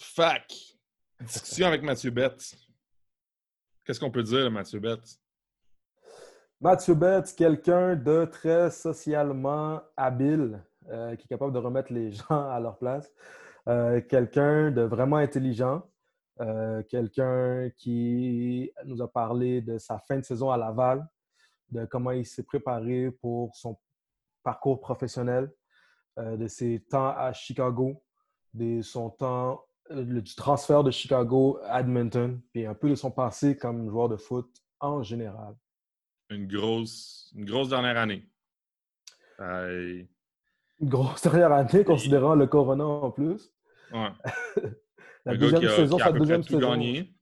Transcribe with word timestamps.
Fac. 0.00 0.50
Discussion 1.20 1.66
avec 1.66 1.82
Mathieu 1.82 2.10
Betts. 2.10 2.56
Qu'est-ce 3.84 4.00
qu'on 4.00 4.10
peut 4.10 4.22
dire 4.22 4.50
Mathieu 4.50 4.80
Betts? 4.80 5.20
Mathieu 6.58 6.94
Betts, 6.94 7.34
quelqu'un 7.36 7.96
de 7.96 8.24
très 8.24 8.70
socialement 8.70 9.82
habile, 9.96 10.64
euh, 10.88 11.14
qui 11.16 11.24
est 11.24 11.28
capable 11.28 11.52
de 11.52 11.58
remettre 11.58 11.92
les 11.92 12.12
gens 12.12 12.50
à 12.50 12.58
leur 12.60 12.78
place. 12.78 13.12
Euh, 13.68 14.00
quelqu'un 14.00 14.70
de 14.70 14.80
vraiment 14.82 15.16
intelligent. 15.16 15.82
Euh, 16.40 16.82
quelqu'un 16.84 17.68
qui 17.76 18.72
nous 18.86 19.02
a 19.02 19.12
parlé 19.12 19.60
de 19.60 19.76
sa 19.76 19.98
fin 19.98 20.16
de 20.16 20.24
saison 20.24 20.50
à 20.50 20.56
Laval, 20.56 21.06
de 21.70 21.84
comment 21.84 22.12
il 22.12 22.24
s'est 22.24 22.44
préparé 22.44 23.10
pour 23.10 23.54
son 23.54 23.78
parcours 24.42 24.80
professionnel, 24.80 25.52
de 26.16 26.48
ses 26.48 26.80
temps 26.88 27.14
à 27.16 27.32
Chicago, 27.34 28.02
de 28.54 28.80
son 28.80 29.10
temps 29.10 29.62
du 29.90 30.34
transfert 30.34 30.84
de 30.84 30.90
Chicago 30.90 31.58
à 31.64 31.80
Edmonton, 31.80 32.40
puis 32.52 32.66
un 32.66 32.74
peu 32.74 32.88
de 32.88 32.94
son 32.94 33.10
passé 33.10 33.56
comme 33.56 33.88
joueur 33.90 34.08
de 34.08 34.16
foot 34.16 34.48
en 34.78 35.02
général. 35.02 35.54
Une 36.30 36.46
grosse, 36.46 37.32
une 37.34 37.44
grosse 37.44 37.68
dernière 37.68 37.98
année. 37.98 38.28
Une 39.40 40.08
grosse 40.80 41.22
dernière 41.22 41.52
année, 41.52 41.84
considérant 41.84 42.34
le 42.34 42.46
Corona 42.46 42.84
en 42.84 43.10
plus. 43.10 43.52
Ouais. 43.92 44.10
La 45.24 45.36
deuxième 45.36 45.68
saison, 45.70 45.98
sa 45.98 46.12
deuxième 46.12 46.42
saison. 46.42 46.70
Gagné. 46.70 47.14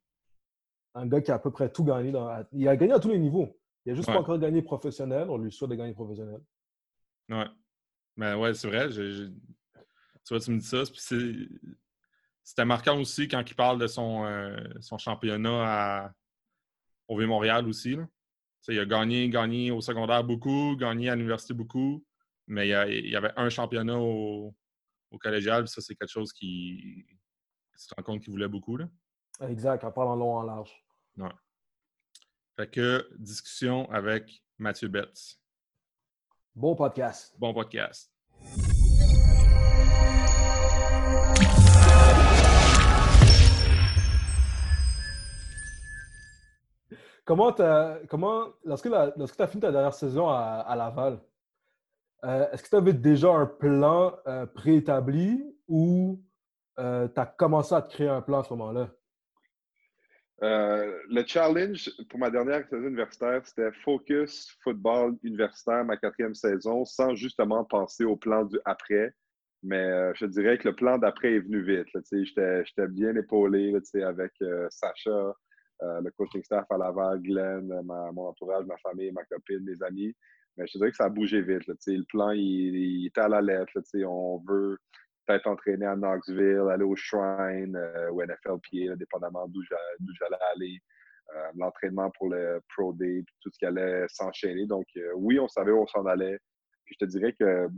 Un 0.94 1.06
gars 1.06 1.20
qui 1.20 1.30
a 1.30 1.34
à 1.34 1.38
peu 1.38 1.50
près 1.50 1.70
tout 1.70 1.84
gagné. 1.84 2.12
Dans... 2.12 2.44
Il 2.52 2.68
a 2.68 2.76
gagné 2.76 2.92
à 2.92 3.00
tous 3.00 3.08
les 3.08 3.18
niveaux. 3.18 3.58
Il 3.84 3.92
a 3.92 3.94
juste 3.94 4.06
pas 4.06 4.18
encore 4.18 4.38
gagné 4.38 4.62
professionnel. 4.62 5.28
On 5.30 5.38
lui 5.38 5.50
souhaite 5.50 5.70
de 5.70 5.76
gagner 5.76 5.94
professionnel. 5.94 6.40
Ouais. 7.28 7.46
Mais 8.16 8.34
ouais, 8.34 8.54
c'est 8.54 8.68
vrai. 8.68 8.88
Tu 8.88 9.32
vois, 10.30 10.40
tu 10.40 10.50
me 10.50 10.58
dis 10.58 10.66
ça. 10.66 10.84
C'était 12.48 12.64
marquant 12.64 12.98
aussi 12.98 13.28
quand 13.28 13.44
il 13.46 13.54
parle 13.54 13.78
de 13.78 13.86
son, 13.86 14.24
euh, 14.24 14.56
son 14.80 14.96
championnat 14.96 16.04
à... 16.06 16.12
au 17.06 17.18
V-Montréal 17.18 17.68
aussi. 17.68 17.94
Là. 17.94 18.08
Il 18.68 18.78
a 18.78 18.86
gagné, 18.86 19.28
gagné 19.28 19.70
au 19.70 19.82
secondaire 19.82 20.24
beaucoup, 20.24 20.74
gagné 20.74 21.10
à 21.10 21.14
l'université 21.14 21.52
beaucoup, 21.52 22.02
mais 22.46 22.66
il 22.66 23.06
y, 23.06 23.16
avait 23.16 23.32
un 23.36 23.50
championnat 23.50 23.98
au, 23.98 24.56
au 25.10 25.18
collégial. 25.18 25.68
Ça, 25.68 25.82
c'est 25.82 25.94
quelque 25.94 26.08
chose 26.08 26.32
qui, 26.32 27.04
tu 27.78 27.86
te 27.86 27.94
rends 27.94 28.02
compte 28.02 28.22
qu'il 28.22 28.30
voulait 28.30 28.48
beaucoup. 28.48 28.78
Là. 28.78 28.88
Exact, 29.42 29.84
en 29.84 29.92
parlant 29.92 30.16
long 30.16 30.36
en 30.36 30.42
large. 30.42 30.72
Ouais. 31.18 31.28
Fait 32.56 32.70
que 32.70 33.10
discussion 33.18 33.90
avec 33.90 34.42
Mathieu 34.56 34.88
Betts. 34.88 35.38
Bon 36.54 36.74
podcast. 36.74 37.34
Bon 37.38 37.52
podcast. 37.52 38.10
Comment, 47.28 47.54
comment 48.08 48.54
lorsque, 48.64 48.88
tu 48.88 49.42
as 49.42 49.46
fini 49.48 49.60
ta 49.60 49.70
dernière 49.70 49.92
saison 49.92 50.30
à, 50.30 50.74
Laval, 50.74 51.20
euh, 52.24 52.50
est-ce 52.50 52.62
que 52.62 52.70
tu 52.70 52.76
avais 52.76 52.94
déjà 52.94 53.28
un 53.28 53.44
plan 53.44 54.16
euh, 54.26 54.46
préétabli 54.46 55.38
ou 55.68 56.24
euh, 56.78 57.06
tu 57.06 57.20
as 57.20 57.26
commencé 57.26 57.74
à 57.74 57.82
te 57.82 57.92
créer 57.92 58.08
un 58.08 58.22
plan 58.22 58.40
à 58.40 58.44
ce 58.44 58.54
moment-là? 58.54 58.88
Le 60.40 61.22
challenge 61.26 61.90
pour 62.08 62.18
ma 62.18 62.30
dernière 62.30 62.66
saison 62.66 62.88
universitaire, 62.88 63.42
c'était 63.44 63.72
focus 63.84 64.56
football 64.64 65.18
universitaire, 65.22 65.84
ma 65.84 65.98
quatrième 65.98 66.34
saison, 66.34 66.86
sans 66.86 67.14
justement 67.14 67.62
penser 67.62 68.04
au 68.04 68.16
plan 68.16 68.46
du 68.46 68.58
après. 68.64 69.12
Mais 69.62 70.14
je 70.14 70.24
dirais 70.24 70.56
que 70.56 70.68
le 70.68 70.74
plan 70.74 70.96
d'après 70.96 71.34
est 71.34 71.40
venu 71.40 71.60
vite. 71.60 71.88
J'étais 72.10 72.88
bien 72.88 73.14
épaulé 73.16 73.78
avec 74.02 74.32
Sacha, 74.70 75.34
le 75.80 76.10
coaching 76.10 76.42
staff 76.42 76.66
à 76.70 76.78
Laval, 76.78 77.20
Glenn, 77.22 77.68
mon 77.84 78.28
entourage, 78.28 78.66
ma 78.66 78.76
famille, 78.78 79.12
ma 79.12 79.24
copine, 79.24 79.64
mes 79.64 79.82
amis. 79.82 80.14
Mais 80.58 80.66
je 80.66 80.76
dirais 80.76 80.90
que 80.90 80.96
ça 80.96 81.04
a 81.04 81.08
bougé 81.08 81.40
vite. 81.40 81.66
le 81.68 82.04
plan, 82.04 82.30
il, 82.32 83.06
était 83.06 83.20
à 83.20 83.28
la 83.28 83.40
lettre. 83.40 83.80
On 84.04 84.42
veut 84.46 84.76
peut-être 85.24 85.46
entraîner 85.46 85.86
à 85.86 85.94
Knoxville, 85.94 86.68
aller 86.70 86.84
au 86.84 86.96
Shrine 86.96 87.76
euh, 87.76 88.10
ou 88.10 88.22
NFLPA, 88.22 88.96
dépendamment 88.96 89.46
d'où 89.48 89.62
j'allais 89.62 90.36
aller. 90.54 90.80
Euh, 91.36 91.50
l'entraînement 91.56 92.10
pour 92.12 92.30
le 92.30 92.60
Pro 92.74 92.94
Day, 92.94 93.22
tout 93.42 93.50
ce 93.52 93.58
qui 93.58 93.66
allait 93.66 94.06
s'enchaîner. 94.08 94.66
Donc, 94.66 94.86
euh, 94.96 95.12
oui, 95.14 95.38
on 95.38 95.46
savait 95.46 95.70
où 95.70 95.82
on 95.82 95.86
s'en 95.86 96.06
allait. 96.06 96.38
Je 96.86 96.96
te 96.98 97.04
dirais 97.04 97.34
que 97.38 97.68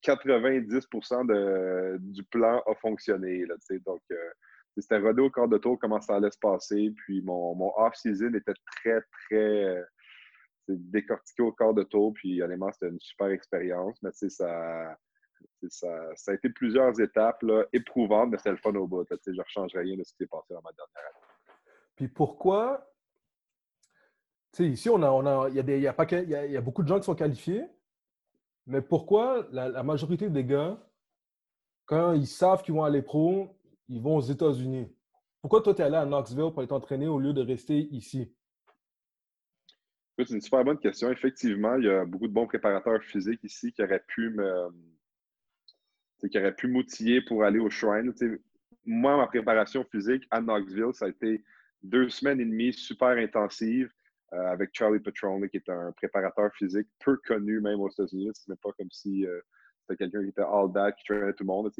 90 0.00 0.66
de, 0.66 1.98
du 1.98 2.24
plan 2.24 2.62
a 2.66 2.74
fonctionné. 2.76 3.44
Là, 3.44 3.54
donc, 3.84 4.00
c'était 4.76 4.98
rodé 4.98 5.22
au 5.22 5.30
corps 5.30 5.48
de 5.48 5.58
tour 5.58 5.78
comment 5.78 6.00
ça 6.00 6.16
allait 6.16 6.30
se 6.30 6.38
passer. 6.38 6.92
Puis 6.96 7.22
mon, 7.22 7.72
off-season 7.76 8.34
était 8.34 8.54
très, 8.76 9.00
très 9.02 9.82
décortiqué 10.68 11.42
au 11.42 11.52
corps 11.52 11.74
de 11.74 11.82
tour. 11.82 12.12
Puis 12.14 12.42
honnêtement, 12.42 12.70
c'était 12.72 12.88
une 12.88 13.00
super 13.00 13.28
expérience. 13.28 13.98
Mais 14.02 14.10
ça, 14.12 14.96
a 16.28 16.34
été 16.34 16.48
plusieurs 16.50 17.00
étapes 17.00 17.42
là, 17.42 17.64
éprouvantes, 17.72 18.30
mais 18.30 18.38
c'était 18.38 18.50
le 18.50 18.56
fun 18.56 18.74
au 18.74 18.86
bout. 18.86 19.06
je 19.10 19.30
ne 19.30 19.42
rechangerais 19.42 19.82
rien 19.82 19.96
de 19.96 20.04
ce 20.04 20.12
qui 20.12 20.18
s'est 20.18 20.28
passé 20.28 20.54
dans 20.54 20.62
ma 20.62 20.72
dernière 20.72 21.10
année. 21.10 21.56
Puis 21.96 22.08
pourquoi 22.08 22.86
ici, 24.58 24.88
on 24.88 25.02
a, 25.02 25.48
il, 25.48 25.80
y 25.80 26.56
a 26.56 26.60
beaucoup 26.60 26.82
de 26.82 26.88
gens 26.88 26.98
qui 26.98 27.04
sont 27.04 27.14
qualifiés, 27.14 27.64
mais 28.66 28.82
pourquoi 28.82 29.46
la, 29.52 29.82
majorité 29.82 30.28
des 30.28 30.44
gars, 30.44 30.78
quand 31.86 32.12
ils 32.12 32.26
savent 32.26 32.62
qu'ils 32.62 32.74
vont 32.74 32.84
aller 32.84 33.02
pro, 33.02 33.48
ils 33.90 34.00
vont 34.00 34.16
aux 34.16 34.22
États-Unis? 34.22 34.88
Pourquoi 35.40 35.62
toi, 35.62 35.74
tu 35.74 35.82
es 35.82 35.84
allé 35.84 35.96
à 35.96 36.06
Knoxville 36.06 36.52
pour 36.52 36.62
être 36.62 36.72
entraîné 36.72 37.08
au 37.08 37.18
lieu 37.18 37.32
de 37.32 37.42
rester 37.42 37.88
ici? 37.90 38.32
C'est 40.18 40.34
une 40.34 40.40
super 40.40 40.64
bonne 40.64 40.78
question. 40.78 41.10
Effectivement, 41.10 41.76
il 41.76 41.84
y 41.84 41.90
a 41.90 42.04
beaucoup 42.04 42.28
de 42.28 42.32
bons 42.32 42.46
préparateurs 42.46 43.02
physiques 43.02 43.42
ici 43.42 43.72
qui 43.72 43.82
auraient 43.82 44.04
pu 44.06 44.30
me, 44.30 44.68
qui 46.28 46.38
aurait 46.38 46.54
pu 46.54 46.68
m'outiller 46.68 47.22
pour 47.22 47.42
aller 47.42 47.58
au 47.58 47.70
Shrine. 47.70 48.12
moi, 48.84 49.16
ma 49.16 49.26
préparation 49.26 49.82
physique 49.84 50.24
à 50.30 50.40
Knoxville, 50.40 50.92
ça 50.92 51.06
a 51.06 51.08
été 51.08 51.42
deux 51.82 52.10
semaines 52.10 52.40
et 52.40 52.44
demie 52.44 52.72
super 52.74 53.16
intensives 53.16 53.90
euh, 54.34 54.52
avec 54.52 54.70
Charlie 54.74 55.00
Petrone, 55.00 55.48
qui 55.48 55.56
est 55.56 55.68
un 55.70 55.92
préparateur 55.92 56.52
physique 56.54 56.86
peu 57.02 57.16
connu 57.26 57.60
même 57.60 57.80
aux 57.80 57.88
États-Unis. 57.88 58.30
Ce 58.34 58.50
n'est 58.50 58.58
pas 58.58 58.72
comme 58.72 58.90
si 58.90 59.26
euh, 59.26 59.40
c'était 59.80 60.04
quelqu'un 60.04 60.22
qui 60.22 60.28
était 60.28 60.42
all 60.42 60.70
that, 60.74 60.92
qui 60.92 61.04
traînait 61.04 61.32
tout 61.32 61.44
le 61.44 61.48
monde. 61.48 61.72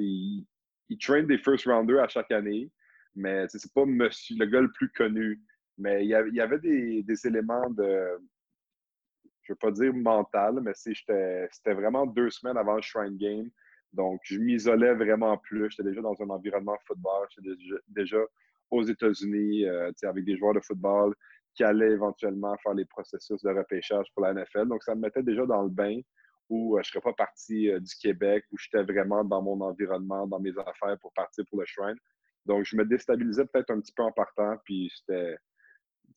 Il 0.91 0.99
traîne 0.99 1.27
des 1.27 1.39
first 1.39 1.65
rounders 1.65 2.03
à 2.03 2.09
chaque 2.09 2.31
année, 2.31 2.71
mais 3.15 3.47
c'est 3.49 3.73
pas 3.73 3.87
monsieur, 3.87 4.37
le 4.39 4.45
gars 4.47 4.61
le 4.61 4.71
plus 4.73 4.91
connu. 4.91 5.41
Mais 5.78 6.05
il 6.05 6.09
y 6.09 6.41
avait, 6.41 6.59
des, 6.59 7.27
éléments 7.27 7.71
de, 7.71 8.06
je 9.43 9.53
veux 9.53 9.56
pas 9.56 9.71
dire 9.71 9.95
mental, 9.95 10.61
mais 10.61 10.73
c'était 10.75 11.49
vraiment 11.65 12.05
deux 12.05 12.29
semaines 12.29 12.59
avant 12.59 12.77
le 12.77 12.83
Shrine 12.83 13.17
Game 13.17 13.50
donc, 13.93 14.21
je 14.25 14.39
m'isolais 14.39 14.95
vraiment 14.95 15.37
plus. 15.39 15.69
J'étais 15.71 15.89
déjà 15.89 16.00
dans 16.00 16.21
un 16.21 16.31
environnement 16.31 16.77
football. 16.87 17.27
J'étais 17.31 17.56
déjà, 17.89 18.19
aux 18.71 18.83
États-Unis 18.83 19.67
euh, 19.67 19.91
avec 20.05 20.25
des 20.25 20.37
joueurs 20.37 20.55
de 20.55 20.61
football 20.61 21.15
qui 21.55 21.65
allaient 21.65 21.91
éventuellement 21.91 22.56
faire 22.62 22.75
les 22.75 22.84
processus 22.84 23.43
de 23.43 23.50
repêchage 23.50 24.06
pour 24.15 24.25
la 24.25 24.33
NFL. 24.33 24.69
Donc, 24.69 24.84
ça 24.84 24.95
me 24.95 25.00
mettait 25.00 25.23
déjà 25.23 25.45
dans 25.45 25.62
le 25.62 25.71
bain 25.71 26.00
où 26.50 26.77
euh, 26.77 26.83
je 26.83 26.88
ne 26.88 26.93
serais 26.93 27.00
pas 27.00 27.15
parti 27.15 27.71
euh, 27.71 27.81
du 27.81 27.94
Québec, 27.97 28.44
où 28.53 28.59
j'étais 28.59 28.83
vraiment 28.83 29.25
dans 29.25 29.41
mon 29.41 29.61
environnement, 29.62 30.27
dans 30.27 30.41
mes 30.41 30.53
affaires 30.59 30.99
pour 31.00 31.12
partir 31.15 31.44
pour 31.49 31.61
le 31.61 31.66
Shrine. 31.66 31.97
Donc, 32.44 32.65
je 32.65 32.77
me 32.77 32.84
déstabilisais 32.84 33.47
peut-être 33.47 33.71
un 33.71 33.81
petit 33.81 33.93
peu 33.93 34.03
en 34.03 34.12
partant, 34.12 34.56
puis 34.65 34.93
c'était. 34.94 35.37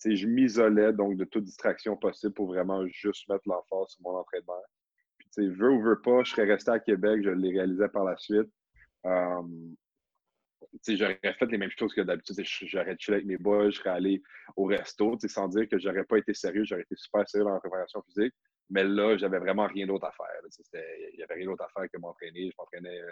Je 0.04 0.28
m'isolais 0.28 0.92
donc 0.92 1.18
de 1.18 1.24
toute 1.24 1.44
distraction 1.46 1.96
possible 1.96 2.34
pour 2.34 2.48
vraiment 2.48 2.86
juste 2.88 3.30
mettre 3.30 3.44
l'emphase 3.48 3.90
sur 3.90 4.02
mon 4.02 4.18
entraînement 4.18 4.60
veux 5.42 5.72
ou 5.72 5.82
veux 5.82 6.02
pas, 6.02 6.24
je 6.24 6.32
serais 6.32 6.46
resté 6.46 6.72
à 6.72 6.80
Québec, 6.80 7.22
je 7.24 7.30
l'ai 7.30 7.52
réalisé 7.52 7.88
par 7.90 8.04
la 8.04 8.16
suite. 8.18 8.50
Um, 9.04 9.76
j'aurais 10.88 11.20
fait 11.22 11.46
les 11.46 11.58
mêmes 11.58 11.72
choses 11.78 11.94
que 11.94 12.02
d'habitude. 12.02 12.36
J'aurais 12.44 12.96
chillé 12.98 13.16
avec 13.16 13.26
mes 13.26 13.38
boys, 13.38 13.70
je 13.70 13.80
serais 13.80 13.92
allé 13.92 14.22
au 14.56 14.66
resto, 14.66 15.18
sans 15.28 15.48
dire 15.48 15.68
que 15.68 15.78
j'aurais 15.78 16.04
pas 16.04 16.18
été 16.18 16.34
sérieux, 16.34 16.64
j'aurais 16.66 16.84
été 16.84 16.96
super 16.96 17.28
sérieux 17.28 17.46
dans 17.46 17.54
la 17.54 17.60
préparation 17.60 18.02
physique. 18.04 18.34
Mais 18.74 18.84
là, 18.84 19.16
j'avais 19.18 19.38
vraiment 19.38 19.68
rien 19.68 19.86
d'autre 19.86 20.08
à 20.08 20.12
faire. 20.12 20.26
Il 20.74 21.18
n'y 21.18 21.24
avait 21.24 21.36
rien 21.36 21.46
d'autre 21.46 21.64
à 21.64 21.70
faire 21.70 21.88
que 21.92 21.98
m'entraîner. 22.00 22.50
Je 22.50 22.56
m'entraînais 22.58 23.02
euh, 23.02 23.12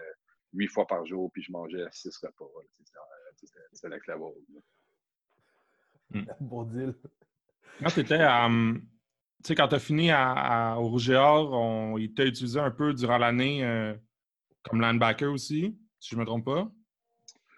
huit 0.54 0.68
fois 0.68 0.88
par 0.88 1.06
jour, 1.06 1.30
puis 1.32 1.44
je 1.44 1.52
mangeais 1.52 1.86
six 1.92 2.18
repas. 2.18 2.50
C'était 3.72 3.90
next 3.90 4.08
level. 4.08 4.34
Bon 6.40 6.64
deal. 6.64 6.96
Quand 7.80 7.92
tu 7.92 8.00
étais 8.00 8.16
à, 8.16 8.50
tu 8.50 8.82
sais, 9.44 9.56
quand 9.56 9.68
tu 9.68 9.76
as 9.76 9.80
fini 9.80 10.10
à, 10.10 10.78
au 10.80 10.88
Rouge 10.88 11.12
et 11.12 11.18
on, 11.18 11.96
il 12.00 12.12
t'a 12.12 12.26
utilisé 12.26 12.60
un 12.60 12.72
peu 12.72 12.96
durant 12.96 13.20
l'année 13.20 13.64
euh, 13.64 13.94
comme 14.64 14.82
linebacker 14.82 15.32
aussi, 15.32 15.78
si 16.00 16.10
je 16.10 16.16
ne 16.16 16.22
me 16.22 16.26
trompe 16.26 16.46
pas? 16.46 16.72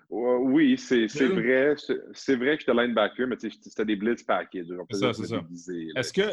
oui, 0.09 0.77
c'est 0.77 1.07
vrai. 1.07 1.75
C'est 2.13 2.35
vrai 2.35 2.57
que 2.57 2.59
j'étais 2.59 2.73
linebacker, 2.73 3.27
mais 3.27 3.37
c'était 3.39 3.85
des 3.85 3.95
blitz 3.95 4.23
package. 4.23 4.67
C'est 4.91 4.97
ça, 4.97 5.13
c'est 5.13 5.25
ça. 5.25 5.41
Est-ce 5.95 6.11
que 6.11 6.23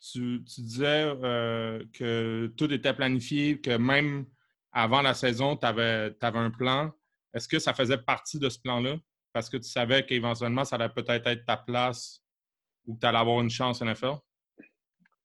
tu, 0.00 0.42
tu, 0.44 0.60
disais 0.60 1.04
euh, 1.22 1.84
que 1.92 2.52
tout 2.56 2.72
était 2.72 2.94
planifié, 2.94 3.60
que 3.60 3.76
même 3.76 4.26
avant 4.72 5.02
la 5.02 5.14
saison, 5.14 5.56
tu 5.56 5.66
avais, 5.66 6.14
avais, 6.20 6.38
un 6.38 6.50
plan. 6.50 6.92
est-ce 7.34 7.48
que 7.48 7.58
ça 7.58 7.74
faisait 7.74 7.98
partie 7.98 8.38
de 8.38 8.48
ce 8.48 8.58
plan-là? 8.60 8.96
Parce 9.32 9.48
que 9.48 9.56
tu 9.56 9.68
savais 9.68 10.04
qu'éventuellement, 10.04 10.64
ça 10.64 10.76
allait 10.76 10.88
peut-être 10.88 11.26
être 11.26 11.44
ta 11.44 11.56
place 11.56 12.22
ou 12.86 12.94
que 12.94 13.00
tu 13.00 13.06
allais 13.06 13.18
avoir 13.18 13.40
une 13.40 13.50
chance 13.50 13.82
en 13.82 13.86
NFL? 13.86 14.14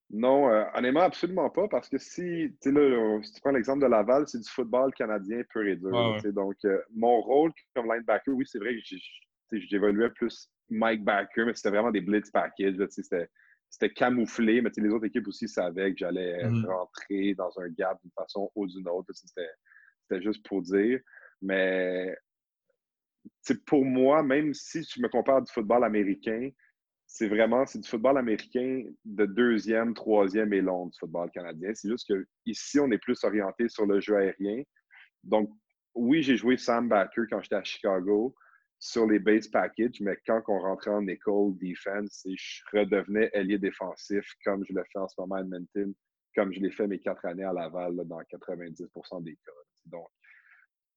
Non, 0.09 0.49
euh, 0.49 0.63
honnêtement, 0.75 1.01
absolument 1.01 1.49
pas, 1.49 1.67
parce 1.67 1.89
que 1.89 1.97
si, 1.97 2.55
tu 2.61 2.71
là, 2.71 3.19
si 3.23 3.33
tu 3.33 3.41
prends 3.41 3.51
l'exemple 3.51 3.81
de 3.81 3.87
Laval, 3.87 4.27
c'est 4.27 4.37
du 4.37 4.47
football 4.47 4.93
canadien 4.93 5.41
pur 5.49 5.63
et 5.63 5.75
dur. 5.75 6.17
Donc, 6.33 6.55
euh, 6.65 6.79
mon 6.95 7.19
rôle 7.21 7.51
comme 7.75 7.91
linebacker, 7.91 8.33
oui, 8.33 8.45
c'est 8.45 8.59
vrai 8.59 8.75
que 8.75 9.57
j'évoluais 9.57 10.11
plus 10.11 10.51
Mike 10.69 11.03
Backer, 11.03 11.45
mais 11.45 11.55
c'était 11.55 11.71
vraiment 11.71 11.91
des 11.91 12.01
blitz 12.01 12.29
packages. 12.29 12.75
C'était 12.89 13.27
camouflé, 13.95 14.61
mais 14.61 14.69
les 14.77 14.89
autres 14.89 15.05
équipes 15.05 15.27
aussi 15.27 15.47
savaient 15.47 15.91
que 15.91 15.99
j'allais 15.99 16.43
mm-hmm. 16.43 16.65
rentrer 16.65 17.33
dans 17.35 17.51
un 17.59 17.69
gap 17.69 17.99
d'une 18.01 18.11
façon 18.11 18.51
ou 18.55 18.67
d'une 18.67 18.87
autre. 18.87 19.09
C'était 19.13 20.21
juste 20.21 20.45
pour 20.45 20.61
dire. 20.61 20.99
Mais 21.41 22.15
pour 23.65 23.85
moi, 23.85 24.23
même 24.23 24.53
si 24.53 24.83
je 24.83 25.01
me 25.01 25.09
compare 25.09 25.41
du 25.41 25.51
football 25.51 25.83
américain, 25.83 26.49
c'est 27.05 27.27
vraiment 27.27 27.65
c'est 27.65 27.79
du 27.79 27.87
football 27.87 28.17
américain 28.17 28.83
de 29.05 29.25
deuxième, 29.25 29.93
troisième 29.93 30.53
et 30.53 30.61
long 30.61 30.87
du 30.87 30.97
football 30.97 31.29
canadien. 31.31 31.71
C'est 31.73 31.89
juste 31.89 32.11
qu'ici, 32.43 32.79
on 32.79 32.89
est 32.91 32.97
plus 32.97 33.23
orienté 33.23 33.69
sur 33.69 33.85
le 33.85 33.99
jeu 33.99 34.15
aérien. 34.17 34.63
Donc, 35.23 35.49
oui, 35.95 36.23
j'ai 36.23 36.37
joué 36.37 36.57
Sam 36.57 36.89
Backer 36.89 37.25
quand 37.29 37.41
j'étais 37.41 37.55
à 37.55 37.63
Chicago 37.63 38.35
sur 38.83 39.07
les 39.07 39.19
base 39.19 39.47
packages, 39.47 40.01
mais 40.01 40.18
quand 40.27 40.41
on 40.50 40.59
rentrait 40.59 40.91
en 40.91 41.07
école 41.07 41.57
defense, 41.57 42.27
je 42.27 42.77
redevenais 42.77 43.30
ailier 43.31 43.57
défensif 43.57 44.30
comme 44.44 44.65
je 44.68 44.74
le 44.74 44.83
fais 44.91 45.00
en 45.00 45.07
ce 45.07 45.15
moment 45.18 45.35
à 45.35 45.39
Edmonton, 45.39 45.94
comme 46.35 46.51
je 46.51 46.59
l'ai 46.59 46.69
fait 46.69 46.85
mes 46.85 47.00
quatre 47.00 47.24
années 47.24 47.45
à 47.45 47.53
Laval 47.53 47.95
dans 48.03 48.19
90% 48.19 49.24
des 49.24 49.38
cas. 49.38 49.51
Donc, 49.85 50.06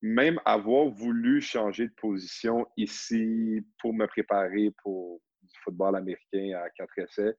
même 0.02 0.40
avoir 0.44 0.88
voulu 0.88 1.40
changer 1.40 1.86
de 1.86 1.92
position 1.92 2.66
ici 2.76 3.64
pour 3.78 3.94
me 3.94 4.06
préparer 4.06 4.72
pour 4.82 5.20
du 5.40 5.54
football 5.62 5.94
américain 5.94 6.58
à 6.60 6.68
quatre 6.70 6.98
essais. 6.98 7.36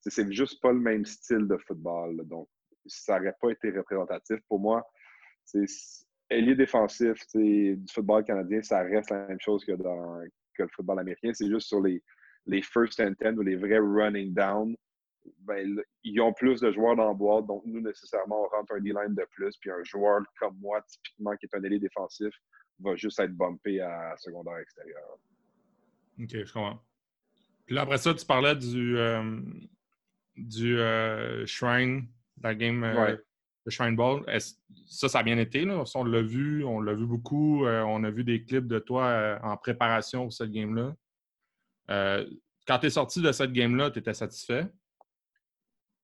C'est 0.00 0.32
juste 0.32 0.62
pas 0.62 0.72
le 0.72 0.80
même 0.80 1.04
style 1.04 1.46
de 1.46 1.58
football. 1.58 2.26
donc, 2.26 2.48
ça 2.86 3.18
n'aurait 3.18 3.36
pas 3.38 3.50
été 3.50 3.70
représentatif. 3.70 4.38
Pour 4.48 4.60
moi, 4.60 4.82
ailier 6.30 6.54
défensif 6.54 7.16
du 7.34 7.76
football 7.92 8.24
canadien, 8.24 8.62
ça 8.62 8.82
reste 8.82 9.10
la 9.10 9.26
même 9.26 9.40
chose 9.40 9.64
que 9.64 9.72
dans 9.72 10.22
que 10.54 10.62
le 10.62 10.68
football 10.68 11.00
américain. 11.00 11.30
C'est 11.32 11.48
juste 11.48 11.68
sur 11.68 11.80
les, 11.80 12.02
les 12.46 12.62
first 12.62 13.00
and 13.00 13.14
ten 13.14 13.38
ou 13.38 13.42
les 13.42 13.56
vrais 13.56 13.78
running 13.78 14.32
down. 14.32 14.76
Ben, 15.40 15.82
ils 16.02 16.20
ont 16.20 16.32
plus 16.32 16.60
de 16.60 16.72
joueurs 16.72 16.96
dans 16.96 17.08
la 17.08 17.14
boîte, 17.14 17.46
donc 17.46 17.62
nous, 17.66 17.80
nécessairement, 17.80 18.44
on 18.44 18.48
rentre 18.48 18.72
un 18.72 18.80
D-line 18.80 19.14
de 19.14 19.26
plus, 19.32 19.54
puis 19.58 19.70
un 19.70 19.84
joueur 19.84 20.22
comme 20.38 20.56
moi, 20.58 20.80
typiquement, 20.88 21.36
qui 21.36 21.46
est 21.46 21.54
un 21.54 21.62
ailier 21.62 21.78
défensif, 21.78 22.34
va 22.80 22.96
juste 22.96 23.20
être 23.20 23.36
bumpé 23.36 23.80
à 23.80 24.14
secondaire 24.16 24.56
extérieur. 24.56 25.18
OK, 26.18 26.30
je 26.30 26.52
comprends. 26.52 26.80
Puis 27.66 27.74
là, 27.74 27.82
après 27.82 27.98
ça, 27.98 28.14
tu 28.14 28.24
parlais 28.24 28.56
du, 28.56 28.96
euh, 28.96 29.40
du 30.36 30.78
euh, 30.78 31.44
Shrine, 31.46 32.08
la 32.42 32.54
game 32.54 32.82
euh, 32.82 33.16
de 33.66 33.70
Shrine 33.70 33.96
Ball. 33.96 34.24
Ça, 34.92 35.08
ça 35.08 35.20
a 35.20 35.22
bien 35.22 35.38
été. 35.38 35.64
Là. 35.64 35.84
On 35.94 36.04
l'a 36.04 36.20
vu, 36.20 36.64
on 36.64 36.80
l'a 36.80 36.94
vu 36.94 37.06
beaucoup. 37.06 37.64
on 37.64 38.04
a 38.04 38.10
vu 38.10 38.24
des 38.24 38.44
clips 38.44 38.66
de 38.66 38.78
toi 38.78 39.38
en 39.42 39.56
préparation 39.56 40.24
pour 40.24 40.32
cette 40.32 40.50
game-là. 40.50 40.94
quand 42.66 42.78
tu 42.78 42.86
es 42.86 42.90
sorti 42.90 43.22
de 43.22 43.32
cette 43.32 43.52
game-là, 43.52 43.90
tu 43.90 44.00
étais 44.00 44.14
satisfait? 44.14 44.66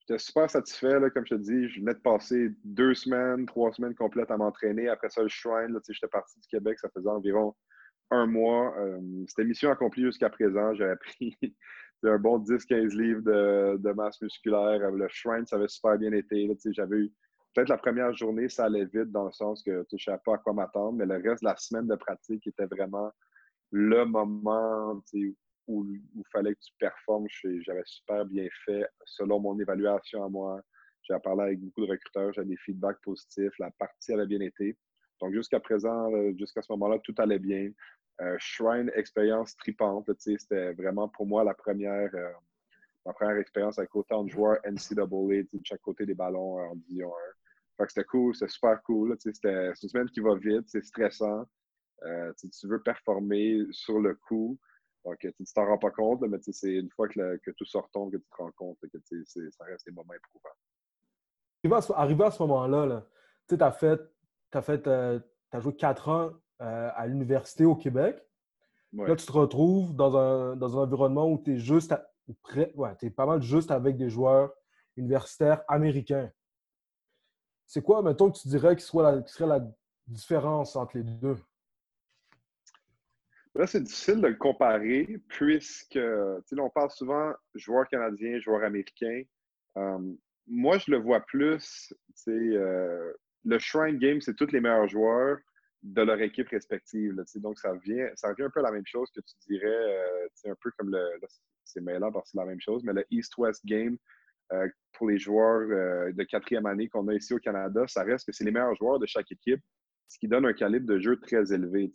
J'étais 0.09 0.19
super 0.19 0.49
satisfait, 0.49 1.01
là, 1.01 1.11
comme 1.11 1.27
je 1.27 1.35
te 1.35 1.41
dis. 1.41 1.69
Je 1.69 1.81
venais 1.81 1.95
de 1.95 1.99
passer 1.99 2.51
deux 2.63 2.95
semaines, 2.95 3.45
trois 3.45 3.73
semaines 3.73 3.95
complètes 3.95 4.31
à 4.31 4.37
m'entraîner. 4.37 4.89
Après 4.89 5.11
ça, 5.11 5.23
le 5.23 5.29
Shrine, 5.29 5.77
j'étais 5.89 6.07
parti 6.07 6.39
du 6.39 6.47
Québec, 6.47 6.79
ça 6.79 6.89
faisait 6.91 7.09
environ 7.09 7.57
un 8.13 8.27
mois. 8.27 8.73
Euh, 8.79 9.01
c'était 9.27 9.45
mission 9.45 9.71
accomplie 9.71 10.05
jusqu'à 10.05 10.31
présent. 10.31 10.75
J'avais 10.75 10.95
pris 10.97 11.37
un 12.05 12.19
bon 12.19 12.39
10-15 12.39 12.97
livres 12.97 13.23
de, 13.23 13.93
masse 13.93 14.21
musculaire. 14.23 14.91
Le 14.93 15.09
shrine, 15.09 15.45
ça 15.45 15.57
avait 15.57 15.67
super 15.67 15.99
bien 15.99 16.13
été. 16.13 16.49
J'avais 16.71 16.97
eu 16.97 17.13
peut-être 17.57 17.71
la 17.71 17.79
première 17.79 18.13
journée, 18.13 18.51
ça 18.51 18.67
allait 18.67 18.85
vite 18.85 19.11
dans 19.11 19.25
le 19.25 19.33
sens 19.33 19.63
que 19.63 19.87
je 19.91 19.97
ne 19.97 19.99
savais 19.99 20.21
pas 20.23 20.35
à 20.35 20.39
quoi 20.39 20.53
m'attendre, 20.53 20.93
mais 20.93 21.07
le 21.07 21.15
reste 21.15 21.43
de 21.43 21.49
la 21.49 21.57
semaine 21.57 21.87
de 21.87 21.95
pratique 21.95 22.47
était 22.47 22.67
vraiment 22.67 23.11
le 23.71 24.05
moment 24.05 25.03
où 25.67 25.87
il 25.87 26.25
fallait 26.31 26.55
que 26.55 26.61
tu 26.61 26.75
performes. 26.79 27.27
J'avais 27.63 27.83
super 27.87 28.27
bien 28.27 28.47
fait 28.67 28.85
selon 29.07 29.41
mon 29.41 29.59
évaluation 29.59 30.23
à 30.23 30.29
moi. 30.29 30.61
J'ai 31.03 31.19
parlé 31.25 31.45
avec 31.45 31.61
beaucoup 31.61 31.87
de 31.87 31.93
recruteurs, 31.93 32.31
j'avais 32.35 32.49
des 32.49 32.57
feedbacks 32.59 33.01
positifs. 33.01 33.59
La 33.59 33.71
partie 33.71 34.13
avait 34.13 34.27
bien 34.27 34.41
été. 34.41 34.77
Donc, 35.23 35.33
jusqu'à 35.33 35.59
présent, 35.59 36.11
jusqu'à 36.37 36.61
ce 36.61 36.71
moment-là, 36.73 36.99
tout 36.99 37.15
allait 37.17 37.39
bien. 37.39 37.71
Euh, 38.21 38.37
Shrine, 38.39 38.91
expérience 38.95 39.57
tripante. 39.57 40.11
C'était 40.19 40.75
vraiment 40.75 41.09
pour 41.09 41.27
moi 41.27 41.43
la 41.43 41.55
première, 41.55 42.11
euh, 42.15 42.33
ma 43.07 43.15
première 43.15 43.39
expérience 43.39 43.79
avec 43.79 43.97
autant 43.97 44.25
de 44.25 44.31
joueurs 44.31 44.59
NCAA 44.65 45.07
de 45.07 45.61
chaque 45.65 45.81
côté 45.81 46.05
des 46.05 46.15
ballons 46.15 46.59
en 46.59 46.75
Division 46.77 47.09
1. 47.09 47.13
Fait 47.77 47.89
c'était 47.89 48.05
cool, 48.05 48.35
c'était 48.35 48.51
super 48.51 48.83
cool. 48.83 49.17
C'est 49.19 49.31
une 49.45 49.75
semaine 49.75 50.09
qui 50.11 50.21
va 50.21 50.35
vite, 50.35 50.65
c'est 50.67 50.85
stressant. 50.85 51.45
Euh, 52.05 52.33
tu 52.39 52.69
veux 52.69 52.83
performer 52.83 53.67
sur 53.71 54.01
le 54.01 54.15
coup. 54.15 54.59
Donc, 55.05 55.19
tu 55.21 55.33
t'en 55.55 55.67
rends 55.67 55.79
pas 55.79 55.91
compte, 55.91 56.23
mais 56.23 56.39
c'est 56.41 56.75
une 56.75 56.91
fois 56.91 57.09
que, 57.09 57.51
tout 57.57 57.65
sort 57.65 57.85
retombe 57.85 58.11
que 58.13 58.17
tu 58.17 58.29
te 58.29 58.37
rends 58.37 58.51
compte 58.53 58.79
que 58.81 58.99
ça 59.25 59.65
reste 59.65 59.87
des 59.87 59.93
moments 59.93 60.15
éprouvants. 60.15 60.57
Arrivé 61.97 62.25
à 62.25 62.31
ce 62.31 62.43
moment-là, 62.43 63.07
tu 63.49 63.57
as 63.61 63.73
fait 63.73 64.01
tu 64.51 64.59
as, 64.59 64.63
fait, 64.63 64.87
euh, 64.87 65.19
as 65.53 65.61
joué 65.61 65.75
quatre 65.75 66.09
ans 66.09 66.33
euh, 66.61 66.91
à 66.95 67.07
l'université 67.07 67.65
au 67.65 67.77
Québec. 67.77 68.23
Là, 68.93 69.15
tu 69.15 69.27
te 69.27 69.33
retrouves 69.33 69.95
dans 69.95 70.17
un, 70.17 70.57
dans 70.57 70.79
un 70.79 70.83
environnement 70.85 71.31
où 71.31 71.43
tu 71.43 71.55
es 71.55 71.59
juste 71.59 71.95
ouais, 72.75 72.91
es 73.03 73.11
pas 73.11 73.27
mal 73.27 73.43
juste 73.43 73.71
avec 73.71 73.97
des 73.97 74.09
joueurs 74.09 74.53
universitaires 74.97 75.63
américains. 75.69 76.31
C'est 77.67 77.83
quoi, 77.83 78.03
mettons, 78.03 78.31
que 78.31 78.39
tu 78.39 78.49
dirais 78.49 78.77
qui, 78.77 78.85
serait 78.85 79.47
la 79.47 79.61
différence 80.07 80.77
entre 80.77 80.97
les 80.99 81.03
deux? 81.03 81.37
Là, 83.57 83.67
c'est 83.67 83.83
difficile 83.83 84.21
de 84.21 84.29
le 84.29 84.35
comparer 84.35 85.19
puisque, 85.29 85.99
on 85.99 86.71
parle 86.71 86.91
souvent 86.91 87.33
joueurs 87.55 87.89
canadiens, 87.89 88.39
joueurs 88.39 88.63
américains. 88.63 89.23
Euh, 89.79 89.99
moi, 90.47 90.79
je 90.79 90.91
le 90.91 90.99
vois 90.99 91.21
plus, 91.21 91.93
euh, 92.29 93.13
le 93.45 93.59
Shrine 93.59 93.99
Game, 93.99 94.21
c'est 94.21 94.35
tous 94.35 94.53
les 94.53 94.61
meilleurs 94.61 94.89
joueurs 94.89 95.39
de 95.83 96.03
leur 96.03 96.21
équipe 96.21 96.49
respective. 96.49 97.17
donc, 97.37 97.59
ça, 97.59 97.73
ça 98.15 98.29
revient 98.29 98.43
un 98.43 98.51
peu 98.51 98.61
à 98.61 98.65
la 98.65 98.73
même 98.73 98.87
chose 98.87 99.11
que 99.11 99.21
tu 99.21 99.35
dirais, 99.49 99.67
euh, 99.67 100.51
un 100.51 100.57
peu 100.61 100.71
comme 100.79 100.91
le. 100.91 101.19
C'est 101.65 101.81
mêlant 101.81 102.13
parce 102.13 102.27
que 102.27 102.31
c'est 102.33 102.39
la 102.39 102.45
même 102.45 102.61
chose, 102.61 102.85
mais 102.85 102.93
le 102.93 103.05
East-West 103.11 103.67
Game 103.67 103.99
euh, 104.53 104.69
pour 104.93 105.09
les 105.09 105.19
joueurs 105.19 105.69
euh, 105.71 106.13
de 106.13 106.23
quatrième 106.25 106.67
année 106.67 106.89
qu'on 106.89 107.09
a 107.09 107.15
ici 107.15 107.35
au 107.35 107.39
Canada, 107.39 107.85
ça 107.87 108.03
reste 108.03 108.27
que 108.27 108.33
c'est 108.33 108.45
les 108.45 108.51
meilleurs 108.51 108.75
joueurs 108.77 108.99
de 108.99 109.07
chaque 109.07 109.31
équipe, 109.31 109.61
ce 110.09 110.19
qui 110.19 110.29
donne 110.29 110.47
un 110.47 110.53
calibre 110.53 110.87
de 110.87 110.99
jeu 110.99 111.19
très 111.21 111.53
élevé. 111.53 111.91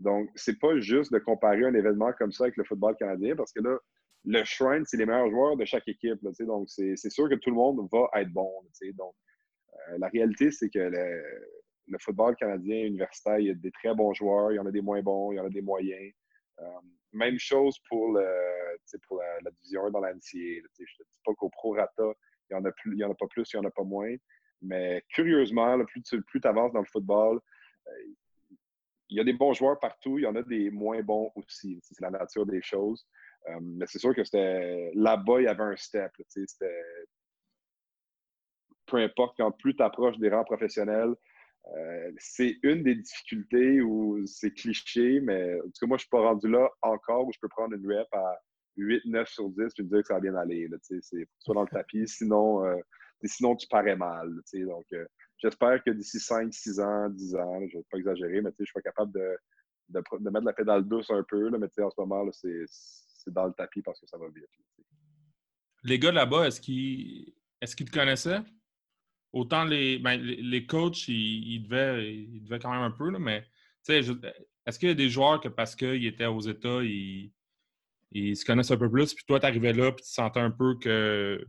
Donc, 0.00 0.30
c'est 0.34 0.58
pas 0.58 0.78
juste 0.78 1.12
de 1.12 1.18
comparer 1.18 1.64
un 1.64 1.74
événement 1.74 2.12
comme 2.18 2.32
ça 2.32 2.44
avec 2.44 2.56
le 2.56 2.64
football 2.64 2.96
canadien 2.96 3.34
parce 3.36 3.52
que 3.52 3.62
là, 3.62 3.78
le 4.24 4.44
Shrine, 4.44 4.84
c'est 4.84 4.96
les 4.96 5.06
meilleurs 5.06 5.30
joueurs 5.30 5.56
de 5.56 5.64
chaque 5.64 5.88
équipe. 5.88 6.18
donc, 6.22 6.68
c'est 6.68 7.10
sûr 7.10 7.28
que 7.28 7.36
tout 7.36 7.50
le 7.50 7.56
monde 7.56 7.88
va 7.90 8.08
être 8.20 8.32
bon. 8.32 8.50
Donc, 8.94 9.14
euh, 9.88 9.98
la 9.98 10.08
réalité, 10.08 10.50
c'est 10.50 10.68
que 10.68 10.78
le, 10.78 11.98
football 12.00 12.36
canadien 12.36 12.84
universitaire, 12.84 13.38
il 13.38 13.46
y 13.46 13.50
a 13.50 13.54
des 13.54 13.70
très 13.70 13.94
bons 13.94 14.12
joueurs, 14.12 14.52
il 14.52 14.56
y 14.56 14.58
en 14.58 14.66
a 14.66 14.70
des 14.70 14.82
moins 14.82 15.00
bons, 15.00 15.32
il 15.32 15.36
y 15.36 15.40
en 15.40 15.46
a 15.46 15.50
des 15.50 15.62
moyens. 15.62 16.12
Même 17.12 17.38
chose 17.38 17.78
pour, 17.88 18.12
la, 18.12 19.50
division 19.62 19.86
1 19.86 19.90
dans 19.90 20.00
la 20.00 20.14
NCA. 20.14 20.20
Je 20.32 20.82
ne 20.82 20.84
dis 20.84 21.20
pas 21.24 21.34
qu'au 21.34 21.48
prorata, 21.48 22.12
il 22.50 22.56
n'y 22.56 22.60
en, 22.60 22.64
a 22.64 23.08
en 23.08 23.12
a 23.12 23.14
pas 23.14 23.26
plus, 23.26 23.52
il 23.52 23.60
n'y 23.60 23.66
en 23.66 23.68
a 23.68 23.72
pas 23.72 23.84
moins. 23.84 24.14
Mais 24.62 25.02
curieusement, 25.10 25.84
plus 25.84 26.02
tu 26.02 26.20
avances 26.44 26.72
dans 26.72 26.80
le 26.80 26.86
football, 26.86 27.40
euh, 27.86 27.90
il 29.10 29.16
y 29.16 29.20
a 29.20 29.24
des 29.24 29.32
bons 29.32 29.54
joueurs 29.54 29.78
partout, 29.78 30.18
il 30.18 30.24
y 30.24 30.26
en 30.26 30.36
a 30.36 30.42
des 30.42 30.70
moins 30.70 31.00
bons 31.02 31.30
aussi. 31.34 31.78
C'est 31.82 32.00
la 32.00 32.10
nature 32.10 32.44
des 32.44 32.60
choses. 32.60 33.06
mais 33.60 33.86
c'est 33.86 33.98
sûr 33.98 34.14
que 34.14 34.22
c'était 34.24 34.90
là-bas, 34.94 35.40
il 35.40 35.44
y 35.44 35.48
avait 35.48 35.62
un 35.62 35.76
step. 35.76 36.12
Peu 38.86 38.96
importe, 38.98 39.36
quand 39.36 39.50
plus 39.52 39.74
tu 39.74 39.82
approches 39.82 40.18
des 40.18 40.28
rangs 40.28 40.44
professionnels, 40.44 41.14
euh, 41.76 42.10
c'est 42.18 42.56
une 42.62 42.82
des 42.82 42.94
difficultés 42.94 43.82
où 43.82 44.24
c'est 44.26 44.52
cliché, 44.52 45.20
mais 45.20 45.60
en 45.60 45.64
tout 45.64 45.72
cas, 45.80 45.86
moi, 45.86 45.96
je 45.96 46.02
ne 46.02 46.06
suis 46.06 46.08
pas 46.08 46.20
rendu 46.20 46.48
là 46.48 46.68
encore 46.82 47.26
où 47.26 47.32
je 47.32 47.38
peux 47.40 47.48
prendre 47.48 47.74
une 47.74 47.86
rep 47.86 48.06
à 48.12 48.38
8, 48.76 49.02
9 49.06 49.28
sur 49.28 49.50
10 49.50 49.58
et 49.60 49.82
me 49.82 49.88
dire 49.88 50.00
que 50.00 50.06
ça 50.06 50.14
va 50.14 50.20
bien 50.20 50.34
aller. 50.36 50.68
C'est 50.82 51.00
soit 51.38 51.54
dans 51.54 51.62
le 51.62 51.68
tapis, 51.72 52.06
sinon, 52.06 52.64
euh, 52.64 52.76
sinon 53.24 53.56
tu 53.56 53.66
parais 53.68 53.96
mal. 53.96 54.30
Donc, 54.54 54.86
euh, 54.92 55.04
j'espère 55.38 55.82
que 55.84 55.90
d'ici 55.90 56.18
5, 56.18 56.52
6 56.52 56.80
ans, 56.80 57.10
10 57.10 57.34
ans, 57.36 57.60
je 57.68 57.76
ne 57.76 57.80
vais 57.80 57.86
pas 57.90 57.98
exagérer, 57.98 58.40
mais 58.40 58.50
je 58.58 58.64
serai 58.64 58.82
capable 58.82 59.12
de, 59.12 59.36
de, 59.88 60.30
mettre 60.30 60.46
la 60.46 60.52
pédale 60.52 60.84
douce 60.84 61.10
un 61.10 61.24
peu. 61.28 61.48
Là, 61.48 61.58
mais 61.58 61.66
en 61.82 61.90
ce 61.90 62.00
moment, 62.00 62.26
c'est 62.32 63.30
dans 63.30 63.46
le 63.46 63.52
tapis 63.52 63.82
parce 63.82 64.00
que 64.00 64.06
ça 64.06 64.16
va 64.16 64.26
vite. 64.28 64.48
Les 65.84 65.98
gars 65.98 66.12
là-bas, 66.12 66.46
est-ce 66.46 66.60
qu'ils 66.60 67.34
est 67.60 67.74
qu'ils 67.74 67.90
te 67.90 67.98
connaissaient? 67.98 68.40
Autant 69.32 69.64
les, 69.64 69.98
ben, 69.98 70.20
les 70.20 70.66
coachs, 70.66 71.08
ils, 71.08 71.62
devaient, 71.62 72.58
quand 72.58 72.70
même 72.70 72.82
un 72.82 72.90
peu, 72.90 73.10
là, 73.10 73.18
mais 73.18 73.44
est-ce 73.88 74.78
qu'il 74.78 74.88
y 74.88 74.92
a 74.92 74.94
des 74.94 75.08
joueurs 75.08 75.40
que 75.40 75.48
parce 75.48 75.74
qu'ils 75.74 76.06
étaient 76.06 76.26
aux 76.26 76.40
États, 76.40 76.82
ils, 76.82 77.32
ils 78.12 78.36
se 78.36 78.44
connaissent 78.44 78.70
un 78.70 78.76
peu 78.76 78.90
plus, 78.90 79.14
puis 79.14 79.24
toi, 79.26 79.40
tu 79.40 79.46
arrivais 79.46 79.72
là, 79.72 79.92
puis 79.92 80.04
tu 80.04 80.10
sentais 80.10 80.40
un 80.40 80.50
peu 80.50 80.76
que, 80.78 81.44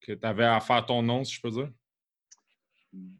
que 0.00 0.12
tu 0.12 0.26
avais 0.26 0.44
à 0.44 0.60
faire 0.60 0.84
ton 0.86 1.02
nom, 1.02 1.24
si 1.24 1.36
je 1.36 1.40
peux 1.40 1.50
dire? 1.50 1.70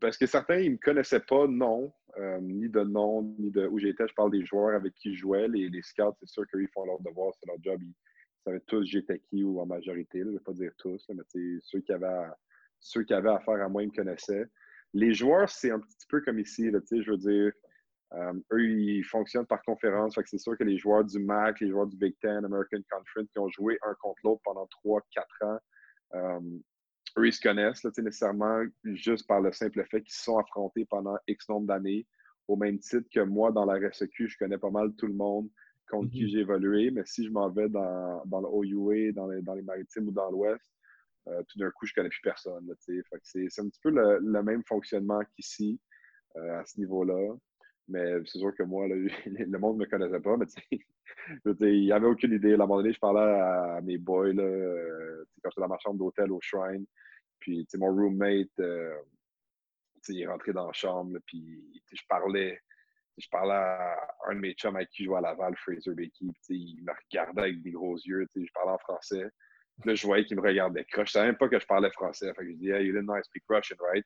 Parce 0.01 0.19
que 0.19 0.27
certains, 0.27 0.59
ils 0.59 0.67
ne 0.67 0.73
me 0.73 0.79
connaissaient 0.79 1.21
pas, 1.21 1.47
non. 1.47 1.93
Euh, 2.19 2.41
ni 2.43 2.69
de 2.69 2.83
nom, 2.83 3.23
ni 3.39 3.51
de 3.51 3.67
où 3.67 3.79
j'étais. 3.79 4.07
Je 4.07 4.13
parle 4.13 4.31
des 4.31 4.45
joueurs 4.45 4.77
avec 4.77 4.95
qui 4.95 5.15
je 5.15 5.21
jouais. 5.21 5.49
Les, 5.49 5.71
les 5.71 5.81
scouts, 5.81 6.15
c'est 6.21 6.29
sûr 6.29 6.47
qu'ils 6.49 6.69
font 6.69 6.85
leur 6.85 7.01
devoir, 7.01 7.33
c'est 7.35 7.47
leur 7.47 7.57
job. 7.63 7.81
Ils 7.83 7.95
savaient 8.45 8.61
tous 8.67 8.85
j'étais 8.85 9.19
qui 9.19 9.43
ou 9.43 9.61
en 9.61 9.67
majorité. 9.67 10.19
je 10.19 10.25
ne 10.25 10.33
vais 10.33 10.41
pas 10.41 10.53
dire 10.53 10.73
tous, 10.77 11.03
mais 11.09 11.23
ceux 11.63 11.81
qui, 11.81 11.93
avaient 11.93 12.07
à, 12.07 12.37
ceux 12.83 13.05
qui 13.05 13.15
avaient 13.15 13.31
affaire 13.31 13.63
à 13.63 13.69
moi, 13.69 13.83
ils 13.83 13.89
me 13.89 13.95
connaissaient. 13.95 14.45
Les 14.93 15.15
joueurs, 15.15 15.49
c'est 15.49 15.71
un 15.71 15.81
petit 15.81 16.07
peu 16.09 16.21
comme 16.21 16.39
ici. 16.39 16.71
Là, 16.71 16.81
je 16.91 17.11
veux 17.11 17.17
dire, 17.17 17.53
euh, 18.15 18.33
eux, 18.53 18.65
ils 18.65 19.05
fonctionnent 19.05 19.47
par 19.47 19.63
conférence. 19.63 20.19
c'est 20.27 20.39
sûr 20.39 20.59
que 20.59 20.65
les 20.65 20.77
joueurs 20.77 21.05
du 21.05 21.19
MAC, 21.19 21.61
les 21.61 21.71
joueurs 21.71 21.87
du 21.87 21.97
Big 21.97 22.15
Ten, 22.21 22.45
American 22.45 22.81
Conference, 22.91 23.31
qui 23.31 23.39
ont 23.39 23.49
joué 23.49 23.79
un 23.83 23.95
contre 24.01 24.21
l'autre 24.25 24.43
pendant 24.45 24.69
3-4 24.85 25.01
ans, 25.43 25.59
euh, 26.15 26.41
eux, 27.19 27.27
ils 27.27 27.33
se 27.33 27.41
connaissent 27.41 27.85
nécessairement 27.85 28.65
juste 28.85 29.27
par 29.27 29.41
le 29.41 29.53
simple 29.53 29.85
fait 29.91 30.03
qu'ils 30.03 30.15
se 30.15 30.25
sont 30.25 30.39
affrontés 30.39 30.85
pendant 30.85 31.17
X 31.27 31.49
nombre 31.49 31.67
d'années, 31.67 32.07
au 32.49 32.57
même 32.57 32.79
titre 32.81 33.09
que 33.13 33.21
moi, 33.21 33.51
dans 33.53 33.65
la 33.65 33.75
RSEQ, 33.75 34.29
je 34.29 34.37
connais 34.37 34.59
pas 34.59 34.71
mal 34.71 34.93
tout 34.97 35.07
le 35.07 35.15
monde 35.15 35.49
contre 35.89 36.11
qui 36.11 36.25
mm-hmm. 36.25 36.29
j'ai 36.29 36.39
évolué. 36.41 36.91
Mais 36.91 37.03
si 37.07 37.25
je 37.25 37.31
m'en 37.31 37.49
vais 37.49 37.69
dans, 37.69 38.23
dans 38.27 38.41
le 38.41 38.49
OUA, 38.49 39.13
dans 39.13 39.29
les, 39.29 39.41
dans 39.43 39.55
les 39.55 39.63
maritimes 39.63 40.09
ou 40.09 40.13
dans 40.13 40.31
l'Ouest, 40.31 40.71
euh, 41.29 41.43
tout 41.49 41.59
d'un 41.59 41.71
coup, 41.71 41.87
je 41.87 41.95
connais 41.95 42.09
plus 42.09 42.21
personne. 42.23 42.73
C'est 42.79 43.61
un 43.61 43.69
petit 43.69 43.81
peu 43.83 43.91
le, 43.91 44.43
même 44.43 44.65
fonctionnement 44.65 45.21
qu'ici, 45.37 45.81
à 46.35 46.65
ce 46.65 46.79
niveau-là. 46.81 47.35
Mais 47.89 48.15
c'est 48.27 48.39
sûr 48.39 48.55
que 48.55 48.63
moi, 48.63 48.87
le 48.89 49.59
monde 49.59 49.79
ne 49.79 49.85
me 49.85 49.91
connaissait 49.91 50.21
pas, 50.21 50.37
il 51.61 51.81
n'y 51.83 51.93
avait 51.93 52.07
aucune 52.07 52.33
idée. 52.33 52.53
À 52.53 52.55
un 52.55 52.59
moment 52.59 52.77
donné, 52.77 52.93
je 52.93 52.99
parlais 52.99 53.21
à, 53.21 53.81
mes 53.83 53.99
boys 53.99 54.33
là, 54.33 54.43
euh, 54.43 55.25
quand 55.43 55.51
j'étais 55.51 55.61
dans 55.61 55.69
ma 55.69 55.79
chambre 55.79 55.99
d'hôtel 55.99 56.33
au 56.33 56.41
Shrine. 56.41 56.87
Puis 57.39 57.67
mon 57.75 57.93
roommate, 57.93 58.59
euh, 58.61 58.95
il 60.09 60.23
est 60.23 60.27
rentré 60.27 60.53
dans 60.53 60.67
la 60.67 60.73
chambre, 60.73 61.19
puis 61.27 61.83
je 61.93 62.03
parlais. 62.09 62.61
Je 63.19 63.29
parlais 63.31 63.53
à 63.53 63.97
un 64.29 64.35
de 64.37 64.41
mes 64.41 64.55
chums 64.55 64.75
avec 64.75 64.89
qui 64.89 65.03
je 65.03 65.09
jouais 65.09 65.19
à 65.19 65.21
Laval, 65.21 65.55
Fraser 65.57 65.93
Becky, 65.93 66.33
il 66.49 66.83
me 66.83 66.93
regardait 66.93 67.43
avec 67.43 67.63
des 67.63 67.73
gros 67.73 67.95
yeux, 67.97 68.27
je 68.35 68.53
parlais 68.55 68.73
en 68.73 68.79
français. 68.79 69.29
Là, 69.85 69.95
je 69.95 70.07
voyais 70.07 70.25
qu'il 70.25 70.37
me 70.37 70.43
regardait. 70.43 70.87
Je 70.95 71.01
ne 71.01 71.07
savais 71.07 71.27
même 71.27 71.37
pas 71.37 71.49
que 71.49 71.59
je 71.59 71.67
parlais 71.67 71.91
français. 71.91 72.33
Fait 72.35 72.45
que 72.45 72.51
je 72.51 72.57
dis, 72.57 72.71
hey, 72.71 72.87
you 72.87 72.93
didn't 72.93 73.07
know 73.07 73.17
I 73.17 73.25
speak 73.25 73.43
Russian, 73.49 73.77
right? 73.81 74.05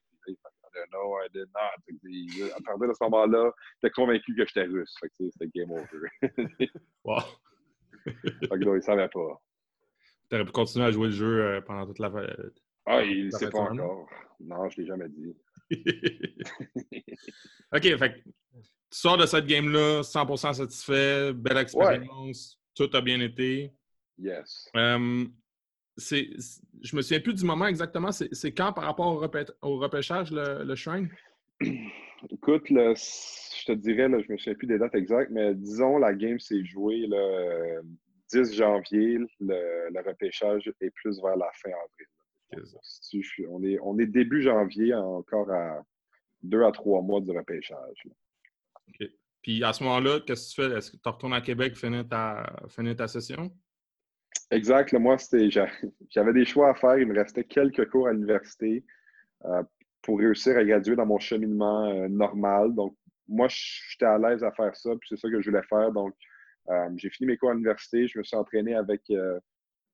no, 0.92 1.16
I 1.16 1.28
did 1.32 1.48
not. 1.54 1.80
À 2.56 2.60
partir 2.62 2.88
de 2.88 2.92
ce 2.92 3.04
moment-là, 3.04 3.50
j'étais 3.82 3.92
convaincu 3.92 4.34
que 4.36 4.44
j'étais 4.46 4.64
russe. 4.64 4.94
Fait 5.00 5.08
que 5.08 5.30
c'était 5.30 5.48
game 5.54 5.70
over. 5.70 6.10
wow. 7.04 7.20
fait 8.04 8.48
que 8.48 8.64
là, 8.64 8.76
il 8.76 8.82
savait 8.82 9.08
pas. 9.08 9.42
Tu 10.28 10.34
aurais 10.34 10.44
pu 10.44 10.52
continuer 10.52 10.86
à 10.86 10.90
jouer 10.90 11.08
le 11.08 11.14
jeu 11.14 11.42
euh, 11.42 11.60
pendant 11.60 11.86
toute 11.86 11.98
la. 11.98 12.10
Ah, 12.86 13.02
il 13.02 13.26
ne 13.26 13.30
sait 13.30 13.50
pas 13.50 13.60
encore. 13.60 14.08
Non, 14.40 14.68
je 14.68 14.80
ne 14.80 14.82
l'ai 14.82 14.88
jamais 14.88 15.08
dit. 15.08 15.36
OK, 17.74 17.98
fait 17.98 18.22
tu 18.90 18.98
sors 19.00 19.16
de 19.16 19.26
cette 19.26 19.46
game-là 19.46 20.02
100% 20.02 20.54
satisfait, 20.54 21.32
belle 21.32 21.56
expérience, 21.56 22.60
tout 22.74 22.88
a 22.92 23.00
bien 23.00 23.20
été. 23.20 23.72
Yes. 24.18 24.70
Um, 24.74 25.32
c'est, 25.96 26.28
je 26.82 26.96
me 26.96 27.02
souviens 27.02 27.20
plus 27.20 27.34
du 27.34 27.44
moment 27.44 27.66
exactement. 27.66 28.12
C'est, 28.12 28.52
quand 28.52 28.72
par 28.72 28.84
rapport 28.84 29.06
au, 29.62 29.78
repêchage, 29.78 30.30
le, 30.30 30.74
shrine? 30.74 31.08
Écoute, 32.30 32.64
je 32.68 33.64
te 33.64 33.72
dirais, 33.72 34.08
là, 34.08 34.20
je 34.20 34.32
me 34.32 34.36
souviens 34.36 34.54
plus 34.54 34.66
des 34.66 34.78
dates 34.78 34.94
exactes, 34.94 35.30
mais 35.30 35.54
disons, 35.54 35.98
la 35.98 36.14
game 36.14 36.38
s'est 36.38 36.64
jouée 36.64 37.06
le 37.08 37.82
10 38.30 38.54
janvier. 38.54 39.18
Le, 39.40 40.06
repêchage 40.06 40.70
est 40.80 40.90
plus 40.90 41.20
vers 41.22 41.36
la 41.36 41.50
fin 41.54 41.70
avril. 41.70 42.66
on, 43.48 43.62
est, 43.62 43.78
on 43.82 43.98
est 43.98 44.06
début 44.06 44.42
janvier, 44.42 44.94
encore 44.94 45.50
à 45.50 45.82
deux 46.42 46.62
à 46.62 46.72
trois 46.72 47.02
mois 47.02 47.20
du 47.20 47.30
repêchage. 47.30 48.02
Puis 49.42 49.62
à 49.62 49.72
ce 49.72 49.84
moment-là, 49.84 50.20
qu'est-ce 50.26 50.54
que 50.54 50.62
tu 50.62 50.68
fais? 50.68 50.76
Est-ce 50.76 50.90
que 50.90 50.96
tu 50.96 51.08
retournes 51.08 51.34
à 51.34 51.40
Québec 51.40 51.76
finir 51.76 52.06
ta, 52.08 52.52
finir 52.68 52.96
ta 52.96 53.08
session? 53.08 53.50
Exact. 54.50 54.92
moi, 54.92 55.16
j'avais 56.10 56.32
des 56.32 56.44
choix 56.44 56.70
à 56.70 56.74
faire. 56.74 56.98
Il 56.98 57.06
me 57.06 57.14
restait 57.14 57.44
quelques 57.44 57.88
cours 57.90 58.08
à 58.08 58.12
l'université 58.12 58.84
euh, 59.44 59.62
pour 60.02 60.18
réussir 60.18 60.56
à 60.56 60.64
graduer 60.64 60.94
dans 60.94 61.06
mon 61.06 61.18
cheminement 61.18 61.86
euh, 61.86 62.08
normal. 62.08 62.74
Donc, 62.74 62.96
moi, 63.28 63.48
j'étais 63.50 64.04
à 64.04 64.18
l'aise 64.18 64.44
à 64.44 64.52
faire 64.52 64.74
ça, 64.76 64.90
puis 65.00 65.08
c'est 65.08 65.16
ça 65.16 65.28
que 65.28 65.40
je 65.40 65.50
voulais 65.50 65.64
faire. 65.64 65.90
Donc, 65.90 66.14
euh, 66.68 66.88
j'ai 66.96 67.10
fini 67.10 67.26
mes 67.28 67.36
cours 67.36 67.50
à 67.50 67.54
l'université. 67.54 68.06
Je 68.06 68.18
me 68.18 68.24
suis 68.24 68.36
entraîné 68.36 68.74
avec 68.74 69.02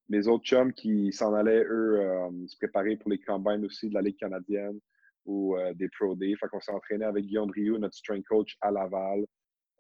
mes 0.09 0.27
autres 0.29 0.45
chums 0.45 0.73
qui 0.75 1.13
s'en 1.13 1.33
allaient, 1.33 1.65
eux, 1.65 1.99
se 2.47 2.57
préparer 2.57 2.97
pour 2.97 3.11
les 3.11 3.19
combines 3.19 3.65
aussi 3.65 3.89
de 3.89 3.95
la 3.95 4.03
Ligue 4.03 4.19
canadienne 4.19 4.79
ou 5.25 5.57
des 5.75 5.89
Pro 5.89 6.15
Day. 6.15 6.35
Fait 6.39 6.49
qu'on 6.49 6.61
s'est 6.61 6.73
entraîné 6.73 7.07
avec 7.07 7.25
Guillaume 7.25 7.51
Rioux, 7.51 7.79
notre 7.79 7.95
strength 7.95 8.27
coach 8.27 8.57
à 8.61 8.71
Laval. 8.71 9.25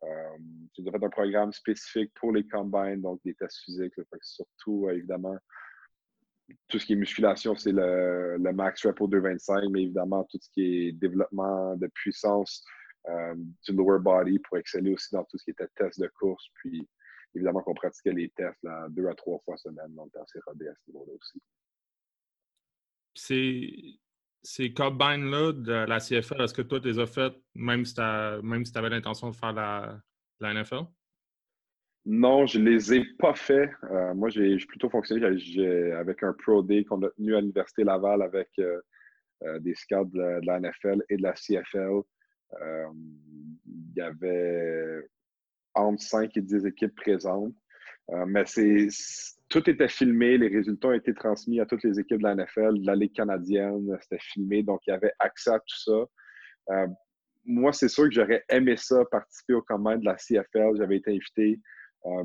Euh, 0.04 0.38
j'ai 0.76 0.90
fait 0.90 1.04
un 1.04 1.10
programme 1.10 1.52
spécifique 1.52 2.12
pour 2.14 2.32
les 2.32 2.46
combines, 2.46 3.00
donc 3.00 3.20
des 3.24 3.34
tests 3.34 3.58
physiques. 3.64 3.94
surtout, 4.22 4.88
euh, 4.88 4.94
évidemment, 4.96 5.36
tout 6.68 6.78
ce 6.78 6.86
qui 6.86 6.94
est 6.94 6.96
musculation, 6.96 7.54
c'est 7.54 7.72
le, 7.72 8.38
max 8.52 8.84
repo 8.84 9.06
225, 9.06 9.68
mais 9.70 9.82
évidemment, 9.82 10.24
tout 10.24 10.38
ce 10.40 10.50
qui 10.50 10.88
est 10.88 10.92
développement 10.92 11.76
de 11.76 11.86
puissance 11.88 12.64
euh, 13.08 13.34
du 13.36 13.72
lower 13.72 14.00
body 14.00 14.38
pour 14.40 14.58
exceller 14.58 14.92
aussi 14.92 15.14
dans 15.14 15.24
tout 15.24 15.38
ce 15.38 15.44
qui 15.44 15.50
était 15.50 15.68
tests 15.76 16.00
de 16.00 16.08
course. 16.08 16.44
Puis, 16.54 16.86
évidemment, 17.34 17.62
qu'on 17.62 17.74
pratiquait 17.74 18.12
les 18.12 18.28
tests 18.30 18.66
deux 18.90 19.06
à 19.06 19.14
trois 19.14 19.38
fois 19.44 19.56
semaine, 19.56 19.94
donc 19.94 20.10
assez 20.16 20.40
rodé 20.46 20.68
à 20.68 20.74
ce 20.74 20.90
niveau-là 20.90 21.12
aussi. 21.12 21.40
Ces 24.42 24.72
combines-là 24.72 25.52
de 25.52 25.86
la 25.86 26.00
CFL, 26.00 26.42
est-ce 26.42 26.54
que 26.54 26.62
toi, 26.62 26.80
tu 26.80 26.88
les 26.88 26.98
as 26.98 27.06
faites 27.06 27.34
même 27.54 27.84
si 27.84 27.94
tu 27.94 28.00
avais 28.00 28.88
l'intention 28.88 29.30
de 29.30 29.36
faire 29.36 29.52
la, 29.52 30.00
la, 30.40 30.54
NFL? 30.54 30.84
Non, 32.04 32.46
je 32.46 32.58
ne 32.58 32.70
les 32.70 32.94
ai 32.94 33.04
pas 33.18 33.34
fait. 33.34 33.70
Euh, 33.84 34.12
moi, 34.14 34.28
j'ai 34.30 34.56
plutôt 34.66 34.90
fonctionné 34.90 35.24
avec 35.94 36.22
un 36.24 36.32
Pro 36.32 36.62
Day 36.62 36.84
qu'on 36.84 37.02
a 37.02 37.10
tenu 37.10 37.36
à 37.36 37.40
l'Université 37.40 37.84
Laval 37.84 38.22
avec 38.22 38.48
euh, 38.58 38.80
euh, 39.44 39.60
des 39.60 39.74
scouts 39.76 40.06
de 40.06 40.44
la, 40.44 40.58
NFL 40.58 41.04
et 41.08 41.16
de 41.16 41.22
la 41.22 41.34
CFL. 41.34 42.02
Il 42.60 43.94
y 43.96 44.00
avait 44.00 45.08
entre 45.74 46.02
5 46.02 46.36
et 46.36 46.42
10 46.42 46.66
équipes 46.66 46.94
présentes. 46.96 47.54
mais 48.26 48.44
c'est 48.44 48.88
tout 49.52 49.68
était 49.68 49.88
filmé, 49.88 50.38
les 50.38 50.48
résultats 50.48 50.88
ont 50.88 50.92
été 50.92 51.12
transmis 51.12 51.60
à 51.60 51.66
toutes 51.66 51.82
les 51.84 52.00
équipes 52.00 52.18
de 52.18 52.22
la 52.22 52.34
NFL, 52.34 52.80
de 52.80 52.86
la 52.86 52.96
Ligue 52.96 53.12
canadienne, 53.12 53.86
c'était 54.00 54.22
filmé, 54.22 54.62
donc 54.62 54.80
il 54.86 54.90
y 54.90 54.94
avait 54.94 55.12
accès 55.18 55.50
à 55.50 55.58
tout 55.58 55.78
ça. 55.78 56.06
Euh, 56.70 56.86
moi, 57.44 57.72
c'est 57.74 57.88
sûr 57.88 58.04
que 58.04 58.12
j'aurais 58.12 58.42
aimé 58.48 58.76
ça, 58.78 59.04
participer 59.10 59.52
au 59.52 59.60
commande 59.60 60.00
de 60.00 60.06
la 60.06 60.14
CFL, 60.14 60.76
j'avais 60.78 60.96
été 60.96 61.10
invité. 61.10 61.60
Euh, 62.06 62.24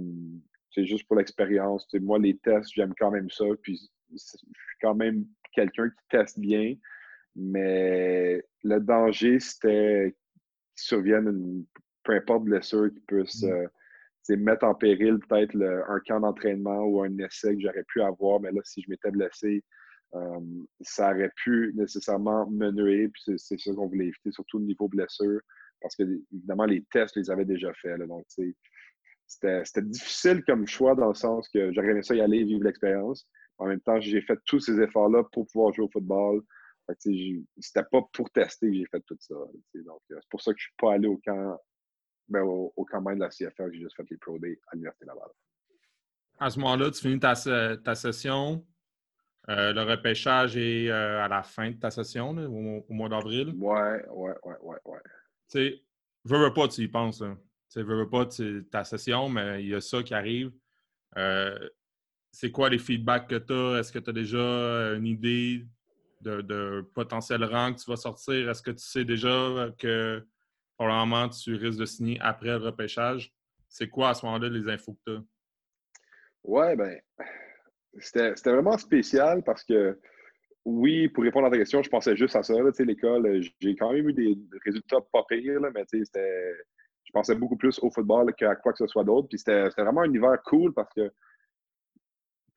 c'est 0.71 0.85
juste 0.85 1.05
pour 1.05 1.17
l'expérience. 1.17 1.85
Moi, 1.99 2.17
les 2.17 2.37
tests, 2.37 2.71
j'aime 2.73 2.93
quand 2.97 3.11
même 3.11 3.29
ça, 3.29 3.45
puis 3.61 3.77
je 4.09 4.17
suis 4.17 4.37
quand 4.81 4.95
même 4.95 5.25
quelqu'un 5.51 5.89
qui 5.89 6.07
teste 6.09 6.39
bien, 6.39 6.75
mais 7.35 8.41
le 8.63 8.79
danger, 8.79 9.41
c'était 9.41 10.15
qu'il 10.77 10.83
survienne 10.85 11.27
une, 11.27 11.65
peu 12.03 12.13
importe 12.13 12.45
blessure 12.45 12.89
qui 12.93 13.01
puisse... 13.01 13.43
Mm. 13.43 13.51
Euh, 13.51 13.67
mettre 14.35 14.65
en 14.65 14.75
péril 14.75 15.19
peut-être 15.27 15.55
un 15.87 15.99
camp 16.05 16.19
d'entraînement 16.19 16.83
ou 16.83 17.01
un 17.01 17.17
essai 17.19 17.55
que 17.55 17.61
j'aurais 17.61 17.85
pu 17.87 18.01
avoir. 18.01 18.39
Mais 18.39 18.51
là, 18.51 18.61
si 18.63 18.81
je 18.81 18.89
m'étais 18.89 19.11
blessé, 19.11 19.63
euh, 20.15 20.39
ça 20.81 21.11
aurait 21.11 21.31
pu 21.35 21.73
nécessairement 21.75 22.49
me 22.49 22.71
nuire. 22.71 23.09
Puis 23.13 23.37
c'est 23.37 23.59
ça 23.59 23.73
qu'on 23.73 23.87
voulait 23.87 24.07
éviter, 24.07 24.31
surtout 24.31 24.57
au 24.57 24.61
niveau 24.61 24.87
blessure, 24.87 25.39
parce 25.81 25.95
que 25.95 26.03
évidemment, 26.33 26.65
les 26.65 26.83
tests, 26.91 27.15
je 27.15 27.21
les 27.21 27.31
avais 27.31 27.45
déjà 27.45 27.73
faits. 27.73 27.99
donc, 28.01 28.25
c'était 29.25 29.81
difficile 29.81 30.43
comme 30.45 30.67
choix 30.67 30.95
dans 30.95 31.09
le 31.09 31.13
sens 31.13 31.49
que 31.49 31.73
j'aurais 31.73 31.89
aimé 31.89 32.01
ça 32.01 32.15
y 32.15 32.21
aller 32.21 32.43
vivre 32.43 32.63
l'expérience. 32.63 33.27
En 33.57 33.67
même 33.67 33.81
temps, 33.81 33.99
j'ai 33.99 34.21
fait 34.21 34.37
tous 34.45 34.59
ces 34.59 34.79
efforts-là 34.79 35.23
pour 35.31 35.47
pouvoir 35.47 35.73
jouer 35.73 35.85
au 35.85 35.89
football. 35.89 36.41
C'était 36.99 37.83
pas 37.91 38.01
pour 38.13 38.29
tester 38.29 38.67
que 38.67 38.73
j'ai 38.73 38.85
fait 38.85 39.01
tout 39.05 39.17
ça. 39.19 39.35
Donc, 39.35 39.99
c'est 40.07 40.29
pour 40.29 40.41
ça 40.41 40.53
que 40.53 40.59
je 40.59 40.65
suis 40.65 40.75
pas 40.77 40.93
allé 40.93 41.07
au 41.07 41.19
camp 41.25 41.59
ben, 42.29 42.41
au, 42.41 42.73
au 42.75 42.85
campagne 42.85 43.17
de 43.17 43.23
la 43.23 43.29
CFL, 43.29 43.71
j'ai 43.73 43.79
juste 43.79 43.95
fait 43.95 44.09
les 44.09 44.17
Pro 44.17 44.37
Day 44.39 44.59
à 44.67 44.75
l'Université 44.75 45.05
Laval. 45.05 45.29
À 46.39 46.49
ce 46.49 46.59
moment-là, 46.59 46.91
tu 46.91 47.01
finis 47.01 47.19
ta, 47.19 47.33
ta 47.77 47.95
session. 47.95 48.65
Euh, 49.49 49.71
le 49.71 49.81
repêchage 49.83 50.57
est 50.57 50.89
euh, 50.89 51.23
à 51.23 51.27
la 51.27 51.41
fin 51.41 51.71
de 51.71 51.77
ta 51.77 51.89
session, 51.89 52.31
au, 52.31 52.93
mois 52.93 53.09
d'avril. 53.09 53.55
Ouais, 53.57 54.05
ouais, 54.09 54.35
ouais, 54.43 54.55
ouais, 54.61 54.77
ouais. 54.85 54.99
Tu 55.49 55.59
sais, 55.59 55.83
veux, 56.25 56.37
veux 56.37 56.53
pas, 56.53 56.67
tu 56.67 56.81
y 56.81 56.87
penses. 56.87 57.19
Tu 57.19 57.25
sais, 57.69 57.83
veux, 57.83 57.95
veux 57.95 58.09
pas, 58.09 58.27
ta 58.69 58.83
session, 58.83 59.29
mais 59.29 59.63
il 59.63 59.69
y 59.69 59.75
a 59.75 59.81
ça 59.81 60.03
qui 60.03 60.13
arrive. 60.13 60.51
Euh, 61.17 61.57
c'est 62.29 62.51
quoi 62.51 62.69
les 62.69 62.77
feedbacks 62.77 63.27
que 63.27 63.35
tu 63.35 63.53
as? 63.53 63.79
Est-ce 63.79 63.91
que 63.91 63.99
tu 63.99 64.09
as 64.09 64.13
déjà 64.13 64.93
une 64.95 65.07
idée 65.07 65.65
de, 66.21 66.41
de, 66.41 66.85
potentiel 66.93 67.43
rang 67.45 67.73
que 67.73 67.79
tu 67.79 67.89
vas 67.89 67.95
sortir? 67.95 68.49
Est-ce 68.49 68.61
que 68.61 68.71
tu 68.71 68.83
sais 68.83 69.05
déjà 69.05 69.71
que 69.77 70.23
probablement 70.77 71.27
tu 71.29 71.55
risques 71.55 71.79
de 71.79 71.85
signer 71.85 72.19
après 72.21 72.49
le 72.49 72.57
repêchage. 72.57 73.33
C'est 73.67 73.89
quoi 73.89 74.09
à 74.09 74.13
ce 74.13 74.25
moment-là 74.25 74.49
les 74.49 74.69
infos 74.69 74.93
que 74.93 75.11
tu 75.11 75.17
as? 75.17 75.23
Ouais, 76.43 76.75
ben, 76.75 76.97
c'était 77.99 78.33
vraiment 78.45 78.77
spécial 78.77 79.43
parce 79.43 79.63
que, 79.63 79.99
oui, 80.63 81.09
pour 81.09 81.23
répondre 81.23 81.47
à 81.47 81.49
ta 81.49 81.57
question, 81.57 81.81
je 81.81 81.89
pensais 81.89 82.15
juste 82.15 82.35
à 82.35 82.43
ça. 82.43 82.53
L'école, 82.79 83.41
j'ai 83.59 83.75
quand 83.75 83.91
même 83.91 84.07
eu 84.07 84.13
des 84.13 84.37
résultats 84.63 85.01
pas 85.11 85.25
pires, 85.27 85.59
mais 85.73 85.85
je 85.91 87.11
pensais 87.11 87.35
beaucoup 87.35 87.57
plus 87.57 87.79
au 87.79 87.89
football 87.89 88.33
qu'à 88.35 88.55
quoi 88.55 88.71
que 88.71 88.77
ce 88.77 88.87
soit 88.87 89.03
d'autre. 89.03 89.27
Puis 89.29 89.39
c'était 89.39 89.69
vraiment 89.69 90.01
un 90.01 90.13
hiver 90.13 90.41
cool 90.45 90.73
parce 90.73 90.93
que 90.93 91.11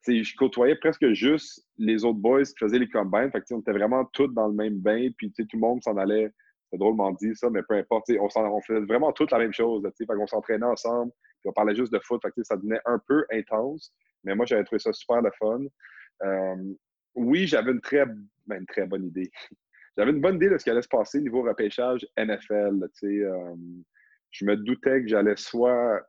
je 0.07 0.35
côtoyais 0.35 0.75
presque 0.75 1.11
juste 1.13 1.65
les 1.77 2.03
autres 2.05 2.19
boys 2.19 2.43
qui 2.43 2.57
faisaient 2.59 2.79
les 2.79 2.89
combines. 2.89 3.31
Fait 3.31 3.43
on 3.51 3.59
était 3.59 3.71
vraiment 3.71 4.05
tous 4.05 4.27
dans 4.27 4.47
le 4.47 4.53
même 4.53 4.79
bain. 4.79 5.09
Puis 5.17 5.31
tout 5.31 5.45
le 5.53 5.59
monde 5.59 5.81
s'en 5.83 5.97
allait. 5.97 6.31
C'est 6.71 6.77
drôlement 6.77 7.11
dit 7.11 7.35
ça, 7.35 7.49
mais 7.49 7.61
peu 7.63 7.75
importe. 7.75 8.09
On, 8.19 8.61
faisait 8.61 8.79
vraiment 8.85 9.11
toute 9.11 9.31
la 9.31 9.39
même 9.39 9.53
chose. 9.53 9.83
On 10.09 10.27
s'entraînait 10.27 10.65
ensemble. 10.65 11.11
On 11.43 11.51
parlait 11.51 11.75
juste 11.75 11.91
de 11.91 11.99
foot. 11.99 12.21
Ça 12.43 12.55
devenait 12.55 12.79
un 12.85 12.97
peu 12.99 13.25
intense. 13.31 13.93
Mais 14.23 14.35
moi, 14.35 14.45
j'avais 14.45 14.63
trouvé 14.63 14.79
ça 14.79 14.93
super 14.93 15.21
le 15.21 15.31
fun. 15.37 15.63
Euh, 16.23 16.73
oui, 17.15 17.45
j'avais 17.45 17.71
une 17.71 17.81
très, 17.81 18.05
ben, 18.47 18.59
une 18.59 18.65
très 18.65 18.85
bonne 18.85 19.05
idée. 19.05 19.29
j'avais 19.97 20.11
une 20.11 20.21
bonne 20.21 20.35
idée 20.35 20.49
de 20.49 20.57
ce 20.57 20.63
qui 20.63 20.69
allait 20.69 20.81
se 20.81 20.87
passer 20.87 21.17
au 21.17 21.21
niveau 21.21 21.41
repêchage 21.41 22.07
NFL. 22.17 22.87
Euh, 23.03 23.55
je 24.31 24.45
me 24.45 24.55
doutais 24.55 25.01
que 25.01 25.07
j'allais 25.07 25.35
soit 25.35 26.01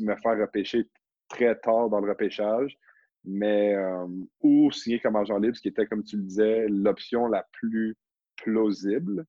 me 0.00 0.16
faire 0.16 0.38
repêcher 0.38 0.88
très 1.28 1.56
tard 1.56 1.90
dans 1.90 2.00
le 2.00 2.08
repêchage, 2.08 2.76
mais 3.24 3.74
euh, 3.74 4.06
ou 4.40 4.72
signer 4.72 4.98
comme 4.98 5.16
agent 5.16 5.38
libre, 5.38 5.56
ce 5.56 5.62
qui 5.62 5.68
était, 5.68 5.86
comme 5.86 6.02
tu 6.02 6.16
le 6.16 6.22
disais, 6.24 6.66
l'option 6.68 7.28
la 7.28 7.46
plus 7.52 7.96
plausible. 8.36 9.24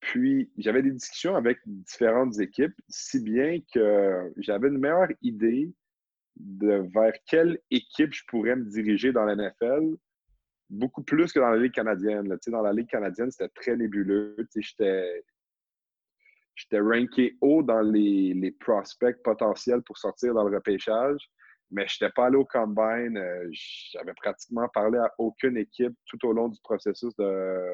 Puis, 0.00 0.50
j'avais 0.56 0.82
des 0.82 0.92
discussions 0.92 1.36
avec 1.36 1.58
différentes 1.66 2.40
équipes, 2.40 2.74
si 2.88 3.20
bien 3.20 3.60
que 3.72 4.32
j'avais 4.38 4.68
une 4.68 4.78
meilleure 4.78 5.08
idée 5.22 5.72
de 6.36 6.88
vers 6.94 7.12
quelle 7.26 7.58
équipe 7.70 8.12
je 8.12 8.24
pourrais 8.26 8.56
me 8.56 8.64
diriger 8.64 9.12
dans 9.12 9.24
la 9.24 9.36
NFL, 9.36 9.96
beaucoup 10.70 11.02
plus 11.02 11.32
que 11.32 11.40
dans 11.40 11.50
la 11.50 11.58
Ligue 11.58 11.74
canadienne. 11.74 12.34
Dans 12.46 12.62
la 12.62 12.72
Ligue 12.72 12.88
canadienne, 12.88 13.30
c'était 13.30 13.50
très 13.50 13.76
nébuleux. 13.76 14.36
J'étais 14.56 15.22
ranké 16.80 17.36
haut 17.42 17.62
dans 17.62 17.82
les, 17.82 18.32
les, 18.34 18.52
prospects 18.52 19.22
potentiels 19.22 19.82
pour 19.82 19.98
sortir 19.98 20.32
dans 20.34 20.48
le 20.48 20.56
repêchage, 20.56 21.30
mais 21.70 21.86
je 21.88 21.98
n'étais 22.00 22.12
pas 22.14 22.26
allé 22.26 22.36
au 22.36 22.44
combine. 22.44 23.18
Euh, 23.18 23.48
j'avais 23.50 24.14
pratiquement 24.14 24.68
parlé 24.68 24.98
à 24.98 25.12
aucune 25.18 25.58
équipe 25.58 25.94
tout 26.06 26.24
au 26.26 26.32
long 26.32 26.48
du 26.48 26.60
processus 26.62 27.14
de, 27.16 27.66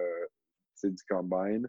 du 0.85 1.02
combine 1.09 1.68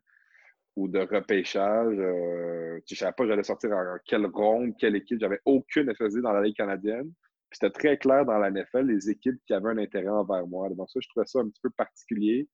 ou 0.77 0.88
de 0.88 1.00
repêchage. 1.00 1.98
Euh, 1.98 2.79
je 2.88 2.93
ne 2.93 2.98
savais 2.98 3.12
pas 3.12 3.25
j'allais 3.25 3.43
sortir 3.43 3.72
en 3.72 3.98
quelle 4.05 4.27
ronde, 4.27 4.77
quelle 4.77 4.96
équipe. 4.96 5.19
J'avais 5.19 5.41
aucune 5.43 5.93
FSD 5.93 6.22
dans 6.22 6.31
la 6.31 6.41
Ligue 6.41 6.55
canadienne. 6.55 7.12
C'était 7.51 7.72
très 7.72 7.98
clair 7.98 8.25
dans 8.25 8.38
la 8.38 8.51
NFL, 8.51 8.86
les 8.86 9.10
équipes 9.10 9.41
qui 9.48 9.53
avaient 9.53 9.69
un 9.69 9.79
intérêt 9.79 10.07
envers 10.07 10.46
moi. 10.46 10.69
Donc 10.69 10.88
ça, 10.91 11.00
je 11.01 11.10
trouvais 11.10 11.25
ça 11.25 11.39
un 11.39 11.50
petit 11.50 11.62
peu 11.62 11.72
particulier. 11.72 12.48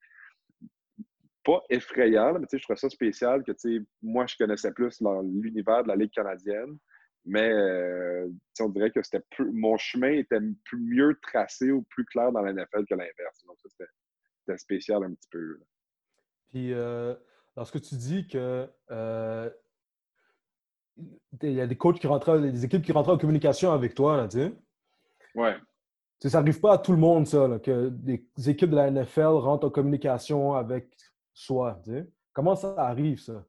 Pas 1.43 1.61
effrayant, 1.69 2.39
mais 2.39 2.47
je 2.49 2.63
trouvais 2.63 2.79
ça 2.79 2.89
spécial 2.89 3.43
que 3.43 3.51
moi, 4.01 4.25
je 4.25 4.37
connaissais 4.37 4.71
plus 4.71 5.01
l'univers 5.01 5.83
de 5.83 5.89
la 5.89 5.97
Ligue 5.97 6.11
canadienne. 6.11 6.77
Mais 7.25 7.51
euh, 7.51 8.29
on 8.61 8.69
dirait 8.69 8.91
que 8.91 9.01
c'était 9.01 9.23
mon 9.39 9.75
chemin 9.77 10.11
était 10.11 10.39
plus, 10.63 10.79
mieux 10.79 11.19
tracé 11.21 11.71
ou 11.71 11.83
plus 11.83 12.05
clair 12.05 12.31
dans 12.31 12.41
la 12.41 12.53
NFL 12.53 12.85
que 12.89 12.95
l'inverse. 12.95 13.43
Donc 13.45 13.57
ça, 13.61 13.69
c'était 14.39 14.57
spécial 14.57 15.03
un 15.03 15.13
petit 15.13 15.29
peu. 15.29 15.59
Puis 16.51 16.73
euh, 16.73 17.15
lorsque 17.55 17.81
tu 17.81 17.95
dis 17.95 18.27
que 18.27 18.69
euh, 18.91 19.49
il 21.41 21.51
y 21.51 21.61
a 21.61 21.67
des 21.67 21.77
coachs 21.77 21.99
qui 21.99 22.07
rentrent, 22.07 22.37
des 22.37 22.65
équipes 22.65 22.83
qui 22.83 22.91
rentrent 22.91 23.11
en 23.13 23.17
communication 23.17 23.71
avec 23.71 23.95
toi, 23.95 24.17
là, 24.17 24.27
tu 24.27 24.37
sais. 24.37 24.53
Ouais. 25.35 25.55
ça 26.19 26.39
n'arrive 26.39 26.59
pas 26.59 26.73
à 26.73 26.77
tout 26.77 26.91
le 26.91 26.99
monde, 26.99 27.25
ça, 27.25 27.59
que 27.63 27.89
des 27.89 28.23
équipes 28.47 28.69
de 28.69 28.75
la 28.75 28.91
NFL 28.91 29.21
rentrent 29.21 29.67
en 29.67 29.71
communication 29.71 30.53
avec 30.53 30.95
soi. 31.33 31.79
Tu 31.83 31.91
sais. 31.91 32.07
Comment 32.33 32.55
ça 32.55 32.75
arrive, 32.77 33.19
ça? 33.19 33.43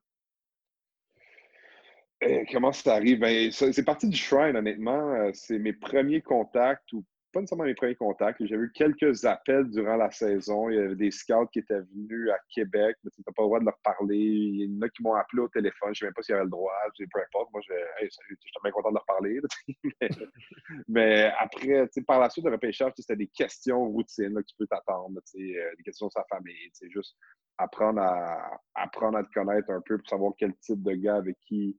Euh, 2.22 2.44
comment 2.50 2.72
ça 2.72 2.94
arrive? 2.94 3.18
Ben, 3.18 3.50
c'est 3.50 3.84
parti 3.84 4.08
du 4.08 4.16
Shrine, 4.16 4.56
honnêtement. 4.56 5.14
Euh, 5.14 5.30
c'est 5.34 5.58
mes 5.58 5.72
premiers 5.72 6.22
contacts 6.22 6.92
ou 6.92 7.04
pas 7.34 7.40
nécessairement 7.40 7.64
mes 7.64 7.74
premiers 7.74 7.96
contacts. 7.96 8.44
J'ai 8.46 8.54
eu 8.54 8.70
quelques 8.72 9.24
appels 9.24 9.68
durant 9.70 9.96
la 9.96 10.10
saison. 10.10 10.70
Il 10.70 10.76
y 10.76 10.78
avait 10.78 10.94
des 10.94 11.10
scouts 11.10 11.48
qui 11.52 11.58
étaient 11.58 11.80
venus 11.80 12.30
à 12.30 12.38
Québec, 12.48 12.96
mais 13.02 13.10
tu 13.10 13.20
n'as 13.20 13.32
pas 13.32 13.42
le 13.42 13.46
droit 13.48 13.60
de 13.60 13.64
leur 13.64 13.78
parler. 13.82 14.16
Il 14.16 14.72
y 14.72 14.78
en 14.78 14.82
a 14.82 14.88
qui 14.88 15.02
m'ont 15.02 15.14
appelé 15.14 15.42
au 15.42 15.48
téléphone. 15.48 15.88
Je 15.88 15.90
ne 15.90 15.94
sais 15.94 16.04
même 16.06 16.14
pas 16.14 16.22
s'il 16.22 16.32
y 16.32 16.36
avait 16.36 16.44
le 16.44 16.50
droit. 16.50 16.72
Peu 16.96 17.20
importe. 17.20 17.52
Moi, 17.52 17.60
je 17.68 17.74
j'étais 18.00 18.36
bien 18.62 18.70
content 18.70 18.90
de 18.90 18.94
leur 18.94 19.04
parler. 19.04 19.40
mais, 20.88 21.32
après, 21.38 21.88
par 22.06 22.20
la 22.20 22.30
suite, 22.30 22.44
le 22.44 22.52
repêchage, 22.52 22.92
c'était 22.96 23.16
des 23.16 23.26
questions 23.26 23.84
routines 23.84 24.34
que 24.34 24.46
tu 24.46 24.54
peux 24.56 24.66
t'attendre. 24.66 25.18
Euh, 25.18 25.74
des 25.76 25.82
questions 25.82 26.08
sur 26.08 26.22
sa 26.22 26.24
famille. 26.28 26.70
Juste 26.88 27.16
apprendre 27.58 28.00
à, 28.00 28.60
apprendre 28.74 29.18
à 29.18 29.24
te 29.24 29.32
connaître 29.32 29.70
un 29.70 29.80
peu 29.80 29.98
pour 29.98 30.08
savoir 30.08 30.32
quel 30.38 30.54
type 30.58 30.82
de 30.82 30.92
gars 30.92 31.16
avec 31.16 31.36
qui 31.40 31.76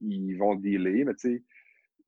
ils 0.00 0.34
vont 0.36 0.54
dealer. 0.54 1.04
Mais 1.04 1.14
tu 1.14 1.36
sais, 1.36 1.42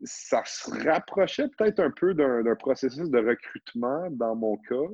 ça 0.03 0.43
se 0.45 0.71
rapprochait 0.89 1.49
peut-être 1.57 1.81
un 1.81 1.91
peu 1.91 2.15
d'un 2.15 2.57
processus 2.57 3.11
de 3.11 3.19
recrutement 3.19 4.11
dans 4.11 4.35
mon 4.35 4.57
cas, 4.59 4.89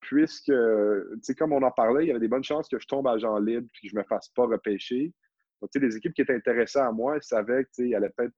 puisque, 0.00 0.46
tu 0.46 1.18
sais, 1.22 1.34
comme 1.34 1.52
on 1.52 1.62
en 1.62 1.70
parlait, 1.70 2.04
il 2.04 2.08
y 2.08 2.10
avait 2.10 2.20
des 2.20 2.28
bonnes 2.28 2.44
chances 2.44 2.68
que 2.68 2.78
je 2.78 2.86
tombe 2.86 3.06
agent 3.06 3.38
libre 3.38 3.66
et 3.66 3.80
que 3.82 3.88
je 3.88 3.94
ne 3.94 4.00
me 4.00 4.04
fasse 4.06 4.28
pas 4.30 4.46
repêcher. 4.46 5.12
Donc, 5.60 5.70
tu 5.70 5.80
sais, 5.80 5.86
les 5.86 5.96
équipes 5.96 6.14
qui 6.14 6.22
étaient 6.22 6.34
intéressées 6.34 6.78
à 6.78 6.90
moi, 6.90 7.20
savaient 7.20 7.64
que, 7.64 7.68
tu 7.68 7.82
sais, 7.82 7.88
il 7.88 7.94
allait 7.94 8.10
peut-être 8.16 8.34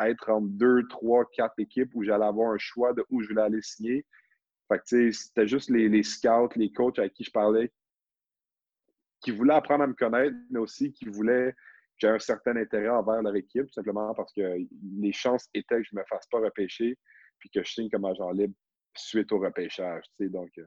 être 0.00 0.28
entre 0.30 0.48
deux, 0.48 0.86
trois, 0.88 1.24
quatre 1.32 1.54
équipes 1.58 1.90
où 1.94 2.02
j'allais 2.02 2.24
avoir 2.24 2.52
un 2.52 2.58
choix 2.58 2.92
de 2.92 3.04
où 3.10 3.22
je 3.22 3.28
voulais 3.28 3.42
aller 3.42 3.62
signer. 3.62 4.04
Fait 4.68 4.78
que, 4.78 4.84
tu 4.84 5.12
sais, 5.12 5.26
c'était 5.26 5.46
juste 5.46 5.70
les, 5.70 5.88
les, 5.88 6.02
scouts, 6.02 6.48
les 6.56 6.72
coachs 6.72 6.98
avec 6.98 7.12
qui 7.12 7.24
je 7.24 7.30
parlais 7.30 7.70
qui 9.24 9.30
voulaient 9.30 9.54
apprendre 9.54 9.84
à 9.84 9.86
me 9.86 9.94
connaître, 9.94 10.36
mais 10.50 10.60
aussi 10.60 10.92
qui 10.92 11.06
voulaient 11.06 11.54
j'ai 11.98 12.08
un 12.08 12.18
certain 12.18 12.56
intérêt 12.56 12.88
envers 12.88 13.22
leur 13.22 13.36
équipe, 13.36 13.70
simplement 13.70 14.14
parce 14.14 14.32
que 14.32 14.58
les 14.98 15.12
chances 15.12 15.48
étaient 15.54 15.78
que 15.78 15.84
je 15.84 15.94
ne 15.94 16.00
me 16.00 16.04
fasse 16.06 16.26
pas 16.26 16.40
repêcher 16.40 16.98
puis 17.38 17.50
que 17.50 17.62
je 17.62 17.72
signe 17.72 17.90
comme 17.90 18.04
agent 18.04 18.30
libre 18.30 18.54
suite 18.96 19.30
au 19.32 19.38
repêchage. 19.38 20.04
Donc, 20.20 20.50
euh, 20.58 20.64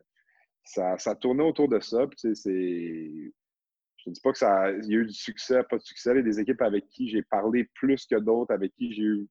ça, 0.64 0.98
ça 0.98 1.16
tournait 1.16 1.44
autour 1.44 1.70
de 1.70 1.80
ça. 1.80 2.06
Puis, 2.08 2.34
je 2.34 4.10
ne 4.10 4.14
dis 4.14 4.22
pas 4.22 4.32
que 4.32 4.38
ça 4.38 4.72
il 4.72 4.92
y 4.92 4.96
a 4.96 5.00
eu 5.00 5.06
du 5.06 5.14
succès, 5.14 5.64
pas 5.70 5.78
de 5.78 5.82
succès. 5.82 6.12
Il 6.12 6.18
y 6.18 6.20
a 6.20 6.24
des 6.24 6.40
équipes 6.40 6.62
avec 6.62 6.88
qui 6.90 7.10
j'ai 7.10 7.24
parlé 7.24 7.70
plus 7.76 8.06
que 8.06 8.16
d'autres, 8.16 8.54
avec 8.54 8.74
qui 8.76 8.94
j'ai 8.94 9.04
eu. 9.04 9.28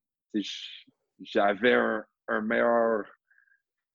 J'avais 1.21 1.75
un, 1.75 2.05
un, 2.29 2.41
meilleur. 2.43 3.05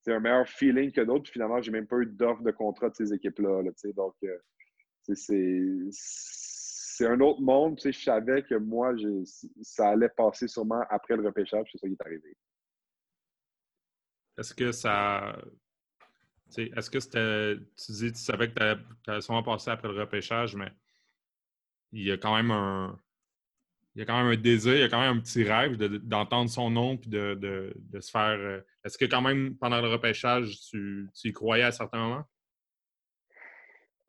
un 0.08 0.20
meilleur 0.20 0.48
feeling 0.48 0.92
que 0.92 1.02
d'autres. 1.02 1.30
Finalement, 1.30 1.62
j'ai 1.62 1.72
même 1.72 1.88
pas 1.88 1.98
eu 1.98 2.06
d'offre 2.06 2.42
de 2.42 2.52
contrat 2.52 2.90
de 2.90 2.96
ces 2.96 3.14
équipes-là. 3.14 3.64
donc, 3.96 4.16
euh, 4.24 4.38
c'est 5.04 5.16
c'est 7.02 7.08
un 7.08 7.20
autre 7.20 7.42
monde. 7.42 7.78
Tu 7.78 7.82
sais, 7.82 7.92
je 7.92 8.04
savais 8.04 8.44
que 8.44 8.56
moi, 8.56 8.94
ça 9.64 9.90
allait 9.90 10.10
passer 10.10 10.48
sûrement 10.48 10.84
après 10.90 11.16
le 11.16 11.26
repêchage. 11.26 11.68
C'est 11.72 11.80
ça 11.80 11.88
qui 11.88 11.94
est 11.94 12.06
arrivé. 12.06 12.38
Est-ce 14.38 14.54
que 14.54 14.72
ça. 14.72 15.36
Est-ce 16.56 16.92
que 16.92 17.00
c'était. 17.00 17.56
Tu 17.76 17.92
dis, 17.94 18.12
tu 18.12 18.20
savais 18.20 18.52
que 18.52 18.76
tu 19.04 19.10
allais 19.10 19.22
sûrement 19.22 19.42
passer 19.42 19.72
après 19.72 19.88
le 19.88 20.00
repêchage, 20.00 20.56
mais 20.56 20.72
il 21.92 22.04
y 22.04 22.12
a 22.12 22.18
quand 22.18 22.36
même 22.36 22.52
un. 22.52 23.00
Il 23.96 24.00
y 24.00 24.02
a 24.04 24.06
quand 24.06 24.24
même 24.24 24.32
un 24.32 24.40
désir, 24.40 24.76
il 24.76 24.80
y 24.80 24.84
a 24.84 24.90
quand 24.90 25.02
même 25.02 25.18
un 25.18 25.20
petit 25.20 25.44
rêve 25.44 25.76
d'entendre 25.76 26.50
son 26.50 26.70
nom 26.70 26.98
puis 26.98 27.10
de, 27.10 27.74
se 28.00 28.12
faire. 28.12 28.38
Euh, 28.40 28.62
est-ce 28.86 28.98
que 28.98 29.06
quand 29.06 29.22
même 29.22 29.58
pendant 29.58 29.82
le 29.82 29.90
repêchage, 29.90 30.62
tu, 30.70 31.10
tu 31.14 31.30
y 31.30 31.34
croyais 31.34 31.64
à 31.64 31.72
certains 31.72 31.98
moments? 31.98 32.26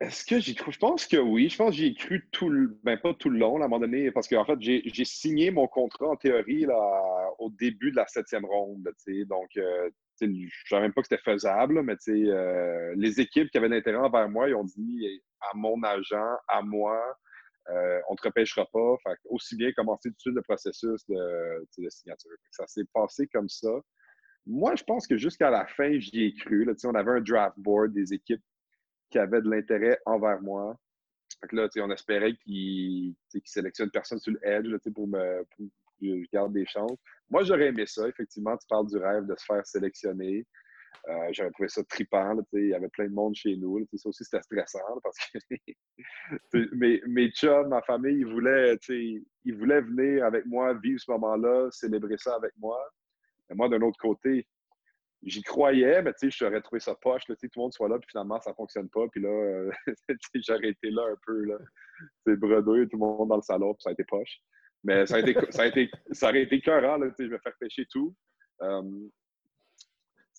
Est-ce 0.03 0.25
que 0.25 0.37
j'y 0.37 0.53
cru? 0.53 0.73
Je 0.73 0.79
pense 0.79 1.07
que 1.07 1.15
oui. 1.15 1.47
Je 1.47 1.55
pense 1.55 1.69
que 1.69 1.77
j'y 1.77 1.95
cru 1.95 2.27
tout 2.31 2.49
le. 2.49 2.77
Ben, 2.83 2.97
pas 2.97 3.13
tout 3.13 3.29
le 3.29 3.39
long, 3.39 3.53
à 3.53 3.65
un 3.65 3.67
moment 3.69 3.79
donné, 3.79 4.11
parce 4.11 4.27
qu'en 4.27 4.43
fait, 4.43 4.59
j'ai 4.59 5.05
signé 5.05 5.49
mon 5.49 5.65
contrat 5.67 6.09
en 6.09 6.17
théorie 6.17 6.65
là, 6.65 7.29
au 7.39 7.49
début 7.51 7.91
de 7.91 7.95
la 7.95 8.07
septième 8.07 8.45
ronde. 8.45 8.83
donc, 9.27 9.49
euh, 9.57 9.89
je 10.19 10.25
ne 10.25 10.47
savais 10.69 10.83
même 10.83 10.93
pas 10.93 11.01
que 11.01 11.07
c'était 11.07 11.23
faisable, 11.23 11.81
mais 11.83 11.95
euh, 12.09 12.93
les 12.97 13.21
équipes 13.21 13.49
qui 13.49 13.57
avaient 13.57 13.69
l'intérêt 13.69 13.97
envers 13.97 14.27
moi, 14.27 14.49
ils 14.49 14.55
ont 14.55 14.65
dit 14.65 15.21
à 15.39 15.55
mon 15.55 15.81
agent, 15.83 16.35
à 16.49 16.61
moi, 16.61 17.01
euh, 17.69 17.99
on 18.09 18.13
ne 18.13 18.17
te 18.17 18.23
repêchera 18.23 18.65
pas. 18.73 18.95
Fait, 19.03 19.17
aussi 19.29 19.55
bien 19.55 19.71
commencer 19.71 20.09
tout 20.09 20.15
de 20.15 20.19
suite 20.19 20.35
le 20.35 20.41
processus 20.41 21.05
de, 21.07 21.89
signature. 21.89 22.31
Ça 22.51 22.67
s'est 22.67 22.85
passé 22.93 23.27
comme 23.27 23.47
ça. 23.47 23.71
Moi, 24.45 24.75
je 24.75 24.83
pense 24.83 25.07
que 25.07 25.15
jusqu'à 25.15 25.49
la 25.49 25.65
fin, 25.65 25.97
j'y 25.97 26.25
ai 26.25 26.33
cru. 26.33 26.67
On 26.83 26.95
avait 26.95 27.11
un 27.11 27.21
draft 27.21 27.57
board 27.57 27.93
des 27.93 28.13
équipes 28.13 28.43
qui 29.13 29.19
avait 29.19 29.43
de 29.43 29.49
l'intérêt 29.49 29.99
envers 30.07 30.41
moi. 30.41 30.75
Là, 31.51 31.67
on 31.77 31.91
espérait 31.91 32.35
qu'il 32.37 33.13
sélectionne 33.45 33.91
personne 33.91 34.19
sur 34.19 34.33
le 34.33 34.39
edge 34.43 34.75
pour, 34.95 35.07
me, 35.07 35.43
pour 35.55 35.67
je 36.01 36.25
garde 36.33 36.53
des 36.53 36.65
chances. 36.65 36.97
Moi, 37.29 37.43
j'aurais 37.43 37.67
aimé 37.67 37.85
ça. 37.85 38.07
Effectivement, 38.07 38.57
tu 38.57 38.65
parles 38.67 38.87
du 38.87 38.97
rêve 38.97 39.25
de 39.27 39.35
se 39.37 39.45
faire 39.45 39.65
sélectionner. 39.67 40.47
Euh, 41.09 41.27
j'avais 41.31 41.51
trouvé 41.51 41.69
ça 41.69 41.83
trippant. 41.83 42.35
il 42.53 42.69
y 42.69 42.73
avait 42.73 42.89
plein 42.89 43.07
de 43.07 43.13
monde 43.13 43.35
chez 43.35 43.55
nous. 43.55 43.85
ça 43.93 44.09
aussi, 44.09 44.23
c'était 44.23 44.41
stressant 44.41 44.99
parce 45.03 45.17
que 45.29 45.55
mes, 46.75 47.01
mes 47.05 47.29
chums, 47.31 47.67
ma 47.67 47.83
famille, 47.83 48.19
ils 48.19 48.27
voulaient, 48.27 48.77
ils 48.89 49.55
voulaient 49.55 49.81
venir 49.81 50.25
avec 50.25 50.45
moi, 50.47 50.73
vivre 50.73 50.99
ce 50.99 51.11
moment-là, 51.11 51.69
célébrer 51.71 52.17
ça 52.17 52.35
avec 52.35 52.53
moi. 52.57 52.79
Mais 53.49 53.55
moi, 53.55 53.69
d'un 53.69 53.81
autre 53.81 53.99
côté, 53.99 54.47
j'y 55.25 55.41
croyais, 55.41 56.01
mais 56.01 56.11
je 56.21 56.29
j'aurais 56.29 56.61
trouvé 56.61 56.79
ça 56.79 56.95
poche. 56.95 57.25
tout 57.25 57.35
le 57.41 57.49
monde 57.55 57.73
soit 57.73 57.89
là, 57.89 57.97
puis 57.99 58.09
finalement, 58.09 58.39
ça 58.39 58.51
ne 58.51 58.55
fonctionne 58.55 58.89
pas. 58.89 59.07
Puis 59.11 59.21
là, 59.21 59.29
euh, 59.29 59.71
j'aurais 60.35 60.69
été 60.69 60.89
là 60.89 61.03
un 61.11 61.17
peu. 61.25 61.45
Là, 61.45 61.57
bredouille, 62.25 62.87
tout 62.87 62.97
le 62.97 62.99
monde 62.99 63.29
dans 63.29 63.37
le 63.37 63.41
salon, 63.41 63.73
puis 63.73 63.83
ça 63.83 63.89
a 63.89 63.93
été 63.93 64.03
poche. 64.03 64.39
Mais 64.83 65.05
ça, 65.05 65.15
a 65.15 65.19
été, 65.19 65.35
ça, 65.51 65.63
a 65.63 65.65
été, 65.67 65.89
ça 66.11 66.29
aurait 66.29 66.43
été 66.43 66.55
écœurant. 66.55 66.97
Là, 66.97 67.09
je 67.17 67.23
vais 67.23 67.39
faire 67.39 67.55
pêcher 67.59 67.85
tout. 67.89 68.13
Euh, 68.61 68.81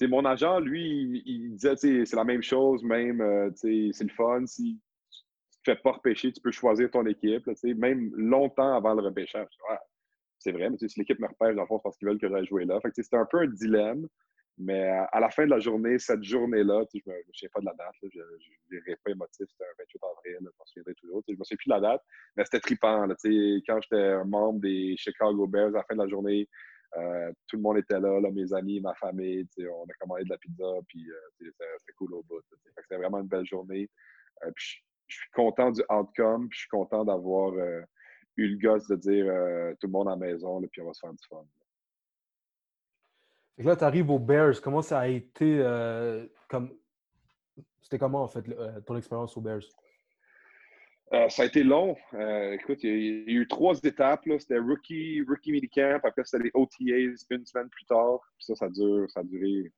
mon 0.03 0.25
agent, 0.25 0.61
lui, 0.61 1.23
il, 1.25 1.55
disait 1.55 1.77
c'est 1.77 2.17
la 2.17 2.25
même 2.25 2.43
chose, 2.43 2.83
même, 2.83 3.21
euh, 3.21 3.51
c'est 3.55 3.69
le 4.01 4.09
fun. 4.15 4.45
Si 4.47 4.79
tu 5.63 5.71
ne 5.71 5.75
fais 5.75 5.81
pas 5.81 5.93
repêcher, 5.93 6.33
tu 6.33 6.41
peux 6.41 6.51
choisir 6.51 6.91
ton 6.91 7.07
équipe, 7.07 7.49
même 7.63 8.13
longtemps 8.15 8.77
avant 8.77 8.93
le 8.95 9.03
repêchage. 9.03 9.49
c'est 10.39 10.53
vrai, 10.53 10.69
mais 10.69 10.77
si 10.77 10.99
l'équipe 10.99 11.19
me 11.21 11.29
repêche, 11.29 11.55
dans 11.55 11.63
le 11.63 11.69
fond, 11.69 11.79
parce 11.79 11.97
qu'ils 11.97 12.09
veulent 12.09 12.19
que 12.19 12.29
j'aille 12.29 12.47
jouer 12.47 12.67
là. 12.67 12.79
C'était 12.95 13.17
un 13.17 13.25
peu 13.25 13.39
un 13.39 13.47
dilemme. 13.47 14.07
Mais 14.57 14.89
à 14.89 15.19
la 15.19 15.31
fin 15.31 15.45
de 15.45 15.51
la 15.51 15.59
journée, 15.59 15.99
cette 15.99 16.23
journée-là, 16.23 16.85
je 16.93 17.01
ne 17.07 17.13
me, 17.13 17.23
souviens 17.33 17.49
pas 17.53 17.61
de 17.61 17.67
la 17.67 17.75
date, 17.75 17.95
je 18.03 18.19
ne 18.21 18.81
dirais 18.81 18.97
pas 19.05 19.11
émotif, 19.11 19.47
c'était 19.51 19.65
un 19.65 19.75
28 19.79 20.01
avril, 20.05 20.37
je 20.41 20.45
m'en 20.45 20.65
souviendrai 20.65 20.95
toujours. 20.95 21.23
Je 21.27 21.33
ne 21.33 21.39
me 21.39 21.45
souviens 21.45 21.57
plus 21.57 21.69
de 21.69 21.75
la 21.75 21.81
date, 21.81 22.03
mais 22.37 22.45
c'était 22.45 22.61
trippant. 22.61 23.09
quand 23.09 23.81
j'étais 23.81 24.25
membre 24.25 24.61
des 24.61 24.95
Chicago 24.97 25.47
Bears, 25.49 25.71
à 25.71 25.79
la 25.79 25.85
fin 25.85 25.97
de 25.97 26.03
la 26.03 26.09
journée, 26.09 26.49
euh, 26.97 27.33
tout 27.49 27.57
le 27.57 27.63
monde 27.63 27.79
était 27.79 27.99
là, 27.99 28.21
mes 28.31 28.53
amis, 28.53 28.81
ma 28.81 28.95
famille. 28.95 29.47
On 29.59 29.85
a 29.85 29.95
commandé 30.01 30.25
de 30.25 30.31
la 30.31 30.39
pizza, 30.39 30.65
puis 30.89 31.11
euh, 31.11 31.51
c'était 31.79 31.93
cool 31.97 32.15
au 32.15 32.23
bout. 32.23 32.41
C'était 32.81 32.97
vraiment 32.97 33.19
une 33.19 33.29
belle 33.29 33.47
journée. 33.47 33.91
Euh, 34.45 34.51
je, 34.57 34.77
suis 35.09 35.31
content 35.35 35.71
du 35.71 35.83
outcome, 35.91 36.49
je 36.51 36.61
suis 36.61 36.69
content 36.69 37.05
d'avoir 37.05 37.53
eu 38.37 38.47
le 38.49 38.59
gosse 38.59 38.89
de 38.89 38.97
dire 38.97 39.27
tout 39.79 39.87
le 39.87 39.93
monde 39.93 40.09
à 40.09 40.13
la 40.13 40.17
maison, 40.17 40.61
puis 40.73 40.81
on 40.81 40.87
va 40.87 40.95
se 40.95 41.01
faire 41.01 41.13
du 41.13 41.25
fun. 41.29 41.37
là, 41.37 41.64
tu 43.59 43.85
arrives 43.85 44.11
aux 44.11 44.19
Bears. 44.19 44.61
Comment 44.63 44.83
ça 44.83 45.01
a 45.01 45.09
été 45.09 45.59
comme 46.49 46.77
c'était 47.81 47.99
comment 47.99 48.23
en 48.23 48.29
fait 48.29 48.45
ton 48.87 48.97
expérience 48.97 49.37
aux 49.37 49.41
Bears? 49.41 49.63
Euh, 51.13 51.29
ça 51.29 51.43
a 51.43 51.47
été 51.47 51.63
long. 51.63 51.97
Euh, 52.15 52.53
écoute, 52.53 52.83
il 52.83 53.31
y, 53.31 53.37
a, 53.37 53.41
eu 53.41 53.47
trois 53.47 53.79
étapes. 53.83 54.25
C'était 54.39 54.59
rookie, 54.59 55.23
rookie 55.29 55.53
minicamp. 55.53 56.01
Après, 56.03 56.25
c'était 56.25 56.45
les 56.45 56.51
OTAs 56.55 57.27
une 57.31 57.47
semaine 57.47 57.69
plus 57.69 57.85
tard. 57.85 58.21
Puis 58.37 58.47
ça, 58.47 58.57
ça, 58.57 58.69
dure, 58.69 59.09
ça 59.11 59.21
a 59.21 59.23
duré 59.23 59.73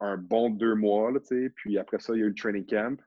un 0.00 0.16
bon 0.16 0.50
deux 0.50 0.74
mois. 0.74 1.10
Là, 1.10 1.20
puis 1.56 1.76
après 1.76 1.98
ça, 1.98 2.14
il 2.14 2.20
y 2.20 2.22
a 2.22 2.26
eu 2.26 2.28
le 2.28 2.34
training 2.34 2.64
camp. 2.64 3.00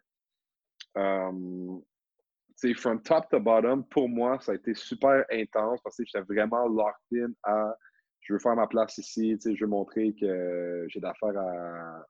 From 2.75 3.01
top 3.03 3.29
to 3.29 3.39
bottom, 3.39 3.83
pour 3.85 4.09
moi, 4.09 4.39
ça 4.41 4.51
a 4.51 4.55
été 4.55 4.73
super 4.73 5.23
intense 5.31 5.79
parce 5.81 5.95
que 5.95 6.03
j'étais 6.05 6.21
vraiment 6.21 6.67
locked 6.67 7.13
in 7.13 7.31
à 7.43 7.75
je 8.21 8.33
veux 8.33 8.39
faire 8.39 8.55
ma 8.55 8.67
place 8.67 8.97
ici, 8.97 9.37
je 9.43 9.63
veux 9.63 9.69
montrer 9.69 10.13
que 10.19 10.85
j'ai 10.89 10.99
d'affaires 10.99 11.37
à, 11.37 12.05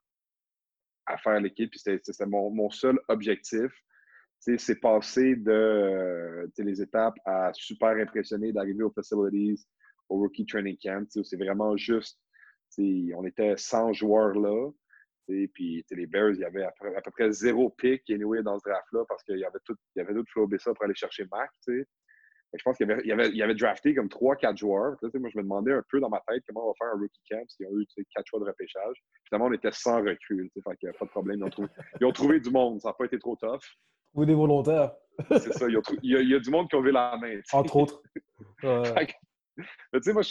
à 1.06 1.18
faire 1.18 1.40
l'équipe. 1.40 1.74
C'était 1.74 2.26
mon, 2.26 2.70
seul 2.70 2.98
objectif 3.08 3.72
c'est 4.40 4.80
passé 4.80 5.36
de 5.36 5.50
euh, 5.50 6.46
les 6.58 6.80
étapes 6.80 7.16
à 7.24 7.50
super 7.54 7.90
impressionné 7.90 8.52
d'arriver 8.52 8.84
aux 8.84 8.90
facilities, 8.92 9.66
au 10.08 10.18
rookie 10.18 10.46
training 10.46 10.76
camp. 10.80 11.06
C'est 11.24 11.36
vraiment 11.36 11.76
juste, 11.76 12.20
on 12.78 13.24
était 13.24 13.56
100 13.56 13.94
joueurs 13.94 14.34
là. 14.34 14.70
Puis 15.26 15.84
les 15.90 16.06
Bears, 16.06 16.30
il 16.30 16.40
y 16.40 16.44
avait 16.44 16.62
à 16.62 16.72
peu, 16.80 17.10
près 17.10 17.30
zéro 17.32 17.68
pick 17.70 18.08
anyway, 18.08 18.42
dans 18.42 18.58
ce 18.58 18.64
draft-là 18.64 19.04
parce 19.08 19.22
qu'il 19.24 19.38
y 19.38 19.44
avait 19.44 19.58
tout, 19.64 19.76
il 19.94 19.98
y 19.98 20.02
avait 20.02 20.14
pour 20.14 20.84
aller 20.84 20.94
chercher 20.94 21.26
Mac. 21.30 21.50
Je 22.54 22.62
pense 22.62 22.78
qu'il 22.78 22.88
y 22.88 22.92
avait, 23.12 23.28
il 23.28 23.36
y 23.36 23.42
avait, 23.42 23.54
drafté 23.54 23.94
comme 23.94 24.06
3-4 24.06 24.56
joueurs. 24.56 24.96
moi, 25.02 25.30
je 25.30 25.38
me 25.38 25.42
demandais 25.42 25.72
un 25.72 25.82
peu 25.90 26.00
dans 26.00 26.08
ma 26.08 26.22
tête 26.28 26.42
comment 26.46 26.64
on 26.64 26.68
va 26.68 26.74
faire 26.78 26.94
un 26.94 26.98
rookie 26.98 27.20
camp 27.30 27.44
s'ils 27.48 27.66
ont 27.66 27.78
eu 27.78 27.86
4 28.14 28.26
choix 28.26 28.40
de 28.40 28.46
repêchage. 28.46 28.96
Finalement, 29.26 29.46
on 29.46 29.52
était 29.52 29.72
sans 29.72 30.02
recul. 30.02 30.50
Fait 30.54 30.76
qu'il 30.76 30.88
n'y 30.88 30.94
a 30.94 30.98
pas 30.98 31.04
de 31.04 31.10
problème. 31.10 31.38
Ils 31.40 31.44
ont, 31.44 31.50
trouvé, 31.50 31.68
ils 32.00 32.06
ont 32.06 32.12
trouvé 32.12 32.40
du 32.40 32.50
monde. 32.50 32.80
Ça 32.80 32.88
n'a 32.88 32.94
pas 32.94 33.04
été 33.04 33.18
trop 33.18 33.36
tough. 33.36 33.60
Ou 34.14 34.24
des 34.24 34.34
volontaires. 34.34 34.92
c'est 35.30 35.52
ça. 35.52 35.66
Il 35.68 35.74
y, 36.02 36.34
a, 36.34 36.38
du 36.38 36.50
monde 36.50 36.70
qui 36.70 36.76
a 36.76 36.78
levé 36.78 36.92
la 36.92 37.18
main. 37.20 37.38
Entre 37.52 37.76
autres. 37.76 38.02
mais 38.62 39.06
tu 39.92 40.02
sais, 40.02 40.12
moi, 40.14 40.22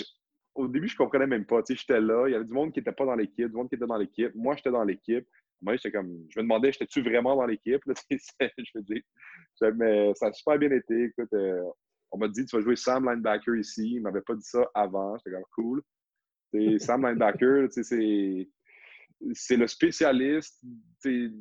au 0.56 0.68
début, 0.68 0.88
je 0.88 0.96
ne 0.96 0.98
comprenais 0.98 1.28
même 1.28 1.46
pas. 1.46 1.62
J'étais 1.70 2.02
là. 2.02 2.28
Il 2.28 2.32
y 2.32 2.36
avait 2.36 2.46
du 2.46 2.54
monde 2.54 2.74
qui 2.74 2.80
n'était 2.80 2.92
pas 2.92 3.06
dans 3.06 3.16
l'équipe, 3.16 3.48
du 3.48 3.56
monde 3.56 3.70
qui 3.70 3.76
était 3.76 3.86
dans 3.86 3.98
l'équipe. 3.98 4.34
Moi, 4.34 4.56
j'étais 4.56 4.72
dans 4.72 4.84
l'équipe. 4.84 5.28
Moi, 5.62 5.76
j'étais 5.76 5.92
comme. 5.92 6.26
Je 6.30 6.40
me 6.40 6.44
demandais, 6.44 6.72
j'étais-tu 6.72 7.02
vraiment 7.02 7.36
dans 7.36 7.46
l'équipe? 7.46 7.82
je 8.10 8.72
veux 8.76 8.82
dire. 8.82 9.02
Mais 9.76 10.14
ça 10.16 10.28
a 10.28 10.34
super 10.34 10.58
bien 10.58 10.72
été. 10.72 11.06
Écoute, 11.06 11.32
euh, 11.34 11.64
on 12.12 12.18
m'a 12.18 12.28
dit, 12.28 12.46
tu 12.46 12.56
vas 12.56 12.62
jouer 12.62 12.76
Sam 12.76 13.10
linebacker 13.10 13.56
ici. 13.56 13.92
Il 13.92 13.98
ne 13.98 14.02
m'avait 14.02 14.22
pas 14.22 14.36
dit 14.36 14.46
ça 14.46 14.66
avant. 14.74 15.18
J'étais 15.18 15.32
comme 15.32 15.44
cool. 15.56 15.82
Sam 16.80 17.06
linebacker, 17.06 17.68
c'est 17.72 18.48
c'est 19.34 19.58
le 19.58 19.68
spécialiste 19.68 20.64
de 21.04 21.32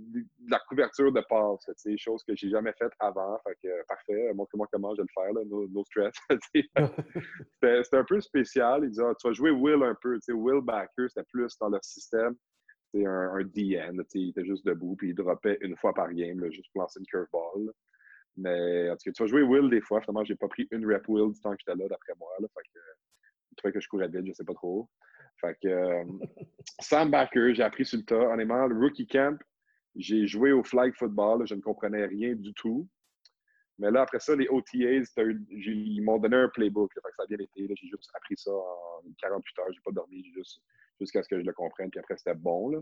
la 0.49 0.59
couverture 0.69 1.13
de 1.13 1.23
passe, 1.29 1.69
chose 1.97 2.23
que 2.25 2.35
j'ai 2.35 2.49
jamais 2.49 2.73
faite 2.79 2.93
avant. 2.99 3.39
Fait 3.47 3.57
que, 3.63 3.87
parfait, 3.87 4.33
montre-moi 4.35 4.67
comment 4.73 4.95
je 4.95 5.03
vais 5.03 5.09
le 5.09 5.23
faire, 5.23 5.33
là, 5.33 5.43
no, 5.45 5.85
stress. 5.85 6.15
c'était 7.85 7.97
un 7.97 8.05
peu 8.05 8.21
spécial. 8.21 8.85
Il 8.85 8.91
disait, 8.91 9.03
ah, 9.05 9.15
tu 9.21 9.29
vas 9.29 9.35
jouer 9.35 9.51
Will 9.51 9.83
un 9.83 9.97
peu. 10.01 10.19
Will 10.29 10.63
Backer, 10.63 11.09
c'était 11.09 11.27
plus 11.31 11.57
dans 11.59 11.69
le 11.69 11.79
système. 11.83 12.35
C'est 12.95 13.05
un, 13.05 13.35
un 13.35 13.45
DN. 13.45 14.03
Il 14.15 14.31
était 14.31 14.45
juste 14.45 14.65
debout, 14.65 14.97
puis 14.97 15.11
il 15.11 15.15
droppait 15.15 15.59
une 15.61 15.77
fois 15.77 15.93
par 15.93 16.13
game, 16.13 16.51
juste 16.51 16.71
pour 16.73 16.83
lancer 16.83 17.01
une 17.01 17.07
curveball. 17.07 17.73
Mais 18.37 18.91
en 18.91 18.97
tout 18.97 19.05
cas, 19.05 19.13
tu 19.13 19.23
vas 19.23 19.27
jouer 19.27 19.43
Will 19.43 19.71
des 19.71 19.81
fois. 19.81 20.01
Finalement, 20.01 20.25
j'ai 20.25 20.37
pas 20.37 20.49
pris 20.49 20.69
une 20.71 20.87
rep 20.87 21.09
Will 21.09 21.33
du 21.33 21.41
temps 21.41 21.53
que 21.53 21.57
j'étais 21.61 21.77
là, 21.77 21.89
d'après 21.89 22.13
moi. 22.19 22.31
Là, 22.41 22.49
fait 22.55 22.69
que, 22.73 22.79
je 23.51 23.57
trouvais 23.57 23.73
que 23.73 23.81
je 23.81 23.89
courais 23.89 24.09
vite, 24.09 24.27
je 24.27 24.33
sais 24.33 24.45
pas 24.45 24.55
trop. 24.55 24.89
Fait 25.41 25.57
que 25.63 25.69
euh, 25.69 26.05
Sam 26.81 27.11
Backer, 27.11 27.55
j'ai 27.55 27.63
appris 27.63 27.85
sur 27.85 27.99
le 27.99 28.05
tas. 28.05 28.29
Honnêtement, 28.33 28.67
le 28.67 28.77
rookie 28.79 29.07
camp, 29.07 29.39
j'ai 29.95 30.27
joué 30.27 30.53
au 30.53 30.63
flag 30.63 30.95
football, 30.95 31.47
je 31.47 31.55
ne 31.55 31.61
comprenais 31.61 32.05
rien 32.05 32.35
du 32.35 32.53
tout. 32.55 32.89
Mais 33.79 33.91
là, 33.91 34.03
après 34.03 34.21
ça, 34.21 34.35
les 34.35 34.49
OTAs, 34.49 35.05
ils 35.51 36.01
m'ont 36.03 36.19
donné 36.19 36.37
un 36.37 36.49
playbook. 36.49 36.93
fait 36.95 37.01
que 37.01 37.15
ça 37.17 37.25
a 37.25 37.27
bien 37.27 37.39
été. 37.39 37.75
J'ai 37.75 37.89
juste 37.89 38.11
appris 38.15 38.37
ça 38.37 38.51
en 38.51 39.03
48 39.21 39.59
heures. 39.59 39.67
Je 39.69 39.73
n'ai 39.73 39.83
pas 39.85 39.93
dormi 39.93 40.25
jusqu'à 40.99 41.23
ce 41.23 41.29
que 41.29 41.39
je 41.39 41.45
le 41.45 41.53
comprenne. 41.53 41.91
Puis 41.91 42.01
après, 42.01 42.17
c'était 42.17 42.35
bon. 42.35 42.71
Là. 42.71 42.81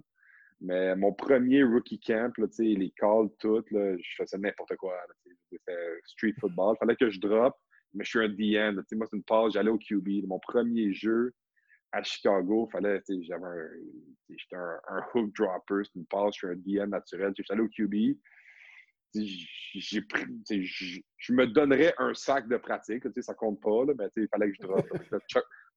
Mais 0.61 0.95
mon 0.97 1.13
premier 1.13 1.63
rookie 1.63 2.01
camp, 2.01 2.37
là, 2.39 2.47
les 2.59 2.91
calls, 2.97 3.29
tout, 3.39 3.65
là, 3.71 3.97
je 3.97 4.15
faisais 4.17 4.39
n'importe 4.39 4.77
quoi. 4.77 4.95
C'était 5.51 6.01
street 6.05 6.35
football. 6.41 6.77
Il 6.77 6.79
fallait 6.79 6.97
que 6.97 7.11
je 7.11 7.21
drop, 7.21 7.55
mais 7.93 8.05
je 8.05 8.11
suis 8.11 8.21
un 8.21 8.29
DN. 8.29 8.75
Moi, 8.75 9.07
c'est 9.11 9.17
une 9.17 9.25
passe, 9.25 9.53
j'allais 9.53 9.71
au 9.71 9.79
QB. 9.79 10.27
Mon 10.27 10.39
premier 10.39 10.93
jeu, 10.93 11.35
à 11.93 12.03
Chicago, 12.03 12.69
fallait, 12.73 13.03
j'avais 13.09 13.45
un, 13.45 13.69
j'étais 14.29 14.57
un, 14.57 14.81
hook 15.15 15.33
dropper, 15.37 15.83
c'est 15.85 15.97
une 15.97 16.07
passe, 16.07 16.35
je 16.35 16.39
suis 16.39 16.49
un 16.49 16.57
DM 16.57 16.91
naturel. 16.91 17.33
Allé 17.51 17.61
au 17.61 17.69
QB. 17.69 18.17
Je 19.15 21.33
me 21.33 21.47
donnerais 21.47 21.95
un 21.99 22.15
sac 22.15 22.49
de 22.49 22.57
pratique, 22.57 23.05
ça 23.21 23.35
compte 23.35 23.61
pas, 23.61 23.85
là, 23.85 23.93
mais 23.97 24.09
il 24.17 24.27
fallait 24.29 24.51
que 24.51 24.57
je 24.61 24.67
drop. 24.67 24.85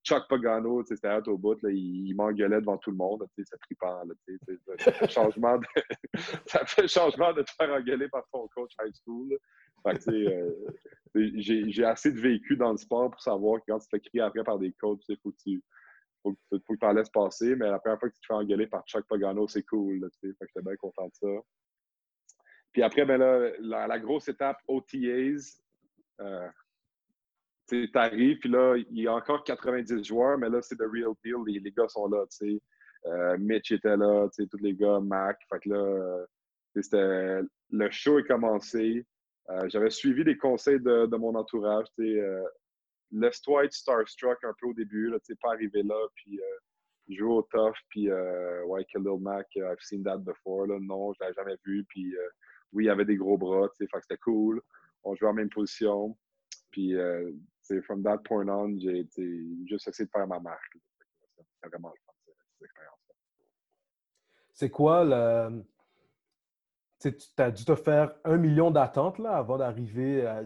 Chuck, 0.08 0.26
Pagano, 0.30 0.84
c'était 0.86 1.10
à 1.10 1.20
au 1.28 1.38
bout, 1.38 1.62
là, 1.62 1.70
il, 1.70 2.16
m'engueulait 2.16 2.62
devant 2.62 2.78
tout 2.78 2.92
le 2.92 2.98
monde, 2.98 3.28
c'est 3.36 3.44
trippant. 3.60 4.06
Là, 4.06 4.14
ça, 4.80 4.92
fait 4.94 5.12
changement 5.12 5.60
ça 6.46 6.66
fait 6.66 6.88
changement 6.88 7.34
de 7.34 7.42
te 7.42 7.52
faire 7.52 7.70
engueuler 7.74 8.08
par 8.08 8.26
ton 8.32 8.48
coach 8.48 8.72
high 8.82 8.94
school. 9.04 9.38
Euh, 9.86 10.50
j'ai 11.36 11.84
assez 11.84 12.12
de 12.14 12.20
vécu 12.22 12.56
dans 12.56 12.72
le 12.72 12.78
sport 12.78 13.12
pour 13.12 13.22
savoir 13.22 13.60
que 13.60 13.66
quand 13.68 13.80
tu 13.80 13.88
te 13.88 13.98
fais 13.98 14.00
crier 14.00 14.22
après 14.22 14.44
par 14.46 14.60
des 14.60 14.72
coachs, 14.74 15.04
il 15.10 15.18
faut 15.18 15.32
que 15.32 15.38
tu 15.44 15.62
faut, 16.24 16.38
faut, 16.50 16.74
que 16.74 16.80
tu 16.80 16.86
en 16.86 16.94
laisses 16.94 17.10
passer, 17.10 17.56
mais 17.58 17.70
la 17.70 17.80
première 17.80 18.00
fois 18.00 18.10
que 18.10 18.16
tu 18.16 18.22
te 18.22 18.28
fais 18.28 18.34
engueuler 18.34 18.68
par 18.68 18.86
Chuck 18.86 19.06
Pagano, 19.08 19.48
c'est 19.50 19.64
cool. 19.64 20.10
Fait 20.22 20.30
que 20.30 20.36
j'étais 20.48 20.62
bien 20.62 20.76
content 20.78 21.06
de 21.06 21.14
ça. 21.14 21.28
Puis 22.72 22.82
après, 22.82 23.06
ben 23.06 23.18
là, 23.18 23.52
la, 23.60 24.00
grosse 24.00 24.30
étape 24.30 24.58
OTAs, 24.68 25.62
euh, 26.22 26.48
tu 27.68 27.90
arrives, 27.96 28.40
puis 28.40 28.50
là, 28.50 28.76
il 28.78 29.02
y 29.02 29.08
a 29.08 29.14
encore 29.14 29.44
90 29.44 30.04
joueurs, 30.04 30.38
mais 30.38 30.50
là, 30.50 30.62
c'est 30.62 30.76
the 30.76 30.88
real 30.92 31.14
deal. 31.24 31.38
Les, 31.46 31.60
les 31.60 31.72
gars 31.72 31.88
sont 31.88 32.08
là, 32.08 32.26
tu 32.30 32.38
sais. 32.38 32.62
Euh, 33.06 33.38
Mitch 33.38 33.72
était 33.72 33.96
là, 33.96 34.28
tu 34.30 34.44
sais, 34.44 34.50
tous 34.50 34.58
les 34.58 34.74
gars, 34.74 35.00
Mac. 35.00 35.38
Fait 35.50 35.60
que 35.60 35.70
là, 35.70 36.26
c'était, 36.76 37.42
le 37.72 37.92
show 37.92 38.20
est 38.20 38.28
commencé. 38.28 39.06
Euh, 39.50 39.70
j'avais 39.70 39.90
suivi 39.90 40.24
les 40.24 40.38
conseils 40.38 40.80
de, 40.80 41.06
de 41.06 41.18
mon 41.18 41.36
entourage, 41.36 41.86
tu 41.98 42.04
sais. 42.04 42.20
Euh, 42.20 42.44
laisse-toi 43.12 43.70
starstruck 43.70 44.44
un 44.44 44.54
peu 44.60 44.68
au 44.68 44.74
début, 44.74 45.12
tu 45.12 45.34
sais, 45.34 45.36
pas 45.42 45.54
arriver 45.54 45.84
là, 45.84 46.08
puis 46.16 46.40
euh, 46.40 47.16
jouer 47.16 47.36
au 47.36 47.42
tough, 47.44 47.78
puis 47.90 48.12
ouais, 48.12 48.84
Khalil 48.92 49.20
Mac, 49.22 49.48
I've 49.56 49.80
seen 49.80 50.04
that 50.04 50.18
before, 50.18 50.68
là, 50.68 50.78
non, 50.82 51.14
je 51.14 51.20
l'avais 51.22 51.34
jamais 51.34 51.56
vu, 51.66 51.86
puis 51.88 52.14
oui, 52.74 52.84
il 52.84 52.90
avait 52.90 53.06
des 53.06 53.16
gros 53.16 53.38
bras, 53.38 53.70
tu 53.70 53.78
sais, 53.78 53.90
fait 53.90 54.00
que 54.00 54.04
c'était 54.04 54.22
cool, 54.22 54.62
on 55.06 55.16
jouait 55.16 55.30
en 55.30 55.34
même 55.34 55.50
position, 55.50 56.18
puis 56.70 56.96
from 57.84 58.04
that 58.04 58.20
point 58.20 58.48
on, 58.48 58.78
j'ai 58.80 59.08
juste 59.66 59.88
essayé 59.88 60.06
de 60.06 60.12
faire 60.12 60.28
ma 60.28 60.40
marque. 60.40 60.78
C'est 61.38 61.68
vraiment 61.70 61.90
le 61.90 62.00
fun, 62.06 62.14
cette 62.26 62.66
expérience-là. 62.66 63.16
c'est 64.54 64.70
quoi 64.70 65.04
le. 65.04 65.64
Tu 67.00 67.14
as 67.38 67.52
dû 67.52 67.64
te 67.64 67.76
faire 67.76 68.16
un 68.24 68.38
million 68.38 68.72
d'attentes 68.72 69.20
avant 69.20 69.58
d'arriver 69.58 70.26
à, 70.26 70.44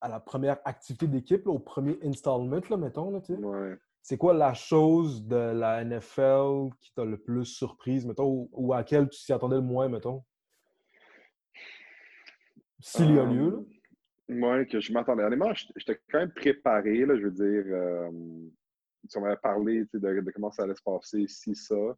à, 0.00 0.08
la 0.08 0.20
première 0.20 0.58
activité 0.64 1.08
d'équipe, 1.08 1.48
au 1.48 1.58
premier 1.58 1.98
installment, 2.04 2.60
là, 2.70 2.76
mettons. 2.76 3.10
Là, 3.10 3.20
Ouais. 3.40 3.76
C'est 4.00 4.16
quoi 4.16 4.32
la 4.32 4.54
chose 4.54 5.26
de 5.26 5.36
la 5.36 5.84
NFL 5.84 6.70
qui 6.80 6.94
t'a 6.94 7.04
le 7.04 7.18
plus 7.18 7.44
surprise, 7.44 8.06
mettons, 8.06 8.48
ou, 8.52 8.72
à 8.72 8.78
laquelle 8.78 9.08
tu 9.10 9.22
t'y 9.22 9.32
attendais 9.32 9.56
le 9.56 9.62
moins, 9.62 9.88
mettons? 9.88 10.24
S'il 12.80 13.14
y 13.14 13.18
a 13.18 13.24
lieu, 13.24 13.50
là? 13.50 13.77
Oui, 14.28 14.66
que 14.68 14.80
je 14.80 14.92
m'attendais. 14.92 15.24
Honnêtement, 15.24 15.52
j'étais 15.54 16.00
quand 16.10 16.18
même 16.18 16.32
préparé, 16.32 17.06
là, 17.06 17.16
je 17.16 17.26
veux 17.26 17.30
dire. 17.30 17.64
Euh, 17.66 18.10
on 19.16 19.20
m'avait 19.20 19.36
parlé 19.36 19.86
de, 19.92 19.98
de, 19.98 20.30
comment 20.32 20.50
ça 20.50 20.64
allait 20.64 20.74
se 20.74 20.82
passer, 20.82 21.26
si, 21.28 21.54
ça. 21.54 21.96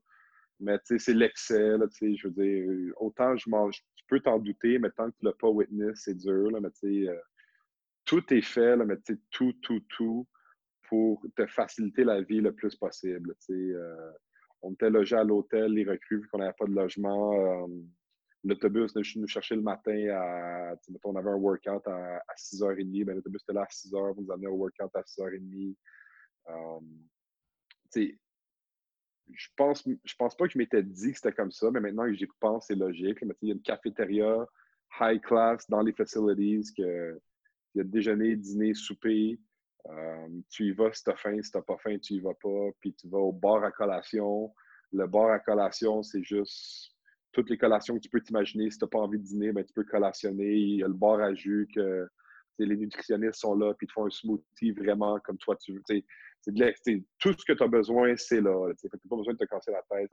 Mais 0.61 0.79
c'est 0.85 1.15
l'excès, 1.15 1.77
je 2.01 2.29
veux 2.29 2.35
dire. 2.35 2.95
Autant 2.99 3.37
je 3.37 3.49
tu 3.97 4.05
peux 4.07 4.21
t'en 4.21 4.39
douter, 4.39 4.79
mais 4.79 4.91
tant 4.91 5.11
que 5.11 5.17
tu 5.19 5.25
l'as 5.25 5.33
pas 5.33 5.49
witness, 5.49 6.03
c'est 6.05 6.15
dur, 6.15 6.51
là, 6.51 6.61
mais 6.61 6.71
tu 6.71 7.05
sais, 7.05 7.09
euh, 7.09 7.19
tout 8.05 8.23
est 8.33 8.43
fait, 8.43 8.77
là, 8.77 8.85
mais 8.85 8.97
tu 8.99 9.15
sais, 9.15 9.21
tout, 9.31 9.53
tout, 9.63 9.81
tout 9.89 10.27
pour 10.89 11.25
te 11.37 11.47
faciliter 11.47 12.05
la 12.05 12.21
vie 12.21 12.41
le 12.41 12.53
plus 12.53 12.75
possible. 12.77 13.35
Euh, 13.51 14.13
on 14.63 14.73
était 14.73 14.91
logé 14.91 15.17
à 15.17 15.25
l'hôtel, 15.25 15.73
les 15.73 15.85
recrues, 15.85 16.21
vu 16.21 16.29
qu'on 16.29 16.39
n'avait 16.39 16.53
pas 16.59 16.67
de 16.67 16.75
logement. 16.75 17.67
L'autobus 18.43 18.95
nous 18.95 19.27
chercher 19.27 19.55
le 19.55 19.63
matin 19.63 20.09
à. 20.13 20.75
On 21.05 21.17
avait 21.17 21.31
un 21.31 21.37
workout 21.37 21.87
à, 21.87 22.17
à 22.17 22.35
6h30. 22.37 23.05
Ben, 23.05 23.15
L'autobus 23.15 23.43
était 23.43 23.53
là 23.53 23.63
à 23.63 23.67
6h, 23.67 24.15
vous 24.15 24.23
nous 24.23 24.33
amenez 24.33 24.47
au 24.47 24.57
workout 24.57 24.91
à 24.95 25.03
6h30. 25.03 25.75
Euh, 26.49 26.81
je 29.33 29.49
pense, 29.57 29.87
je 29.87 30.15
pense 30.17 30.37
pas 30.37 30.47
que 30.47 30.53
je 30.53 30.59
m'étais 30.59 30.83
dit 30.83 31.13
que 31.13 31.17
c'était 31.17 31.33
comme 31.33 31.53
ça, 31.53 31.71
mais 31.71 31.81
maintenant 31.81 32.05
que 32.05 32.15
j'y 32.15 32.27
pense, 32.41 32.67
c'est 32.67 32.75
logique. 32.75 33.19
il 33.43 33.49
y 33.49 33.53
a 33.53 33.55
une 33.55 33.63
cafétéria 33.63 34.47
high 35.01 35.21
class 35.21 35.69
dans 35.69 35.83
les 35.83 35.93
facilities, 35.93 36.73
que, 36.75 37.21
il 37.75 37.79
y 37.79 37.81
a 37.81 37.85
déjeuner, 37.85 38.37
dîner, 38.37 38.75
souper. 38.75 39.39
Euh, 39.89 40.29
tu 40.51 40.67
y 40.67 40.73
vas 40.73 40.93
si 40.93 41.05
tu 41.05 41.11
as 41.11 41.17
faim, 41.17 41.41
si 41.43 41.51
tu 41.51 41.57
n'as 41.57 41.63
pas 41.63 41.79
faim, 41.79 41.97
tu 41.99 42.15
y 42.15 42.21
vas 42.21 42.35
pas. 42.35 42.71
Puis 42.81 42.95
tu 42.95 43.09
vas 43.09 43.19
au 43.19 43.33
bar 43.33 43.63
à 43.65 43.71
collation. 43.71 44.53
Le 44.93 45.07
bar 45.07 45.31
à 45.31 45.39
collation, 45.39 46.03
c'est 46.03 46.23
juste 46.23 46.93
toutes 47.33 47.51
les 47.51 47.59
collations 47.59 47.95
que 47.95 48.01
tu 48.01 48.09
peux 48.09 48.21
t'imaginer. 48.21 48.71
Si 48.71 48.79
tu 48.79 48.85
n'as 48.85 48.89
pas 48.89 48.99
envie 48.99 49.19
de 49.19 49.25
dîner, 49.25 49.53
ben, 49.53 49.65
tu 49.65 49.73
peux 49.73 49.85
collationner. 49.85 50.53
Il 50.53 50.77
y 50.77 50.83
a 50.83 50.89
le 50.89 50.95
bar 50.95 51.21
à 51.21 51.35
jus 51.35 51.69
que 51.75 52.09
les 52.59 52.77
nutritionnistes 52.77 53.41
sont 53.41 53.55
là, 53.55 53.73
puis 53.75 53.87
ils 53.87 53.89
te 53.89 53.93
font 53.93 54.07
un 54.07 54.11
smoothie 54.11 54.73
vraiment 54.73 55.19
comme 55.21 55.39
toi 55.39 55.57
tu 55.57 55.73
veux. 55.73 55.83
C'est 55.87 56.05
tout 57.19 57.33
ce 57.33 57.45
que 57.45 57.53
tu 57.53 57.63
as 57.63 57.69
besoin, 57.69 58.15
c'est 58.17 58.41
là. 58.41 58.73
Tu 58.79 58.87
n'as 58.87 58.91
pas 59.09 59.17
besoin 59.17 59.35
de 59.35 59.39
te 59.39 59.45
casser 59.45 59.73
la 59.73 59.83
tête. 59.91 60.11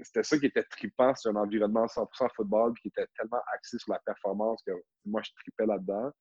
C'était 0.00 0.22
ça 0.22 0.38
qui 0.38 0.46
était 0.46 0.62
trippant 0.64 1.14
sur 1.14 1.32
un 1.32 1.36
environnement 1.36 1.86
100% 1.86 2.28
football, 2.36 2.74
qui 2.80 2.88
était 2.88 3.06
tellement 3.16 3.40
axé 3.54 3.78
sur 3.78 3.92
la 3.92 3.98
performance 4.00 4.62
que 4.64 4.72
moi, 5.04 5.22
je 5.24 5.30
tripais 5.42 5.66
là-dedans. 5.66 6.12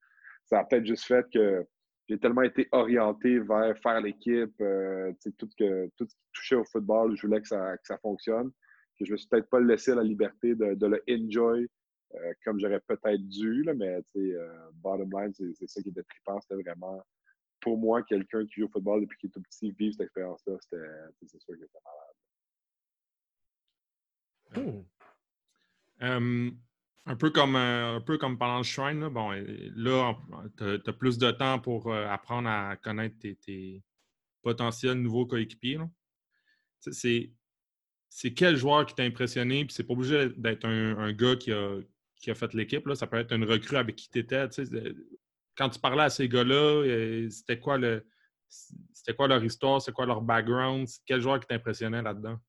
Ça 0.46 0.60
a 0.60 0.64
peut-être 0.64 0.86
juste 0.86 1.06
fait 1.06 1.26
que 1.32 1.64
j'ai 2.08 2.18
tellement 2.18 2.42
été 2.42 2.68
orienté 2.72 3.38
vers 3.40 3.78
faire 3.80 4.02
l'équipe, 4.02 4.54
euh, 4.62 5.12
tout, 5.22 5.48
tout 5.48 5.50
ce 5.50 6.06
qui 6.06 6.18
touchait 6.34 6.56
au 6.56 6.64
football, 6.64 7.16
je 7.18 7.28
voulais 7.28 7.42
que 7.42 7.48
ça, 7.48 7.78
que 7.78 7.86
ça 7.86 7.98
fonctionne 7.98 8.52
que 8.98 9.06
je 9.06 9.12
me 9.12 9.18
suis 9.18 9.28
peut-être 9.28 9.50
pas 9.50 9.60
laissé 9.60 9.94
la 9.96 10.04
liberté 10.04 10.54
de, 10.56 10.86
le 10.86 11.04
enjoy 11.10 11.68
euh, 12.16 12.34
comme 12.44 12.60
j'aurais 12.60 12.80
peut-être 12.80 13.28
dû, 13.28 13.64
là, 13.64 13.74
mais 13.74 14.00
euh, 14.16 14.70
bottom 14.76 15.10
line, 15.12 15.34
c'est 15.34 15.68
ça 15.68 15.82
qui 15.82 15.90
était 15.90 16.04
trippant. 16.04 16.40
C'était 16.40 16.62
vraiment, 16.62 17.04
pour 17.60 17.78
moi, 17.78 18.02
quelqu'un 18.04 18.46
qui 18.46 18.62
joue 18.62 18.68
au 18.68 18.70
football 18.70 19.02
depuis 19.02 19.18
qu'il 19.18 19.30
est 19.30 19.34
tout 19.34 19.42
petit, 19.42 19.72
vivre 19.72 19.94
cette 19.94 20.06
expérience-là, 20.06 20.56
c'est 20.62 20.78
sûr 21.28 21.56
que 21.56 21.60
c'était 21.60 21.80
malade. 21.84 22.14
Hmm. 26.00 26.52
un, 27.06 27.16
peu 27.18 27.32
comme, 27.32 27.58
un 27.58 28.00
peu 28.00 28.18
comme 28.18 28.38
pendant 28.38 28.60
le 28.60 28.64
Shrine, 28.64 29.02
là, 29.02 29.10
bon, 29.10 29.32
là, 29.32 30.18
tu 30.58 30.90
as, 30.90 30.94
plus 30.94 31.18
de 31.18 31.32
temps 31.32 31.60
pour 31.60 31.92
euh, 31.92 32.08
apprendre 32.08 32.48
à 32.48 32.78
connaître 32.78 33.20
tes, 33.20 33.36
tes 33.36 33.84
potentiels 34.42 35.02
nouveaux 35.02 35.26
coéquipiers. 35.26 35.80
C'est 36.80 37.34
c'est 38.18 38.34
quel 38.34 38.56
joueur 38.56 38.84
qui 38.88 38.96
t'a 38.96 39.04
impressionné? 39.04 39.64
Puis 39.64 39.76
c'est 39.76 39.84
pas 39.84 39.94
obligé 39.94 40.30
d'être 40.30 40.66
un, 40.66 41.14
gars 41.14 41.36
qui 41.36 41.52
a, 41.52 41.80
qui 42.16 42.32
a 42.32 42.34
fait 42.34 42.52
l'équipe. 42.56 42.92
Ça 42.96 43.06
peut 43.06 43.18
être 43.18 43.32
une 43.32 43.44
recrue 43.44 43.78
avec 43.78 43.96
qui 43.96 44.10
tu 44.10 44.18
étais. 44.18 44.44
Quand 45.56 45.70
tu 45.70 45.80
parlais 45.80 46.02
à 46.02 46.10
ces 46.10 46.28
gars-là, 46.28 46.56
euh, 46.56 47.30
c'était 47.30 47.60
quoi 47.60 47.78
le. 47.78 48.04
C'était 48.50 49.14
quoi 49.14 49.28
leur 49.28 49.44
histoire? 49.44 49.84
C'est 49.84 49.92
quoi 49.92 50.08
leur 50.08 50.24
background? 50.24 50.88
Quel 51.06 51.22
joueur 51.22 51.40
qui 51.40 51.46
t'impressionnait 51.46 52.02
là-dedans? 52.02 52.40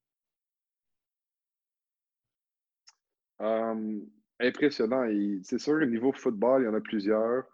Hum, 3.39 4.09
impressionnant. 4.41 5.07
C'est 5.43 5.59
sûr, 5.59 5.75
au 5.75 5.85
niveau 5.85 6.13
football, 6.13 6.63
il 6.63 6.65
y 6.65 6.69
en 6.69 6.75
a 6.75 6.81
plusieurs. 6.81 7.45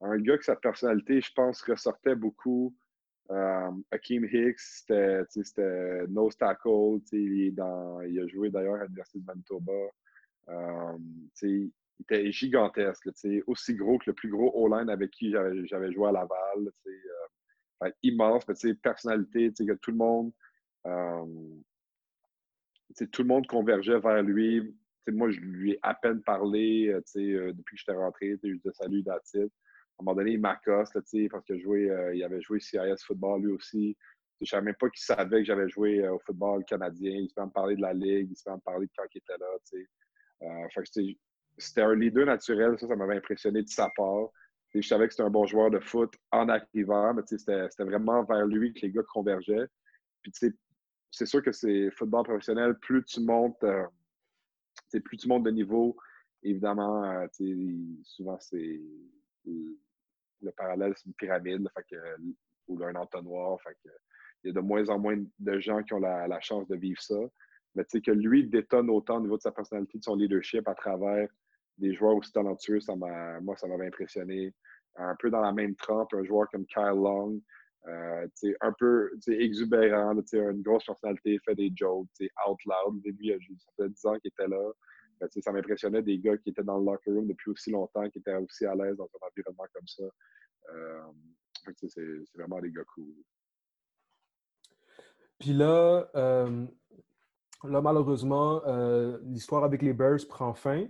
Un 0.00 0.18
gars 0.18 0.38
que 0.38 0.44
sa 0.44 0.56
personnalité, 0.56 1.20
je 1.20 1.32
pense, 1.32 1.62
ressortait 1.62 2.16
beaucoup 2.16 2.76
Um, 3.30 3.84
Hakeem 3.92 4.24
Hicks, 4.24 4.84
c'était 4.88 6.06
nose 6.08 6.36
tackle. 6.36 7.00
Il, 7.12 7.54
dans, 7.54 8.00
il, 8.02 8.18
a 8.18 8.26
joué 8.26 8.50
d'ailleurs 8.50 8.80
à 8.80 8.84
l'Université 8.84 9.20
de 9.20 9.24
Manitoba. 9.24 9.72
Um, 10.48 11.28
il 11.42 11.70
était 12.00 12.32
gigantesque, 12.32 13.08
aussi 13.46 13.74
gros 13.74 13.98
que 13.98 14.10
le 14.10 14.14
plus 14.14 14.30
gros 14.30 14.50
O-line 14.54 14.90
avec 14.90 15.12
qui 15.12 15.30
j'avais 15.30 15.92
joué 15.92 16.08
à 16.08 16.12
Laval. 16.12 16.72
Euh, 17.82 17.90
immense, 18.02 18.42
mais 18.48 18.74
personnalité, 18.74 19.52
que 19.52 19.72
tout 19.74 19.92
le 19.92 19.96
monde. 19.96 20.32
Um, 20.84 21.62
tout 23.12 23.22
le 23.22 23.28
monde 23.28 23.46
convergeait 23.46 24.00
vers 24.00 24.22
lui. 24.22 24.74
moi, 25.08 25.30
je 25.30 25.40
lui 25.40 25.72
ai 25.72 25.78
à 25.82 25.94
peine 25.94 26.20
parlé 26.22 26.88
euh, 26.88 27.00
euh, 27.16 27.52
depuis 27.52 27.76
que 27.76 27.80
j'étais 27.80 27.92
rentré. 27.92 28.38
Je 28.42 28.54
disais 28.54 28.72
salut, 28.72 29.04
à 29.08 29.20
un 30.00 30.04
moment 30.04 30.16
donné, 30.16 30.32
il 30.32 30.40
m'accoste, 30.40 30.94
parce 30.94 31.46
joué, 31.58 31.90
euh, 31.90 32.24
avait 32.24 32.40
joué 32.40 32.58
CIS 32.58 33.04
football 33.06 33.42
lui 33.42 33.52
aussi. 33.52 33.96
Je 34.40 34.44
ne 34.44 34.46
savais 34.46 34.64
même 34.64 34.74
pas 34.76 34.88
qu'il 34.88 35.02
savait 35.02 35.40
que 35.40 35.44
j'avais 35.44 35.68
joué 35.68 36.00
euh, 36.00 36.14
au 36.14 36.18
football 36.20 36.64
canadien. 36.64 37.12
Il 37.12 37.28
se 37.28 37.34
fait 37.34 37.44
me 37.44 37.50
parler 37.50 37.76
de 37.76 37.82
la 37.82 37.92
Ligue, 37.92 38.28
il 38.30 38.36
se 38.36 38.42
fait 38.42 38.50
me 38.50 38.60
parler 38.60 38.86
de 38.86 38.92
quand 38.96 39.04
il 39.14 39.18
était 39.18 39.36
là. 39.38 39.46
Euh, 40.42 41.14
c'était 41.58 41.82
un 41.82 41.94
leader 41.94 42.24
naturel, 42.24 42.78
ça, 42.78 42.88
ça 42.88 42.96
m'avait 42.96 43.18
impressionné 43.18 43.62
de 43.62 43.68
sa 43.68 43.90
part. 43.94 44.28
je 44.74 44.80
savais 44.80 45.06
que 45.06 45.12
c'était 45.12 45.26
un 45.26 45.30
bon 45.30 45.44
joueur 45.44 45.70
de 45.70 45.78
foot 45.80 46.14
en 46.32 46.48
arrivant, 46.48 47.12
mais 47.12 47.22
c'était 47.26 47.68
vraiment 47.80 48.24
vers 48.24 48.46
lui 48.46 48.72
que 48.72 48.80
les 48.86 48.92
gars 48.92 49.02
convergeaient. 49.12 49.66
Puis 50.22 50.32
c'est 51.10 51.26
sûr 51.26 51.42
que 51.42 51.52
c'est 51.52 51.90
football 51.90 52.24
professionnel, 52.24 52.78
plus 52.80 53.04
tu 53.04 53.20
montes, 53.20 53.62
plus 55.04 55.16
tu 55.18 55.28
montes 55.28 55.42
de 55.42 55.50
niveau, 55.50 55.94
évidemment, 56.42 57.26
souvent 58.04 58.38
c'est 58.40 58.80
le 60.42 60.52
parallèle, 60.52 60.92
c'est 60.96 61.06
une 61.06 61.14
pyramide, 61.14 61.68
ou 62.68 62.82
un 62.84 62.94
entonnoir. 62.94 63.58
il 64.42 64.48
y 64.48 64.50
a 64.50 64.52
de 64.52 64.60
moins 64.60 64.88
en 64.88 64.98
moins 64.98 65.16
de 65.38 65.60
gens 65.60 65.82
qui 65.82 65.94
ont 65.94 66.00
la, 66.00 66.40
chance 66.40 66.66
de 66.68 66.76
vivre 66.76 67.00
ça. 67.00 67.18
Mais 67.74 67.84
tu 67.84 67.98
sais, 67.98 68.00
que 68.00 68.10
lui 68.10 68.48
détonne 68.48 68.90
autant 68.90 69.18
au 69.18 69.20
niveau 69.20 69.36
de 69.36 69.42
sa 69.42 69.52
personnalité, 69.52 69.98
de 69.98 70.04
son 70.04 70.16
leadership 70.16 70.66
à 70.66 70.74
travers 70.74 71.28
des 71.78 71.94
joueurs 71.94 72.16
aussi 72.16 72.32
talentueux, 72.32 72.80
ça 72.80 72.94
moi, 72.96 73.56
ça 73.56 73.66
m'avait 73.66 73.86
impressionné. 73.86 74.52
Un 74.96 75.14
peu 75.18 75.30
dans 75.30 75.40
la 75.40 75.52
même 75.52 75.76
trempe, 75.76 76.12
un 76.14 76.24
joueur 76.24 76.48
comme 76.50 76.66
Kyle 76.66 76.96
Long, 76.96 77.40
euh, 77.86 78.26
un 78.60 78.72
peu 78.78 79.10
exubérant, 79.28 80.14
une 80.32 80.62
grosse 80.62 80.84
personnalité, 80.84 81.38
fait 81.44 81.54
des 81.54 81.72
jokes, 81.74 82.08
out 82.46 82.58
loud. 82.66 83.02
Lui, 83.04 83.32
ça 83.58 83.72
fait 83.76 83.88
10 83.88 84.06
ans 84.06 84.18
qu'il 84.18 84.28
était 84.28 84.48
là. 84.48 84.72
Ben, 85.20 85.28
ça 85.28 85.52
m'impressionnait 85.52 86.02
des 86.02 86.18
gars 86.18 86.36
qui 86.38 86.48
étaient 86.48 86.62
dans 86.62 86.78
le 86.78 86.84
locker 86.84 87.10
room 87.10 87.26
depuis 87.26 87.50
aussi 87.50 87.70
longtemps, 87.70 88.08
qui 88.08 88.18
étaient 88.18 88.34
aussi 88.36 88.64
à 88.64 88.74
l'aise 88.74 88.96
dans 88.96 89.04
un 89.04 89.26
environnement 89.26 89.66
comme 89.74 89.86
ça. 89.86 90.04
Euh, 90.70 91.02
c'est 91.88 92.02
vraiment 92.34 92.58
des 92.60 92.70
gars 92.70 92.84
cool. 92.94 93.12
Puis 95.38 95.52
là, 95.52 96.08
euh, 96.14 96.66
là 97.64 97.82
malheureusement, 97.82 98.62
euh, 98.66 99.18
l'histoire 99.24 99.64
avec 99.64 99.82
les 99.82 99.92
Bears 99.92 100.26
prend 100.26 100.54
fin. 100.54 100.86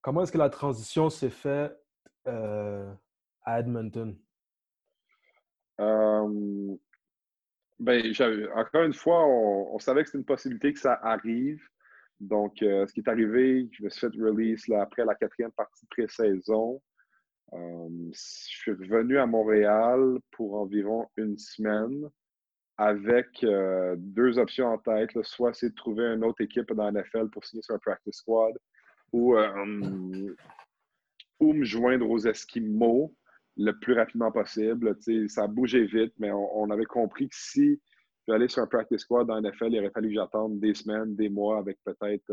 Comment 0.00 0.22
est-ce 0.22 0.32
que 0.32 0.38
la 0.38 0.50
transition 0.50 1.08
s'est 1.08 1.30
faite 1.30 1.76
à 2.24 3.60
Edmonton? 3.60 4.18
ben, 7.78 8.12
encore 8.54 8.82
une 8.82 8.92
fois, 8.92 9.24
on, 9.26 9.74
on 9.74 9.78
savait 9.78 10.02
que 10.02 10.08
c'était 10.08 10.18
une 10.18 10.24
possibilité 10.24 10.72
que 10.72 10.80
ça 10.80 10.94
arrive. 11.02 11.62
Donc, 12.20 12.62
euh, 12.62 12.86
ce 12.86 12.92
qui 12.92 13.00
est 13.00 13.08
arrivé, 13.08 13.68
je 13.72 13.82
me 13.82 13.88
suis 13.88 14.00
fait 14.00 14.14
release 14.18 14.64
après 14.70 15.04
la 15.04 15.14
quatrième 15.14 15.52
partie 15.52 15.84
de 15.84 15.88
pré-saison. 15.88 16.80
Euh, 17.52 17.88
je 18.12 18.18
suis 18.18 18.72
revenu 18.72 19.18
à 19.18 19.26
Montréal 19.26 20.18
pour 20.30 20.54
environ 20.54 21.08
une 21.16 21.38
semaine 21.38 22.08
avec 22.76 23.42
euh, 23.42 23.96
deux 23.98 24.38
options 24.38 24.68
en 24.68 24.78
tête. 24.78 25.10
Soit 25.22 25.54
c'est 25.54 25.70
de 25.70 25.74
trouver 25.74 26.04
une 26.04 26.24
autre 26.24 26.42
équipe 26.42 26.72
dans 26.72 26.90
la 26.90 27.02
NFL 27.02 27.30
pour 27.30 27.44
signer 27.44 27.62
sur 27.62 27.74
un 27.74 27.78
practice 27.78 28.16
squad 28.16 28.54
ou, 29.12 29.34
ou 31.40 31.52
me 31.52 31.64
joindre 31.64 32.08
aux 32.08 32.20
Esquimaux 32.20 33.12
le 33.56 33.72
plus 33.78 33.94
rapidement 33.94 34.30
possible. 34.30 34.96
ça 35.28 35.44
a 35.44 35.46
bougé 35.46 35.84
vite, 35.84 36.14
mais 36.18 36.30
on, 36.32 36.70
avait 36.70 36.84
compris 36.84 37.28
que 37.28 37.36
si 37.36 37.80
aller 38.32 38.48
sur 38.48 38.62
un 38.62 38.66
practice 38.66 39.02
squad 39.02 39.26
dans 39.26 39.40
NFL, 39.40 39.72
il 39.72 39.78
aurait 39.78 39.90
fallu 39.90 40.08
que 40.08 40.14
j'attende 40.14 40.60
des 40.60 40.74
semaines, 40.74 41.14
des 41.16 41.28
mois 41.28 41.58
avec 41.58 41.78
peut-être 41.84 42.32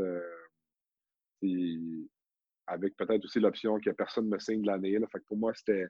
avec 2.68 2.96
peut-être 2.98 3.24
aussi 3.24 3.40
l'option 3.40 3.80
que 3.80 3.90
personne 3.92 4.26
ne 4.26 4.32
me 4.32 4.40
signe 4.40 4.62
de 4.62 4.68
l'année. 4.68 4.98
Pour 5.28 5.38
moi, 5.38 5.54
c'était 5.54 5.88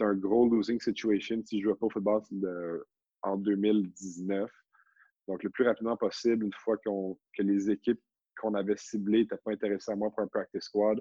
un 0.00 0.14
gros 0.14 0.48
losing 0.48 0.80
situation 0.80 1.42
si 1.44 1.60
je 1.60 1.64
ne 1.66 1.70
jouais 1.70 1.78
pas 1.78 1.86
au 1.86 1.90
football 1.90 2.22
en 3.22 3.36
2019. 3.36 4.50
Donc, 5.28 5.42
le 5.42 5.50
plus 5.50 5.64
rapidement 5.64 5.96
possible, 5.96 6.44
une 6.44 6.52
fois 6.52 6.76
que 6.78 7.42
les 7.42 7.70
équipes 7.70 8.00
qu'on 8.40 8.54
avait 8.54 8.76
ciblées 8.76 9.20
n'étaient 9.20 9.36
pas 9.36 9.52
intéressées 9.52 9.92
à 9.92 9.96
moi 9.96 10.10
pour 10.10 10.20
un 10.20 10.26
practice 10.26 10.64
squad, 10.64 11.00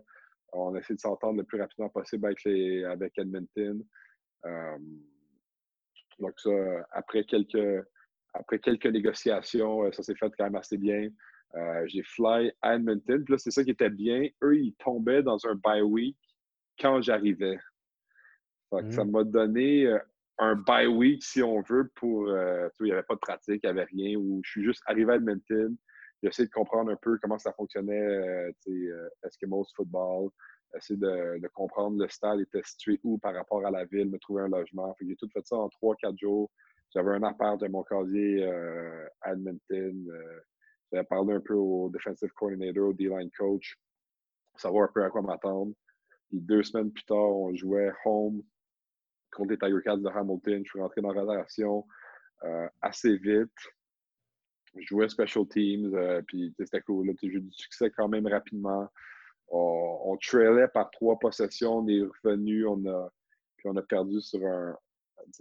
on 0.54 0.76
a 0.76 0.80
essayé 0.80 0.96
de 0.96 1.02
s'entendre 1.02 1.38
le 1.38 1.44
plus 1.44 1.60
rapidement 1.60 1.90
possible 1.90 2.26
avec, 2.26 2.44
les, 2.44 2.84
avec 2.84 3.18
Edmonton. 3.18 3.84
Euh, 4.46 4.78
donc, 6.20 6.40
ça, 6.40 6.52
après 6.92 7.24
quelques, 7.24 7.86
après 8.34 8.60
quelques 8.60 8.88
négociations, 8.88 9.84
euh, 9.84 9.92
ça 9.92 10.04
s'est 10.04 10.16
fait 10.16 10.32
quand 10.38 10.46
même 10.46 10.56
assez 10.56 10.78
bien. 10.78 11.10
Euh, 11.56 11.86
j'ai 11.88 12.04
fly 12.04 12.52
à 12.62 12.76
Edmonton. 12.76 13.24
Puis 13.24 13.34
là, 13.34 13.38
c'est 13.38 13.52
ça 13.52 13.64
qui 13.64 13.72
était 13.72 13.90
bien. 13.90 14.28
Eux, 14.44 14.58
ils 14.58 14.74
tombaient 14.76 15.24
dans 15.24 15.46
un 15.48 15.56
bye 15.56 15.82
week 15.82 16.18
quand 16.80 17.02
j'arrivais. 17.02 17.60
Ça 18.72 19.04
mmh. 19.04 19.12
m'a 19.12 19.24
donné 19.26 19.86
euh, 19.86 20.00
un 20.38 20.56
bye 20.56 20.88
week, 20.88 21.24
si 21.24 21.44
on 21.44 21.62
veut, 21.62 21.92
pour. 21.96 22.30
Euh, 22.30 22.70
il 22.80 22.86
n'y 22.86 22.92
avait 22.94 23.04
pas 23.04 23.16
de 23.16 23.20
pratique, 23.20 23.62
il 23.64 23.68
n'y 23.68 23.70
avait 23.70 23.84
rien. 23.92 24.18
Où 24.18 24.42
je 24.46 24.52
suis 24.52 24.64
juste 24.64 24.82
arrivé 24.86 25.12
à 25.12 25.16
Edmonton. 25.16 25.76
J'ai 26.24 26.30
essayé 26.30 26.48
de 26.48 26.54
comprendre 26.54 26.92
un 26.92 26.96
peu 26.96 27.18
comment 27.22 27.40
ça 27.40 27.52
fonctionnait, 27.52 28.54
Eskimos 29.26 29.66
football. 29.76 30.30
Essayer 30.78 30.98
de, 30.98 31.40
de, 31.40 31.48
comprendre 31.50 32.02
le 32.02 32.08
stade 32.08 32.40
était 32.40 32.62
situé 32.64 32.98
où 33.04 33.18
par 33.18 33.34
rapport 33.34 33.66
à 33.66 33.72
la 33.72 33.84
ville, 33.84 34.10
me 34.10 34.20
trouver 34.20 34.44
un 34.44 34.48
logement. 34.48 34.96
J'ai 35.02 35.18
tout 35.18 35.28
fait 35.34 35.46
ça 35.46 35.58
en 35.58 35.68
3-4 35.68 36.18
jours. 36.18 36.50
J'avais 36.94 37.12
un 37.12 37.24
appart 37.24 37.60
de 37.60 37.68
mon 37.68 37.84
casier 37.84 38.46
à 39.22 39.32
Edmonton. 39.32 40.08
J'avais 40.92 41.06
parlé 41.06 41.34
un 41.34 41.40
peu 41.40 41.54
au 41.54 41.90
defensive 41.90 42.32
coordinator, 42.34 42.90
au 42.90 42.94
D-line 42.94 43.32
coach, 43.38 43.78
pour 44.52 44.60
savoir 44.60 44.90
un 44.90 44.92
peu 44.94 45.04
à 45.04 45.10
quoi 45.10 45.22
m'attendre. 45.22 45.74
Puis 46.30 46.40
deux 46.40 46.64
semaines 46.64 46.92
plus 46.92 47.06
tard, 47.06 47.18
on 47.18 47.54
jouait 47.56 47.92
home 48.06 48.42
contre 49.32 49.52
les 49.52 49.58
Tiger 49.58 49.82
Cats 49.84 49.98
de 49.98 50.08
Hamilton. 50.08 50.64
Je 50.66 50.70
suis 50.70 50.80
rentré 50.82 51.02
dans 51.02 51.14
la 51.14 51.22
relation 51.22 51.86
euh, 52.44 52.68
assez 52.82 53.18
vite. 53.18 53.52
Je 54.76 54.86
jouais 54.86 55.10
special 55.10 55.48
teams, 55.48 55.94
euh, 55.94 56.22
puis 56.26 56.54
c'était 56.58 56.82
cool. 56.82 57.14
J'ai 57.22 57.28
eu 57.28 57.42
du 57.42 57.52
succès 57.52 57.92
quand 57.92 58.08
même 58.08 58.28
rapidement. 58.28 58.88
On, 59.50 60.18
trailait 60.22 60.70
par 60.70 60.90
trois 60.92 61.20
possessions, 61.20 61.80
on 61.80 61.88
est 61.88 62.02
revenu, 62.02 62.66
on 62.66 62.86
a, 62.86 63.12
puis 63.58 63.68
on 63.68 63.76
a 63.76 63.82
perdu 63.82 64.22
sur 64.22 64.46
un, 64.46 64.78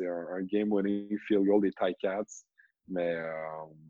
un, 0.01 0.43
game-winning 0.43 1.19
field 1.27 1.47
goal 1.47 1.63
des 1.63 1.73
Cats. 2.01 2.45
Mais 2.89 3.15
euh, 3.15 3.33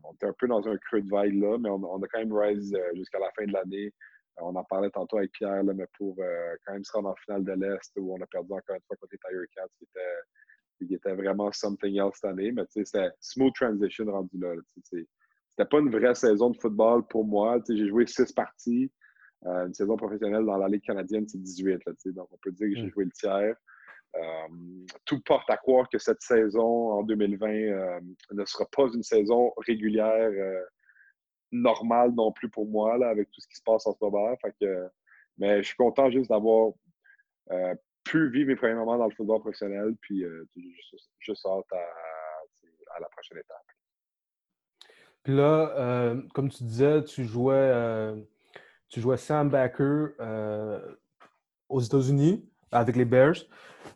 on 0.03 0.13
était 0.13 0.27
un 0.27 0.35
peu 0.37 0.47
dans 0.47 0.67
un 0.67 0.77
creux 0.77 1.01
de 1.01 1.09
vague 1.09 1.33
là, 1.33 1.57
mais 1.57 1.69
on, 1.69 2.03
a 2.03 2.07
quand 2.07 2.19
même 2.19 2.33
rise 2.33 2.77
jusqu'à 2.95 3.19
la 3.19 3.31
fin 3.35 3.45
de 3.45 3.53
l'année. 3.53 3.91
On 4.39 4.55
en 4.55 4.63
parlait 4.63 4.89
tantôt 4.89 5.17
avec 5.17 5.31
Pierre, 5.31 5.63
là, 5.63 5.73
mais 5.73 5.87
pour 5.97 6.15
euh, 6.19 6.55
quand 6.65 6.73
même 6.73 6.83
se 6.83 6.91
rendre 6.93 7.09
en 7.09 7.15
finale 7.15 7.43
de 7.43 7.53
l'Est, 7.53 7.91
où 7.97 8.13
on 8.13 8.21
a 8.21 8.27
perdu 8.27 8.53
encore 8.53 8.75
une 8.75 8.81
fois 8.87 8.95
contre 8.97 9.11
les 9.11 9.17
Tiger 9.17 9.45
Cats, 9.55 9.67
qui 9.77 9.83
était, 9.83 10.87
qui 10.87 10.95
était 10.95 11.13
vraiment 11.13 11.51
something 11.51 11.97
else 11.97 12.15
cette 12.15 12.31
année. 12.31 12.51
Mais 12.51 12.63
c'était 12.69 13.09
smooth 13.19 13.53
transition 13.53 14.05
rendu 14.05 14.37
là. 14.39 14.55
c'était 14.83 15.69
pas 15.69 15.79
une 15.79 15.91
vraie 15.91 16.15
saison 16.15 16.51
de 16.51 16.57
football 16.57 17.05
pour 17.07 17.25
moi. 17.25 17.59
J'ai 17.67 17.87
joué 17.87 18.07
six 18.07 18.31
parties. 18.31 18.91
Euh, 19.45 19.67
une 19.67 19.73
saison 19.73 19.97
professionnelle 19.97 20.45
dans 20.45 20.57
la 20.57 20.67
Ligue 20.67 20.83
canadienne, 20.83 21.27
c'est 21.27 21.41
18. 21.41 21.85
Là, 21.85 21.93
donc, 22.05 22.27
on 22.31 22.37
peut 22.37 22.51
dire 22.51 22.67
que 22.69 22.75
j'ai 22.75 22.87
mm. 22.87 22.91
joué 22.91 23.05
le 23.05 23.11
tiers. 23.11 23.55
Euh, 24.15 24.47
tout 25.05 25.21
porte 25.21 25.49
à 25.49 25.57
croire 25.57 25.87
que 25.89 25.97
cette 25.97 26.21
saison 26.21 26.91
en 26.91 27.03
2020 27.03 28.01
ne 28.31 28.45
sera 28.45 28.65
pas 28.75 28.87
une 28.93 29.03
saison 29.03 29.53
régulière 29.57 30.31
normal 31.51 32.11
non 32.11 32.31
plus 32.31 32.49
pour 32.49 32.67
moi 32.67 32.93
avec 33.07 33.29
tout 33.31 33.41
ce 33.41 33.47
qui 33.47 33.55
se 33.55 33.63
passe 33.63 33.85
en 33.87 33.93
ce 33.93 33.97
moment. 34.01 34.35
Mais 35.37 35.61
je 35.61 35.67
suis 35.67 35.75
content 35.75 36.09
juste 36.09 36.29
d'avoir 36.29 36.73
euh, 37.51 37.75
pu 38.03 38.29
vivre 38.29 38.49
mes 38.49 38.55
premiers 38.55 38.75
moments 38.75 38.97
dans 38.97 39.07
le 39.07 39.15
football 39.15 39.41
professionnel, 39.41 39.95
puis 40.01 40.23
euh, 40.23 40.47
je, 41.19 41.33
sors 41.33 41.65
à, 41.71 42.99
la 42.99 43.07
prochaine 43.09 43.37
étape. 43.37 43.57
Puis 45.23 45.35
là, 45.35 45.73
euh, 45.77 46.21
comme 46.33 46.49
tu 46.49 46.63
disais, 46.63 47.03
tu 47.03 47.25
jouais, 47.25 48.13
tu 48.89 49.01
jouais 49.01 49.17
Sam 49.17 49.49
Backer 49.49 50.09
aux 51.69 51.79
États-Unis 51.79 52.49
avec 52.71 52.95
les 52.95 53.05
Bears. 53.05 53.35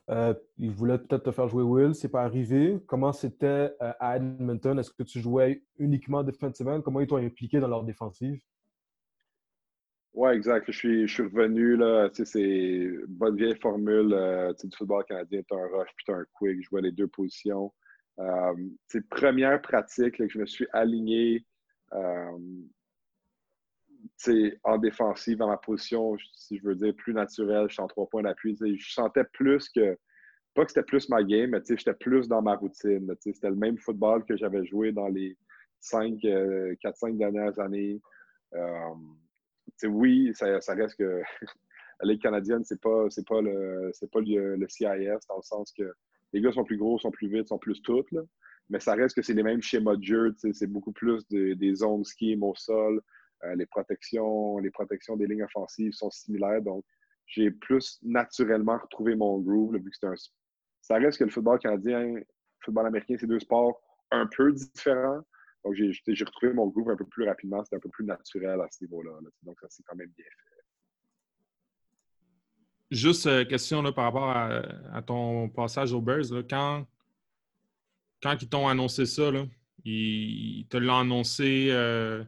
Euh, 0.09 0.33
il 0.57 0.71
voulait 0.71 0.99
peut-être 0.99 1.23
te 1.23 1.31
faire 1.31 1.47
jouer 1.47 1.63
Will, 1.63 1.95
c'est 1.95 2.09
pas 2.09 2.23
arrivé. 2.23 2.79
Comment 2.85 3.11
c'était 3.11 3.73
euh, 3.81 3.91
à 3.99 4.17
Edmonton? 4.17 4.77
Est-ce 4.77 4.91
que 4.91 5.03
tu 5.03 5.19
jouais 5.19 5.63
uniquement 5.79 6.23
defensive 6.23 6.81
Comment 6.83 6.99
ils 7.01 7.07
t'ont 7.07 7.17
impliqué 7.17 7.59
dans 7.59 7.67
leur 7.67 7.83
défensive? 7.83 8.39
Oui, 10.13 10.31
exact. 10.31 10.71
Je 10.71 10.77
suis, 10.77 11.07
je 11.07 11.13
suis 11.13 11.23
revenu, 11.23 11.75
là, 11.75 12.09
c'est 12.13 12.39
une 12.39 13.05
bonne 13.07 13.35
vieille 13.35 13.57
formule 13.57 14.13
euh, 14.13 14.53
du 14.63 14.77
football 14.77 15.03
canadien. 15.05 15.41
Tu 15.41 15.55
un 15.55 15.77
rush 15.77 15.89
puis 15.95 16.05
tu 16.05 16.11
un 16.11 16.25
quick. 16.33 16.61
Je 16.61 16.69
jouais 16.69 16.81
les 16.81 16.91
deux 16.91 17.07
positions. 17.07 17.73
c'est 18.87 19.07
première 19.09 19.61
pratique 19.61 20.17
que 20.17 20.27
je 20.27 20.39
me 20.39 20.45
suis 20.45 20.67
aligné 20.71 21.45
en 24.63 24.77
défensive, 24.77 25.37
dans 25.37 25.47
ma 25.47 25.57
position, 25.57 26.15
si 26.35 26.57
je 26.57 26.63
veux 26.63 26.75
dire, 26.75 26.93
plus 26.95 27.13
naturelle, 27.13 27.67
je 27.67 27.73
suis 27.73 27.81
en 27.81 27.87
trois 27.87 28.07
points 28.07 28.23
d'appui. 28.23 28.57
Je 28.59 28.93
sentais 28.93 29.23
plus 29.33 29.69
que, 29.69 29.97
pas 30.53 30.65
que 30.65 30.71
c'était 30.71 30.83
plus 30.83 31.09
ma 31.09 31.23
game, 31.23 31.51
mais 31.51 31.61
j'étais 31.67 31.93
plus 31.93 32.27
dans 32.27 32.41
ma 32.41 32.55
routine. 32.55 33.13
C'était 33.19 33.49
le 33.49 33.55
même 33.55 33.77
football 33.77 34.25
que 34.25 34.37
j'avais 34.37 34.65
joué 34.65 34.91
dans 34.91 35.07
les 35.07 35.37
5, 35.79 36.15
4-5 36.15 36.25
euh, 36.25 37.11
dernières 37.13 37.59
années. 37.59 38.01
Euh, 38.53 38.93
oui, 39.83 40.31
ça, 40.33 40.59
reste 40.73 40.97
que 40.97 41.21
la 42.01 42.11
Ligue 42.11 42.21
canadienne, 42.21 42.63
c'est 42.63 42.81
pas, 42.81 43.07
pas, 43.27 43.41
le, 43.41 43.91
pas 44.11 44.19
le, 44.21 44.65
CIS, 44.67 45.27
dans 45.29 45.37
le 45.37 45.43
sens 45.43 45.71
que 45.71 45.93
les 46.33 46.41
gars 46.41 46.51
sont 46.51 46.63
plus 46.63 46.77
gros, 46.77 46.97
sont 46.99 47.11
plus 47.11 47.27
vite, 47.27 47.47
sont 47.47 47.59
plus 47.59 47.81
toutes. 47.81 48.13
Mais 48.69 48.79
ça 48.79 48.93
reste 48.95 49.15
que 49.15 49.21
c'est 49.21 49.33
les 49.33 49.43
mêmes 49.43 49.61
schémas 49.61 49.95
de 49.95 50.03
jeu. 50.03 50.35
C'est 50.53 50.67
beaucoup 50.67 50.91
plus 50.91 51.25
des 51.27 51.75
zones 51.75 52.03
scheme 52.03 52.43
au 52.43 52.55
sol. 52.55 53.01
Euh, 53.43 53.55
les, 53.55 53.65
protections, 53.65 54.59
des 55.17 55.27
lignes 55.27 55.43
offensives 55.43 55.93
sont 55.93 56.09
similaires. 56.09 56.61
Donc, 56.61 56.85
j'ai 57.27 57.51
plus 57.51 57.99
naturellement 58.03 58.77
retrouvé 58.77 59.15
mon 59.15 59.39
groove, 59.39 59.75
vu 59.75 59.89
que 59.89 59.97
c'est. 59.99 60.31
Ça 60.81 60.95
reste 60.95 61.17
que 61.17 61.23
le 61.23 61.31
football 61.31 61.59
canadien, 61.59 62.13
le 62.13 62.25
football 62.63 62.87
américain, 62.87 63.15
c'est 63.19 63.27
deux 63.27 63.39
sports 63.39 63.81
un 64.11 64.27
peu 64.27 64.51
différents. 64.53 65.21
Donc, 65.63 65.73
j'ai 65.73 66.23
retrouvé 66.23 66.53
mon 66.53 66.67
groove 66.67 66.91
un 66.91 66.95
peu 66.95 67.05
plus 67.05 67.25
rapidement. 67.27 67.63
C'était 67.63 67.77
un 67.77 67.79
peu 67.79 67.89
plus 67.89 68.05
naturel 68.05 68.61
à 68.61 68.67
ce 68.71 68.83
niveau-là. 68.83 69.11
Donc, 69.41 69.59
ça, 69.59 69.67
c'est 69.69 69.83
quand 69.83 69.95
même 69.95 70.11
bien 70.15 70.25
fait. 70.25 70.55
Juste 72.91 73.25
euh, 73.25 73.43
question 73.45 73.81
là, 73.81 73.91
par 73.91 74.05
rapport 74.05 74.29
à, 74.29 75.01
ton 75.01 75.49
passage 75.49 75.91
aux 75.91 76.01
Bears. 76.01 76.25
quand, 76.47 76.85
quand 78.21 78.37
ils 78.39 78.47
t'ont 78.47 78.67
annoncé 78.67 79.07
ça, 79.07 79.31
là, 79.31 79.43
ils, 79.83 80.67
te 80.69 80.77
l'ont 80.77 80.99
annoncé 80.99 81.69
euh, 81.71 82.23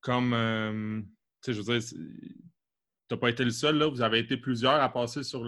comme, 0.00 0.32
euh, 0.32 1.00
tu 1.42 1.52
sais, 1.52 1.52
je 1.54 1.62
veux 1.62 1.78
dire, 1.78 1.88
tu 1.88 3.14
n'as 3.14 3.16
pas 3.16 3.30
été 3.30 3.44
le 3.44 3.50
seul, 3.50 3.78
là. 3.78 3.86
Vous 3.88 4.02
avez 4.02 4.18
été 4.18 4.36
plusieurs 4.36 4.80
à 4.80 4.92
passer 4.92 5.22
sur 5.22 5.44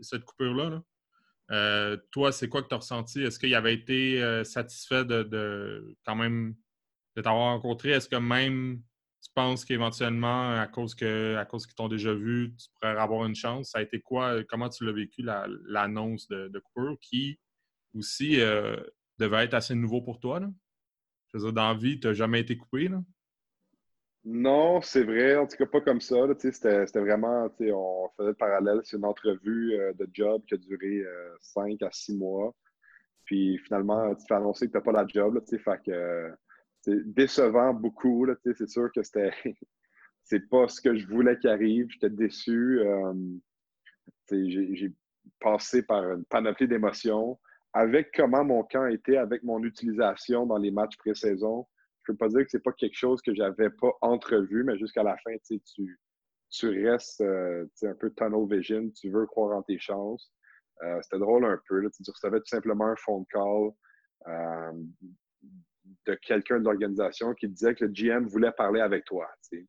cette 0.00 0.24
coupure-là. 0.24 0.82
Euh, 1.50 1.96
toi, 2.10 2.32
c'est 2.32 2.48
quoi 2.48 2.62
que 2.62 2.68
tu 2.68 2.74
as 2.74 2.78
ressenti? 2.78 3.22
Est-ce 3.22 3.38
qu'il 3.38 3.54
avait 3.54 3.74
été 3.74 4.22
euh, 4.22 4.42
satisfait 4.44 5.04
de, 5.04 5.96
quand 6.06 6.16
même 6.16 6.54
de 7.16 7.22
t'avoir 7.22 7.54
rencontré? 7.54 7.90
Est-ce 7.90 8.08
que 8.08 8.16
même 8.16 8.82
tu 9.22 9.30
penses 9.34 9.64
qu'éventuellement, 9.64 10.58
à 10.58 10.66
cause 10.66 10.94
que 10.94 11.36
à 11.36 11.44
qu'ils 11.44 11.74
t'ont 11.76 11.88
déjà 11.88 12.14
vu, 12.14 12.54
tu 12.56 12.68
pourrais 12.74 12.96
avoir 12.96 13.26
une 13.26 13.34
chance? 13.34 13.70
Ça 13.70 13.78
a 13.78 13.82
été 13.82 14.00
quoi? 14.00 14.42
Comment 14.44 14.68
tu 14.70 14.84
l'as 14.84 14.92
vécu, 14.92 15.22
l'annonce 15.66 16.26
de, 16.28 16.48
de, 16.48 16.58
coupure 16.58 16.96
qui 17.00 17.38
aussi 17.94 18.38
devait 19.18 19.44
être 19.44 19.54
assez 19.54 19.74
nouveau 19.74 20.00
pour 20.00 20.20
toi? 20.20 20.40
Là? 20.40 20.50
Je 21.28 21.38
veux 21.38 21.44
dire, 21.44 21.52
dans 21.52 21.68
la 21.68 21.74
vie, 21.74 22.00
tu 22.00 22.06
n'as 22.06 22.14
jamais 22.14 22.40
été 22.40 22.56
coupé, 22.56 22.88
là? 22.88 23.02
Non, 24.24 24.80
c'est 24.82 25.02
vrai. 25.02 25.36
En 25.36 25.46
tout 25.46 25.56
cas, 25.56 25.66
pas 25.66 25.80
comme 25.80 26.00
ça. 26.00 26.16
C'était 26.38 27.00
vraiment, 27.00 27.46
on 27.60 28.08
faisait 28.16 28.28
le 28.28 28.34
parallèle. 28.34 28.80
C'est 28.84 28.96
une 28.96 29.04
entrevue 29.04 29.74
euh, 29.74 29.92
de 29.94 30.08
job 30.12 30.42
qui 30.46 30.54
a 30.54 30.56
duré 30.58 31.02
5 31.40 31.82
euh, 31.82 31.86
à 31.86 31.90
6 31.90 32.16
mois. 32.16 32.54
Puis 33.24 33.58
finalement, 33.58 34.14
tu 34.14 34.24
fais 34.26 34.34
annoncer 34.34 34.66
que 34.66 34.72
tu 34.72 34.78
n'as 34.78 34.82
pas 34.82 34.92
la 34.92 35.06
job. 35.06 35.34
Là, 35.34 35.40
fait 35.46 35.82
que 35.84 36.32
décevant 37.04 37.74
beaucoup. 37.74 38.26
C'est 38.44 38.68
sûr 38.68 38.90
que 38.92 39.02
c'était 39.02 39.32
c'est 40.24 40.48
pas 40.48 40.68
ce 40.68 40.80
que 40.80 40.96
je 40.96 41.06
voulais 41.06 41.36
qu'il 41.38 41.50
arrive. 41.50 41.88
J'étais 41.90 42.10
déçu. 42.10 42.80
Euh, 42.80 43.12
j'ai 44.30 44.92
passé 45.40 45.82
par 45.82 46.12
une 46.12 46.24
panoplie 46.24 46.68
d'émotions. 46.68 47.38
Avec 47.72 48.12
comment 48.14 48.44
mon 48.44 48.62
camp 48.64 48.86
était, 48.86 49.16
avec 49.16 49.42
mon 49.42 49.62
utilisation 49.64 50.46
dans 50.46 50.58
les 50.58 50.70
matchs 50.70 50.96
pré-saison, 50.98 51.66
je 52.02 52.12
peux 52.12 52.16
pas 52.16 52.28
dire 52.28 52.40
que 52.40 52.50
c'est 52.50 52.62
pas 52.62 52.72
quelque 52.72 52.96
chose 52.96 53.22
que 53.22 53.34
j'avais 53.34 53.70
pas 53.70 53.92
entrevu, 54.00 54.64
mais 54.64 54.76
jusqu'à 54.78 55.02
la 55.02 55.16
fin, 55.18 55.32
tu, 55.46 55.98
tu 56.50 56.86
restes 56.86 57.20
euh, 57.20 57.66
un 57.82 57.94
peu 57.94 58.10
tunnel 58.10 58.46
vision, 58.48 58.90
tu 58.90 59.10
veux 59.10 59.26
croire 59.26 59.56
en 59.56 59.62
tes 59.62 59.78
chances. 59.78 60.32
Euh, 60.82 60.98
c'était 61.02 61.18
drôle 61.18 61.44
un 61.44 61.60
peu. 61.68 61.80
Là, 61.80 61.90
tu 61.90 62.02
recevais 62.10 62.40
tout 62.40 62.48
simplement 62.48 62.86
un 62.86 62.96
phone 62.96 63.24
call. 63.30 63.70
Euh, 64.26 64.72
de 66.06 66.14
quelqu'un 66.14 66.58
de 66.58 66.64
l'organisation 66.64 67.34
qui 67.34 67.48
disait 67.48 67.74
que 67.74 67.84
le 67.84 67.92
GM 67.92 68.26
voulait 68.26 68.52
parler 68.52 68.80
avec 68.80 69.04
toi. 69.04 69.28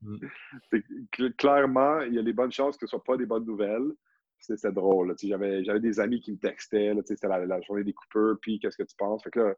Mm. 0.00 1.30
clairement, 1.36 2.00
il 2.02 2.14
y 2.14 2.20
a 2.20 2.22
des 2.22 2.32
bonnes 2.32 2.52
chances 2.52 2.76
que 2.76 2.86
ce 2.86 2.94
ne 2.94 3.00
soit 3.00 3.04
pas 3.04 3.16
des 3.16 3.26
bonnes 3.26 3.44
nouvelles. 3.44 3.90
C'était 4.38 4.70
drôle. 4.70 5.12
J'avais 5.20 5.80
des 5.80 5.98
amis 5.98 6.20
qui 6.20 6.30
me 6.30 6.38
textaient. 6.38 6.94
C'était 7.04 7.26
la, 7.26 7.60
journée 7.62 7.82
des 7.82 7.92
coupeurs. 7.92 8.36
Puis, 8.40 8.60
qu'est-ce 8.60 8.76
que 8.76 8.84
tu 8.84 8.94
penses? 8.96 9.24
Fait 9.24 9.30
que 9.30 9.40
là, 9.40 9.54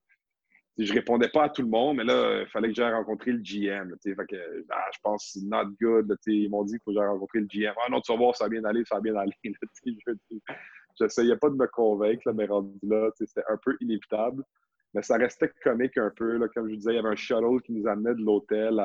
je 0.78 0.92
répondais 0.92 1.28
pas 1.28 1.44
à 1.44 1.48
tout 1.48 1.62
le 1.62 1.68
monde, 1.68 1.96
mais 1.96 2.04
là, 2.04 2.42
il 2.42 2.48
fallait 2.48 2.68
que 2.68 2.74
j'aille 2.74 2.92
rencontrer 2.92 3.32
le 3.32 3.38
GM. 3.38 3.94
fait 4.02 4.14
que, 4.26 4.64
ah, 4.70 4.84
je 4.92 4.98
pense 5.02 5.36
not 5.42 5.70
good. 5.80 6.14
ils 6.26 6.50
m'ont 6.50 6.64
dit 6.64 6.72
qu'il 6.72 6.80
faut 6.84 6.92
que 6.92 6.98
rencontrer 6.98 7.40
le 7.40 7.46
GM. 7.46 7.72
Ah 7.78 7.90
non, 7.90 8.00
tu 8.00 8.12
vas 8.12 8.18
voir, 8.18 8.36
ça 8.36 8.44
va 8.44 8.50
bien 8.50 8.64
aller, 8.64 8.84
ça 8.84 8.96
va 8.96 9.00
bien 9.00 9.16
aller. 9.16 9.32
je 9.44 11.04
n'essayais 11.04 11.36
pas 11.36 11.48
de 11.48 11.54
me 11.54 11.66
convaincre, 11.66 12.30
mais 12.32 12.44
rendu 12.46 12.78
là, 12.82 13.10
c'était 13.14 13.42
un 13.48 13.56
peu 13.56 13.76
inévitable. 13.80 14.44
Mais 14.92 15.02
ça 15.02 15.16
restait 15.16 15.52
comique 15.62 15.96
un 15.98 16.10
peu. 16.14 16.36
Là, 16.36 16.48
comme 16.48 16.68
je 16.68 16.74
disais, 16.74 16.92
il 16.92 16.96
y 16.96 16.98
avait 16.98 17.08
un 17.08 17.16
shuttle 17.16 17.60
qui 17.64 17.72
nous 17.72 17.86
amenait 17.86 18.14
de 18.14 18.22
l'hôtel 18.22 18.80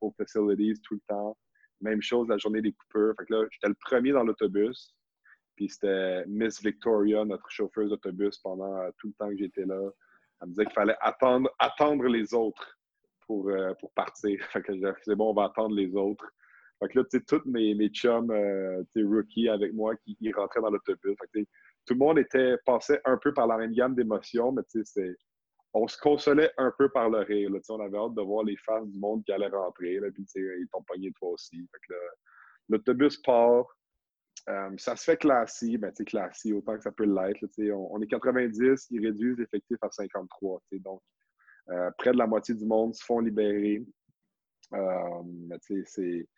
aux 0.00 0.12
facilities 0.12 0.80
tout 0.82 0.94
le 0.94 1.00
temps. 1.08 1.36
Même 1.80 2.02
chose 2.02 2.28
la 2.28 2.38
journée 2.38 2.62
des 2.62 2.72
coupeurs. 2.72 3.14
Fait 3.18 3.30
là, 3.30 3.44
j'étais 3.50 3.68
le 3.68 3.76
premier 3.80 4.12
dans 4.12 4.24
l'autobus. 4.24 4.94
Puis 5.56 5.68
c'était 5.68 6.24
Miss 6.26 6.62
Victoria, 6.62 7.24
notre 7.24 7.48
chauffeuse 7.50 7.90
d'autobus, 7.90 8.38
pendant 8.38 8.76
euh, 8.78 8.90
tout 8.98 9.08
le 9.08 9.12
temps 9.14 9.28
que 9.28 9.36
j'étais 9.36 9.64
là. 9.64 9.80
Elle 10.40 10.48
me 10.48 10.52
disait 10.52 10.64
qu'il 10.64 10.74
fallait 10.74 10.96
attendre, 11.00 11.50
attendre 11.58 12.04
les 12.04 12.34
autres 12.34 12.78
pour, 13.26 13.48
euh, 13.48 13.72
pour 13.80 13.92
partir. 13.92 14.38
Fait 14.52 14.62
que 14.62 14.72
c'est 15.02 15.14
bon, 15.14 15.30
on 15.30 15.34
va 15.34 15.44
attendre 15.44 15.74
les 15.74 15.94
autres. 15.94 16.28
Fait 16.80 16.88
que 16.88 16.98
là, 16.98 17.04
tu 17.10 17.18
sais, 17.18 17.24
tous 17.24 17.42
mes, 17.48 17.74
mes 17.74 17.88
chums, 17.88 18.30
euh, 18.30 18.82
rookies 18.96 19.48
avec 19.48 19.72
moi, 19.72 19.94
qui 19.96 20.32
rentraient 20.32 20.60
dans 20.60 20.70
l'autobus. 20.70 21.16
tout 21.86 21.94
le 21.94 21.98
monde 21.98 22.18
était, 22.18 22.56
passait 22.66 23.00
un 23.04 23.16
peu 23.16 23.32
par 23.32 23.46
la 23.46 23.56
même 23.56 23.72
gamme 23.72 23.94
d'émotions, 23.94 24.52
mais 24.52 24.62
on 25.72 25.88
se 25.88 25.98
consolait 25.98 26.52
un 26.56 26.72
peu 26.78 26.88
par 26.88 27.10
le 27.10 27.18
rire. 27.18 27.50
On 27.68 27.80
avait 27.80 27.98
hâte 27.98 28.14
de 28.14 28.22
voir 28.22 28.44
les 28.44 28.56
fans 28.56 28.84
du 28.84 28.98
monde 28.98 29.24
qui 29.24 29.32
allaient 29.32 29.48
rentrer. 29.48 29.94
Ils 29.94 30.68
t'ont 30.72 30.82
pogné 30.82 31.12
toi 31.18 31.30
aussi. 31.30 31.68
L'autobus 32.68 33.18
part. 33.18 33.66
Euh, 34.48 34.70
ça 34.76 34.94
se 34.94 35.04
fait 35.04 35.16
classique, 35.16 35.80
ben, 35.80 35.92
classique 35.92 36.54
autant 36.54 36.76
que 36.76 36.82
ça 36.82 36.92
peut 36.92 37.06
l'être. 37.06 37.46
On, 37.72 38.00
est 38.02 38.06
90, 38.06 38.88
ils 38.90 39.06
réduisent 39.06 39.38
l'effectif 39.38 39.78
à 39.80 39.90
53. 39.90 40.62
Donc, 40.72 41.00
euh, 41.70 41.90
près 41.96 42.12
de 42.12 42.18
la 42.18 42.26
moitié 42.26 42.54
du 42.54 42.66
monde 42.66 42.94
se 42.94 43.04
font 43.04 43.20
libérer. 43.20 43.82
Euh, 44.72 45.58
c'est 45.86 46.28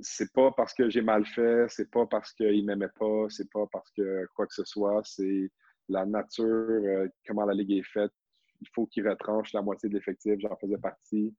c'est 0.00 0.32
pas 0.32 0.52
parce 0.52 0.72
que 0.74 0.88
j'ai 0.88 1.02
mal 1.02 1.26
fait, 1.26 1.66
c'est 1.70 1.90
pas 1.90 2.06
parce 2.06 2.32
qu'ils 2.32 2.64
m'aimaient 2.64 2.86
pas, 3.00 3.26
c'est 3.30 3.50
pas 3.50 3.66
parce 3.72 3.90
que 3.90 4.26
quoi 4.36 4.46
que 4.46 4.54
ce 4.54 4.64
soit, 4.64 5.02
c'est 5.04 5.50
la 5.88 6.06
nature, 6.06 7.08
comment 7.26 7.44
la 7.44 7.54
ligue 7.54 7.72
est 7.72 7.82
faite. 7.82 8.12
Il 8.60 8.68
faut 8.72 8.86
qu'ils 8.86 9.08
retranchent 9.08 9.52
la 9.52 9.62
moitié 9.62 9.88
de 9.88 9.94
l'effectif, 9.94 10.34
j'en 10.38 10.56
faisais 10.56 10.78
partie. 10.78 11.34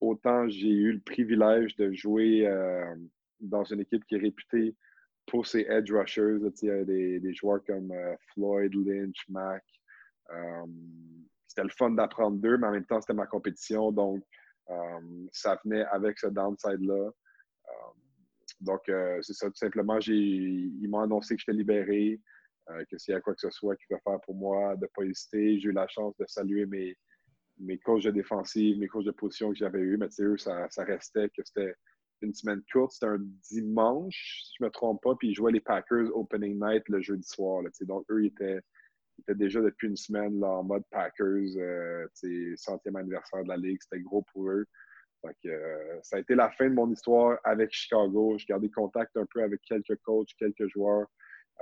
Autant 0.00 0.48
j'ai 0.48 0.68
eu 0.68 0.92
le 0.92 1.00
privilège 1.00 1.74
de 1.74 1.90
jouer 1.92 2.46
dans 3.40 3.64
une 3.64 3.80
équipe 3.80 4.04
qui 4.06 4.16
est 4.16 4.18
réputée 4.18 4.76
pour 5.26 5.46
ses 5.46 5.60
edge 5.68 5.92
rushers. 5.92 6.38
il 6.62 6.68
y 6.68 6.70
a 6.70 6.84
des, 6.84 7.34
joueurs 7.34 7.64
comme 7.64 7.92
Floyd, 8.32 8.74
Lynch, 8.74 9.28
Mack. 9.28 9.64
c'était 11.46 11.62
le 11.62 11.70
fun 11.70 11.90
d'apprendre 11.90 12.38
d'eux, 12.38 12.56
mais 12.56 12.66
en 12.66 12.72
même 12.72 12.86
temps, 12.86 13.00
c'était 13.00 13.14
ma 13.14 13.26
compétition. 13.26 13.92
Donc, 13.92 14.24
ça 15.32 15.60
venait 15.64 15.84
avec 15.84 16.18
ce 16.18 16.26
downside-là. 16.26 17.10
Donc, 18.60 18.88
euh, 18.88 19.18
c'est 19.22 19.32
ça, 19.32 19.46
tout 19.46 19.56
simplement, 19.56 19.98
ils 20.00 20.88
m'ont 20.88 21.00
annoncé 21.00 21.34
que 21.34 21.40
j'étais 21.40 21.56
libéré, 21.56 22.20
euh, 22.68 22.84
que 22.90 22.98
s'il 22.98 23.12
y 23.12 23.16
a 23.16 23.20
quoi 23.20 23.34
que 23.34 23.40
ce 23.40 23.50
soit 23.50 23.74
qu'ils 23.76 23.88
peuvent 23.88 24.00
faire 24.04 24.20
pour 24.20 24.34
moi, 24.34 24.76
de 24.76 24.82
ne 24.82 24.86
pas 24.94 25.02
hésiter. 25.02 25.58
J'ai 25.58 25.68
eu 25.68 25.72
la 25.72 25.88
chance 25.88 26.14
de 26.18 26.26
saluer 26.26 26.66
mes, 26.66 26.96
mes 27.58 27.78
coachs 27.78 28.04
de 28.04 28.10
défensive, 28.10 28.78
mes 28.78 28.88
coachs 28.88 29.06
de 29.06 29.12
position 29.12 29.50
que 29.50 29.56
j'avais 29.56 29.80
eu, 29.80 29.96
mais 29.96 30.08
eux, 30.20 30.36
ça 30.36 30.68
restait 30.78 31.30
que 31.30 31.42
c'était 31.44 31.74
une 32.22 32.34
semaine 32.34 32.62
courte. 32.72 32.92
C'était 32.92 33.06
un 33.06 33.20
dimanche, 33.50 34.42
si 34.44 34.54
je 34.58 34.64
ne 34.64 34.68
me 34.68 34.72
trompe 34.72 35.02
pas, 35.02 35.14
puis 35.14 35.28
ils 35.28 35.34
jouaient 35.34 35.52
les 35.52 35.60
Packers 35.60 36.14
Opening 36.14 36.58
Night 36.60 36.88
le 36.88 37.00
jeudi 37.00 37.26
soir. 37.26 37.62
donc, 37.82 38.04
eux, 38.10 38.24
ils 38.24 38.28
étaient, 38.28 38.60
déjà 39.28 39.60
depuis 39.60 39.88
une 39.88 39.96
semaine 39.96 40.42
en 40.42 40.62
mode 40.62 40.84
Packers, 40.90 41.56
euh, 41.56 42.06
centième 42.56 42.96
anniversaire 42.96 43.42
de 43.42 43.48
la 43.48 43.56
Ligue. 43.56 43.78
C'était 43.82 44.00
gros 44.00 44.22
pour 44.32 44.48
eux. 44.50 44.66
Euh, 45.46 46.00
ça 46.02 46.16
a 46.16 46.18
été 46.20 46.34
la 46.34 46.50
fin 46.50 46.68
de 46.68 46.74
mon 46.74 46.90
histoire 46.90 47.38
avec 47.44 47.72
Chicago. 47.72 48.36
J'ai 48.38 48.46
gardé 48.46 48.70
contact 48.70 49.16
un 49.16 49.26
peu 49.26 49.42
avec 49.42 49.60
quelques 49.62 49.96
coachs, 50.02 50.30
quelques 50.38 50.66
joueurs 50.68 51.06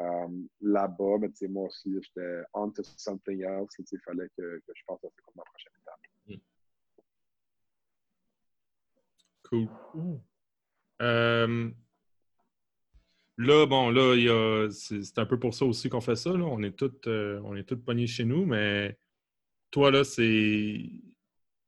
euh, 0.00 0.28
là-bas. 0.60 1.18
Mais 1.20 1.48
moi 1.48 1.66
aussi, 1.66 1.92
j'étais 2.00 2.42
on 2.54 2.70
to 2.70 2.82
something 2.84 3.42
else. 3.42 3.70
Il 3.78 3.98
fallait 4.04 4.28
que, 4.36 4.62
je 4.66 4.82
pense 4.86 5.02
à 5.04 5.08
ma 5.34 5.42
prochaine 5.42 5.72
étape. 5.82 6.40
Cool. 9.48 9.68
Mm. 9.94 10.20
Euh, 11.02 11.70
là, 13.36 13.66
bon, 13.66 13.90
là, 13.90 14.68
c'est 14.70 15.18
un 15.18 15.26
peu 15.26 15.38
pour 15.38 15.54
ça 15.54 15.64
aussi 15.64 15.88
qu'on 15.88 16.00
fait 16.00 16.16
ça. 16.16 16.30
On 16.30 16.62
est 16.62 16.76
tous 16.76 16.86
est 17.56 17.76
pognés 17.76 18.06
chez 18.06 18.24
nous, 18.24 18.44
mais 18.46 18.98
toi, 19.70 19.90
là, 19.90 20.04
c'est 20.04 20.90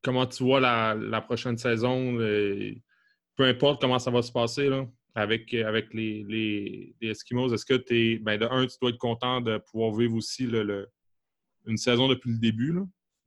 comment 0.03 0.27
tu 0.27 0.43
vois 0.45 0.61
la, 0.61 1.21
prochaine 1.21 1.59
saison? 1.59 2.17
peu 3.37 3.45
importe 3.47 3.81
comment 3.81 3.99
ça 3.99 4.11
va 4.11 4.21
se 4.21 4.33
passer 4.33 4.69
là, 4.69 4.87
avec, 5.15 5.55
avec 5.55 5.95
les, 5.95 6.25
les, 6.25 6.95
Eskimos, 7.01 7.53
est-ce 7.55 7.65
que 7.65 7.75
tu 7.75 7.97
es. 7.97 8.19
Ben 8.19 8.39
de 8.39 8.45
un, 8.45 8.67
tu 8.67 8.77
dois 8.81 8.91
être 8.91 8.99
content 8.99 9.41
de 9.41 9.57
pouvoir 9.57 9.93
vivre 9.93 10.15
aussi 10.15 10.47
le, 10.47 10.91
une 11.67 11.77
saison 11.79 12.09
depuis 12.09 12.33
le 12.33 12.39
début. 12.39 12.75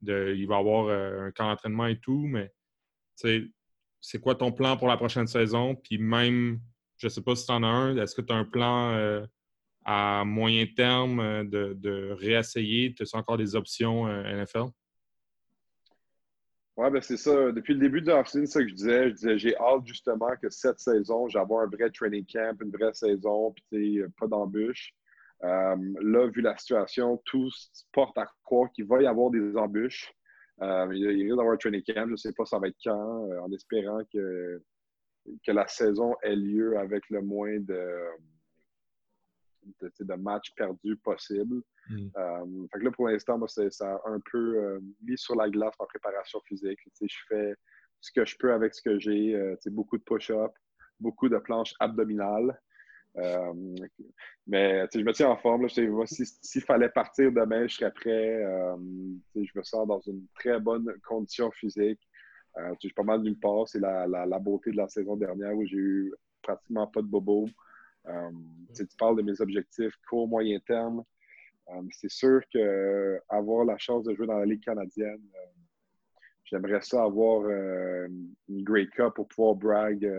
De, 0.02 0.36
il 0.36 0.48
va 0.48 0.58
y 0.58 0.60
avoir 0.60 0.88
euh, 0.88 1.28
un 1.28 1.32
camp 1.32 1.48
d'entraînement 1.48 1.88
et 1.88 1.98
tout, 2.00 2.28
mais 2.28 2.52
c'est 4.06 4.20
quoi 4.20 4.36
ton 4.36 4.52
plan 4.52 4.76
pour 4.76 4.88
la 4.88 4.98
prochaine 4.98 5.28
saison? 5.28 5.76
Puis 5.76 5.98
même, 5.98 6.60
je 6.98 7.08
ne 7.08 7.10
sais 7.10 7.22
pas 7.22 7.36
si 7.36 7.46
tu 7.46 7.52
en 7.52 7.64
as 7.64 7.68
un, 7.68 7.98
est-ce 7.98 8.14
que 8.14 8.22
tu 8.22 8.34
as 8.34 8.36
un 8.36 8.46
plan 8.46 8.92
euh, 8.92 9.26
à 9.86 10.24
moyen 10.26 10.66
terme 10.76 11.20
euh, 11.20 11.44
de, 11.46 12.12
réessayer? 12.12 12.94
Tu 12.94 13.04
as 13.04 13.18
encore 13.18 13.38
des 13.38 13.56
options 13.56 14.08
NFL? 14.08 14.66
Oui, 16.76 16.90
ben 16.90 17.02
c'est 17.02 17.18
ça. 17.18 17.52
Depuis 17.52 17.76
le 17.76 17.80
début 17.80 18.02
de 18.02 18.08
la 18.08 18.26
c'est 18.26 18.46
ça 18.48 18.62
que 18.62 18.68
je 18.68 18.74
disais. 18.74 19.10
Je 19.10 19.14
disais, 19.14 19.38
j'ai 19.38 19.58
hâte 19.58 19.86
justement 19.86 20.36
que 20.42 20.50
cette 20.50 20.80
saison, 20.80 21.30
j'avoir 21.30 21.64
un 21.64 21.68
vrai 21.68 21.90
training 21.92 22.26
camp, 22.26 22.58
une 22.62 22.72
vraie 22.72 22.94
saison, 22.94 23.54
puis 23.70 24.02
pas 24.20 24.28
d'embûches. 24.28 24.94
Euh, 25.44 25.76
là, 26.02 26.28
vu 26.28 26.42
la 26.42 26.58
situation, 26.58 27.22
tout 27.26 27.50
porte 27.92 28.18
à 28.18 28.28
croire 28.44 28.72
qu'il 28.72 28.86
va 28.86 29.02
y 29.02 29.08
avoir 29.08 29.30
des 29.30 29.56
embûches. 29.58 30.14
Euh, 30.62 30.88
il 30.94 31.08
risque 31.08 31.36
d'avoir 31.36 31.54
un 31.54 31.58
training 31.58 31.84
camp. 31.84 32.06
Je 32.06 32.12
ne 32.12 32.16
sais 32.16 32.34
pas 32.34 32.46
ça 32.46 32.60
va 32.60 32.68
être 32.68 32.78
quand, 32.84 33.30
euh, 33.30 33.40
en 33.40 33.52
espérant 33.52 34.02
que, 34.12 34.62
que 35.46 35.52
la 35.52 35.68
saison 35.68 36.16
ait 36.22 36.36
lieu 36.36 36.78
avec 36.78 37.10
le 37.10 37.22
moins 37.22 37.60
de, 37.60 37.88
de, 39.82 40.14
matchs 40.16 40.54
perdus 40.56 40.98
possible. 40.98 41.62
Mm. 41.90 42.08
Euh, 42.18 42.68
fait 42.72 42.80
que 42.80 42.86
là, 42.86 42.92
pour 42.92 43.08
l'instant, 43.08 43.38
moi, 43.38 43.48
ça 43.48 43.64
a 43.64 44.10
un 44.10 44.20
peu 44.32 44.58
euh, 44.58 44.80
mis 45.02 45.18
sur 45.18 45.36
la 45.36 45.50
glace 45.50 45.74
en 45.80 45.86
préparation 45.86 46.40
physique. 46.48 46.80
je 47.02 47.18
fais 47.28 47.56
ce 48.00 48.12
que 48.12 48.26
je 48.26 48.36
peux 48.38 48.54
avec 48.54 48.74
ce 48.76 48.82
que 48.82 49.00
j'ai. 49.00 49.56
Beaucoup 49.68 49.98
de 49.98 50.04
push-up, 50.04 50.52
beaucoup 51.00 51.30
de 51.30 51.38
planches 51.38 51.74
abdominales. 51.80 52.60
Mais 53.16 54.88
je 54.94 55.00
me 55.00 55.14
tiens 55.14 55.30
en 55.30 55.38
forme. 55.38 55.68
S'il 55.70 56.62
fallait 56.62 56.90
partir 56.90 57.32
demain, 57.32 57.68
je 57.68 57.76
serais 57.76 57.92
prêt. 57.92 58.42
je 59.36 59.52
me 59.56 59.64
sens 59.64 59.88
dans 59.88 60.00
une 60.02 60.26
très 60.36 60.60
bonne 60.60 60.92
condition 61.08 61.52
physique. 61.52 62.02
je 62.58 62.76
suis 62.80 62.94
pas 62.94 63.04
mal 63.04 63.22
d'une 63.22 63.40
part. 63.40 63.68
C'est 63.68 63.80
la, 63.80 64.08
la, 64.08 64.40
beauté 64.40 64.72
de 64.72 64.78
la 64.78 64.88
saison 64.88 65.16
dernière 65.16 65.56
où 65.56 65.66
j'ai 65.66 65.78
eu 65.78 66.14
pratiquement 66.42 66.88
pas 66.88 67.02
de 67.02 67.08
bobo. 67.08 67.48
tu 68.76 68.86
parles 68.98 69.18
de 69.18 69.22
mes 69.22 69.40
objectifs 69.42 69.94
court, 70.08 70.28
moyen 70.28 70.60
terme. 70.60 71.04
Euh, 71.70 71.82
c'est 71.92 72.12
sûr 72.12 72.42
qu'avoir 72.52 73.62
euh, 73.62 73.66
la 73.66 73.78
chance 73.78 74.04
de 74.04 74.14
jouer 74.14 74.28
dans 74.28 74.38
la 74.38 74.46
Ligue 74.46 74.64
canadienne, 74.64 75.22
euh, 75.36 76.20
j'aimerais 76.46 76.82
ça 76.82 77.04
avoir 77.04 77.50
une 77.50 78.64
Great 78.64 78.90
Cup 78.92 79.14
pour 79.16 79.28
pouvoir 79.28 79.56
brag 79.56 80.12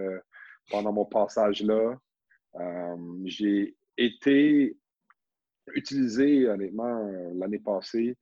pendant 0.70 0.92
mon 0.92 1.04
passage 1.04 1.62
là. 1.62 1.98
J'ai 3.24 3.76
été 3.96 4.76
utilisé, 5.74 6.48
honnêtement, 6.48 7.10
l'année 7.34 7.58
passée, 7.58 8.16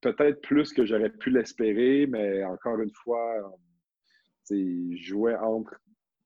peut-être 0.00 0.40
plus 0.42 0.72
que 0.72 0.84
j'aurais 0.84 1.10
pu 1.10 1.30
l'espérer, 1.30 2.06
mais 2.06 2.44
encore 2.44 2.80
une 2.80 2.92
fois, 2.94 3.52
je 4.50 4.96
jouais 4.96 5.36
entre 5.36 5.74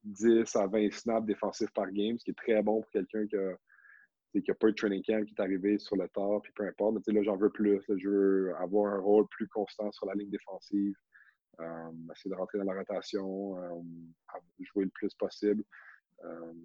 10 0.05 0.55
à 0.57 0.67
20 0.67 0.93
snaps 0.93 1.27
défensifs 1.27 1.73
par 1.73 1.91
game, 1.91 2.19
ce 2.19 2.25
qui 2.25 2.31
est 2.31 2.35
très 2.35 2.63
bon 2.63 2.83
pour 2.83 2.91
quelqu'un 2.91 3.27
qui 3.27 3.37
a 3.37 3.57
qu'il 4.41 4.45
n'y 4.49 4.51
a 4.51 4.67
de 4.67 4.75
training 4.75 5.03
camp 5.03 5.25
qui 5.25 5.35
est 5.35 5.43
arrivé 5.43 5.79
sur 5.79 5.97
le 5.97 6.09
tard, 6.09 6.41
puis 6.43 6.53
peu 6.55 6.67
importe. 6.67 7.07
Là, 7.07 7.23
j'en 7.23 7.37
veux 7.37 7.51
plus. 7.51 7.81
je 7.89 8.09
veux 8.09 8.57
avoir 8.57 8.95
un 8.95 8.99
rôle 8.99 9.27
plus 9.29 9.47
constant 9.49 9.93
sur 9.93 10.07
la 10.07 10.15
ligne 10.15 10.31
défensive, 10.31 10.95
euh, 11.61 11.91
essayer 12.13 12.31
de 12.31 12.37
rentrer 12.37 12.59
dans 12.59 12.65
la 12.65 12.79
rotation, 12.79 13.59
euh, 13.59 13.83
jouer 14.61 14.85
le 14.85 14.91
plus 14.91 15.13
possible, 15.15 15.63
euh, 15.63 15.92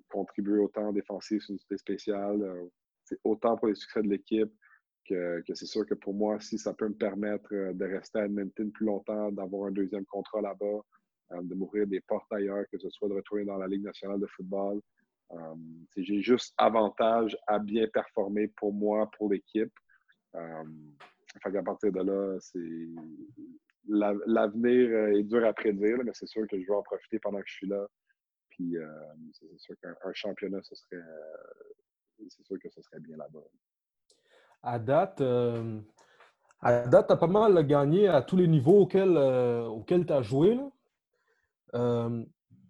contribuer 0.09 0.59
autant 0.59 0.89
en 0.89 0.93
défensive 0.93 1.41
sur 1.41 1.51
une 1.51 1.57
unité 1.57 1.77
spéciale, 1.77 2.69
c'est 3.03 3.19
autant 3.23 3.57
pour 3.57 3.67
les 3.67 3.75
succès 3.75 4.01
de 4.01 4.09
l'équipe 4.09 4.51
que, 5.07 5.41
c'est 5.53 5.65
sûr 5.65 5.85
que 5.85 5.93
pour 5.93 6.13
moi, 6.13 6.39
si 6.39 6.57
ça 6.57 6.73
peut 6.73 6.87
me 6.87 6.93
permettre 6.93 7.49
de 7.49 7.85
rester 7.85 8.19
à 8.19 8.25
Edmonton 8.25 8.71
plus 8.71 8.85
longtemps, 8.85 9.31
d'avoir 9.31 9.67
un 9.67 9.71
deuxième 9.71 10.05
contrat 10.05 10.41
là-bas, 10.41 11.41
de 11.41 11.55
m'ouvrir 11.55 11.87
des 11.87 12.01
portes 12.01 12.31
ailleurs, 12.31 12.65
que 12.71 12.77
ce 12.77 12.89
soit 12.89 13.09
de 13.09 13.13
retourner 13.13 13.45
dans 13.45 13.57
la 13.57 13.67
Ligue 13.67 13.83
nationale 13.83 14.19
de 14.19 14.27
football, 14.27 14.81
j'ai 15.95 16.21
juste 16.21 16.53
avantage 16.57 17.37
à 17.47 17.59
bien 17.59 17.87
performer 17.87 18.47
pour 18.49 18.73
moi, 18.73 19.09
pour 19.17 19.31
l'équipe. 19.31 19.73
à 20.33 21.63
partir 21.63 21.91
de 21.91 22.01
là, 22.01 22.37
c'est 22.39 22.59
l'avenir 23.87 24.95
est 25.17 25.23
dur 25.23 25.45
à 25.45 25.53
prédire, 25.53 26.03
mais 26.03 26.11
c'est 26.13 26.27
sûr 26.27 26.47
que 26.47 26.59
je 26.59 26.65
vais 26.65 26.73
en 26.73 26.83
profiter 26.83 27.19
pendant 27.19 27.39
que 27.39 27.47
je 27.47 27.55
suis 27.55 27.67
là. 27.67 27.87
Puis 28.57 28.75
c'est 29.33 29.57
sûr 29.59 29.75
qu'un 29.81 30.13
championnat, 30.13 30.59
ce 30.63 30.75
serait 30.75 30.97
c'est 32.29 32.43
sûr 32.43 32.57
que 32.59 32.69
ce 32.69 32.81
serait 32.81 32.99
bien 32.99 33.17
là-bas. 33.17 33.43
À 34.63 34.79
date, 34.79 35.21
à 36.61 36.87
date, 36.87 37.07
tu 37.07 37.13
as 37.13 37.17
pas 37.17 37.27
mal 37.27 37.65
gagné 37.67 38.07
à 38.07 38.21
tous 38.21 38.35
les 38.37 38.47
niveaux 38.47 38.81
auxquels, 38.81 39.17
auxquels 39.17 40.05
tu 40.05 40.13
as 40.13 40.23
joué. 40.23 40.59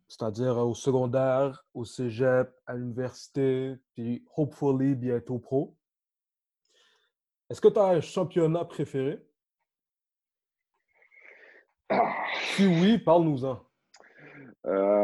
C'est-à-dire 0.09 0.57
au 0.57 0.73
secondaire, 0.73 1.65
au 1.73 1.83
cégep, 1.85 2.53
à 2.65 2.75
l'université, 2.75 3.75
puis 3.93 4.25
hopefully 4.35 4.95
bientôt 4.95 5.39
pro. 5.39 5.75
Est-ce 7.49 7.61
que 7.61 7.67
tu 7.69 7.79
as 7.79 7.85
un 7.85 8.01
championnat 8.01 8.65
préféré? 8.65 9.25
Ah. 11.89 12.13
Si 12.55 12.65
oui, 12.65 12.97
parle-nous-en. 12.97 13.63
Euh, 14.65 14.96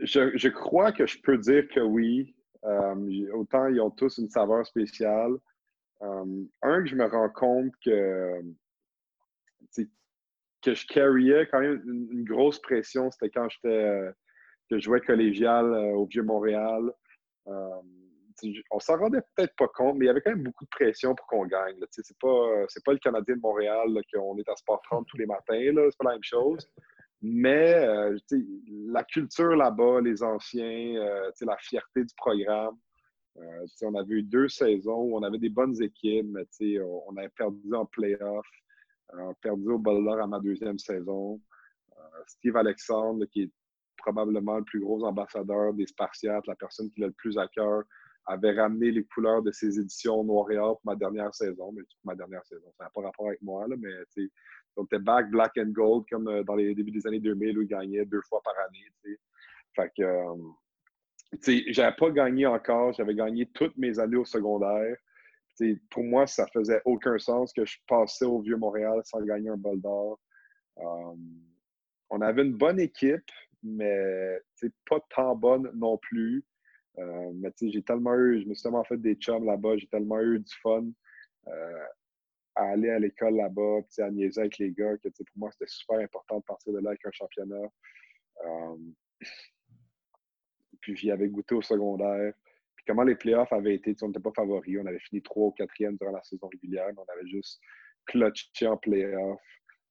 je, 0.00 0.48
crois 0.48 0.92
que 0.92 1.06
je 1.06 1.20
peux 1.20 1.38
dire 1.38 1.68
que 1.68 1.80
oui. 1.80 2.34
Euh, 2.64 3.32
autant 3.32 3.66
ils 3.68 3.80
ont 3.80 3.90
tous 3.90 4.18
une 4.18 4.28
saveur 4.28 4.66
spéciale. 4.66 5.32
Euh, 6.02 6.44
un 6.62 6.82
que 6.82 6.88
je 6.88 6.96
me 6.96 7.06
rends 7.06 7.30
compte 7.30 7.72
que, 7.84 8.42
que 10.62 10.74
je 10.74 10.86
carryais 10.86 11.46
quand 11.50 11.60
même 11.60 11.80
une, 11.86 12.24
grosse 12.24 12.60
pression, 12.60 13.10
c'était 13.10 13.30
quand 13.30 13.48
j'étais 13.48 14.10
que 14.68 14.78
je 14.78 14.84
jouais 14.84 15.00
collégial 15.00 15.64
au 15.94 16.06
Vieux-Montréal. 16.06 16.92
on 17.46 18.80
s'en 18.80 18.98
rendait 18.98 19.22
peut-être 19.36 19.54
pas 19.56 19.68
compte, 19.68 19.96
mais 19.96 20.06
il 20.06 20.08
y 20.08 20.10
avait 20.10 20.20
quand 20.20 20.32
même 20.32 20.42
beaucoup 20.42 20.64
de 20.64 20.70
pression 20.70 21.14
pour 21.14 21.26
qu'on 21.28 21.46
gagne. 21.46 21.78
C'est 21.90 22.18
pas, 22.18 22.66
pas 22.84 22.92
le 22.92 22.98
Canadien 22.98 23.36
de 23.36 23.40
Montréal 23.40 23.86
qu'on 24.12 24.36
est 24.38 24.48
à 24.48 24.56
Sport 24.56 24.82
30 24.82 25.06
tous 25.06 25.16
les 25.18 25.26
matins, 25.26 25.44
c'est 25.48 25.98
pas 25.98 26.10
la 26.10 26.12
même 26.12 26.24
chose. 26.24 26.68
Mais 27.28 27.74
euh, 27.74 28.16
la 28.68 29.02
culture 29.02 29.56
là-bas, 29.56 30.00
les 30.00 30.22
anciens, 30.22 30.96
euh, 30.96 31.30
la 31.40 31.56
fierté 31.56 32.04
du 32.04 32.14
programme. 32.16 32.76
Euh, 33.38 33.66
on 33.82 33.94
avait 33.96 34.14
eu 34.14 34.22
deux 34.22 34.48
saisons 34.48 35.02
où 35.02 35.16
on 35.16 35.22
avait 35.22 35.38
des 35.38 35.48
bonnes 35.48 35.80
équipes, 35.82 36.26
mais 36.28 36.46
on, 36.80 37.16
avait 37.16 37.28
perdu 37.30 37.74
en 37.74 37.84
playoff. 37.84 38.46
on 39.12 39.34
perdu 39.42 39.70
au 39.70 39.78
Boulder 39.78 40.22
à 40.22 40.26
ma 40.26 40.38
deuxième 40.38 40.78
saison. 40.78 41.40
Steve 42.28 42.56
Alexandre, 42.56 43.26
qui 43.26 43.42
est 43.42 43.50
probablement 43.98 44.58
le 44.58 44.64
plus 44.64 44.80
gros 44.80 45.04
ambassadeur 45.04 45.74
des 45.74 45.86
Spartiates, 45.86 46.46
la 46.46 46.54
personne 46.54 46.90
qui 46.92 47.00
l'a 47.00 47.08
le 47.08 47.12
plus 47.12 47.36
à 47.38 47.48
cœur, 47.48 47.82
avait 48.26 48.52
ramené 48.52 48.92
les 48.92 49.04
couleurs 49.04 49.42
de 49.42 49.50
ses 49.50 49.78
éditions 49.78 50.22
noir 50.22 50.50
et 50.50 50.58
or 50.58 50.80
pour 50.80 50.92
ma 50.92 50.96
dernière 50.96 51.34
saison. 51.34 51.72
Mais 51.72 51.82
ma 52.04 52.14
dernière 52.14 52.44
saison, 52.46 52.72
ça 52.78 52.84
n'a 52.84 52.90
pas 52.90 53.02
rapport 53.02 53.26
avec 53.26 53.42
moi, 53.42 53.66
là, 53.68 53.76
mais 53.78 53.92
on 54.76 54.84
était 54.84 54.98
back 54.98 55.30
black 55.30 55.52
and 55.58 55.70
gold 55.70 56.04
comme 56.08 56.28
euh, 56.28 56.42
dans 56.42 56.54
les 56.54 56.74
débuts 56.74 56.90
des 56.90 57.06
années 57.06 57.20
2000 57.20 57.58
où 57.58 57.62
il 57.62 57.68
gagnait 57.68 58.04
deux 58.04 58.22
fois 58.22 58.40
par 58.42 58.54
année. 58.66 58.84
T'sais. 59.02 59.18
Fait 59.74 59.92
que, 59.96 60.02
euh, 60.02 61.70
j'avais 61.70 61.96
pas 61.96 62.10
gagné 62.10 62.46
encore. 62.46 62.92
J'avais 62.92 63.14
gagné 63.14 63.46
toutes 63.46 63.76
mes 63.76 63.98
années 63.98 64.16
au 64.16 64.24
secondaire. 64.24 64.96
pour 65.90 66.04
moi, 66.04 66.26
ça 66.26 66.46
faisait 66.52 66.80
aucun 66.84 67.18
sens 67.18 67.52
que 67.52 67.64
je 67.64 67.78
passais 67.86 68.24
au 68.24 68.40
Vieux-Montréal 68.40 69.00
sans 69.04 69.20
gagner 69.22 69.50
un 69.50 69.56
bol 69.56 69.80
d'or. 69.80 70.18
Euh, 70.78 71.14
on 72.10 72.20
avait 72.20 72.42
une 72.42 72.56
bonne 72.56 72.78
équipe, 72.78 73.30
mais 73.62 74.38
pas 74.88 75.00
tant 75.14 75.34
bonne 75.34 75.70
non 75.74 75.98
plus. 75.98 76.44
mais 76.96 77.52
j'ai 77.60 77.82
tellement 77.82 78.14
eu, 78.14 78.42
je 78.42 78.48
me 78.48 78.54
suis 78.54 78.62
tellement 78.62 78.84
fait 78.84 78.96
des 78.96 79.14
chums 79.16 79.44
là-bas, 79.44 79.76
j'ai 79.76 79.88
tellement 79.88 80.20
eu 80.20 80.38
du 80.38 80.54
fun 80.62 80.84
à 82.56 82.70
aller 82.70 82.90
à 82.90 82.98
l'école 82.98 83.36
là-bas, 83.36 83.80
à 83.98 84.10
niaiser 84.10 84.40
avec 84.40 84.58
les 84.58 84.72
gars, 84.72 84.96
que 84.96 85.08
pour 85.08 85.36
moi, 85.36 85.50
c'était 85.52 85.70
super 85.70 85.98
important 86.00 86.38
de 86.38 86.44
partir 86.44 86.72
de 86.72 86.78
là 86.78 86.90
avec 86.90 87.04
un 87.04 87.12
championnat. 87.12 87.70
Euh, 88.44 88.76
puis 90.80 90.96
j'y 90.96 91.10
avais 91.10 91.28
goûté 91.28 91.54
au 91.54 91.62
secondaire. 91.62 92.32
Puis 92.76 92.84
comment 92.86 93.02
les 93.02 93.14
playoffs 93.14 93.52
avaient 93.52 93.74
été, 93.74 93.94
on 94.02 94.08
n'était 94.08 94.20
pas 94.20 94.32
favoris. 94.34 94.78
On 94.82 94.86
avait 94.86 94.98
fini 95.00 95.22
3 95.22 95.48
ou 95.48 95.54
4e 95.56 95.98
durant 95.98 96.12
la 96.12 96.22
saison 96.22 96.48
régulière, 96.48 96.88
mais 96.88 97.02
on 97.06 97.12
avait 97.12 97.28
juste 97.28 97.60
clutché 98.06 98.66
en 98.66 98.76
playoffs. 98.78 99.40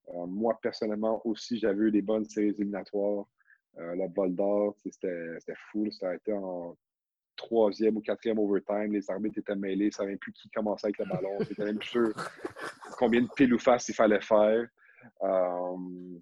Euh, 0.09 0.25
moi, 0.25 0.57
personnellement, 0.61 1.21
aussi, 1.25 1.59
j'avais 1.59 1.85
eu 1.85 1.91
des 1.91 2.01
bonnes 2.01 2.25
séries 2.25 2.49
éliminatoires. 2.49 3.25
Euh, 3.77 3.95
le 3.95 4.07
bol 4.07 4.33
d'or, 4.33 4.75
c'était 4.83 5.37
fou. 5.71 5.91
Ça 5.91 6.09
a 6.09 6.15
été 6.15 6.33
en 6.33 6.75
troisième 7.35 7.97
ou 7.97 8.01
quatrième 8.01 8.39
overtime, 8.39 8.91
les 8.91 9.09
arbitres 9.09 9.39
étaient 9.39 9.55
mêlés, 9.55 9.85
ils 9.85 9.87
ne 9.87 9.91
savaient 9.91 10.17
plus 10.17 10.31
qui 10.33 10.49
commençait 10.49 10.87
avec 10.87 10.99
le 10.99 11.05
ballon, 11.05 11.37
ils 11.39 11.63
même 11.63 11.79
plus 11.79 11.89
sûr 11.89 12.13
combien 12.97 13.21
de 13.21 13.29
pile 13.35 13.53
ou 13.53 13.57
il 13.57 13.93
fallait 13.93 14.21
faire. 14.21 14.67
Um, 15.21 16.19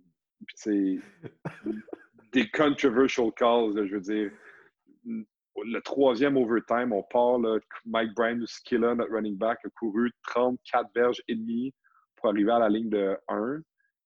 des 2.34 2.49
controversial 2.51 3.32
calls, 3.34 3.88
je 3.88 3.95
veux 3.95 4.01
dire. 4.01 4.32
Le 5.05 5.80
troisième 5.82 6.36
overtime, 6.36 6.91
on 6.91 7.03
part, 7.03 7.39
Mike 7.86 8.14
Bryan 8.16 8.41
ou 8.41 8.47
Skilla, 8.47 8.95
notre 8.95 9.14
running 9.14 9.38
back, 9.38 9.59
a 9.64 9.70
couru 9.70 10.11
34 10.28 10.89
verges 10.95 11.22
et 11.28 11.36
demi 11.36 11.74
pour 12.16 12.30
arriver 12.30 12.51
à 12.51 12.59
la 12.59 12.70
ligne 12.70 12.89
de 12.89 13.16
1. 13.28 13.61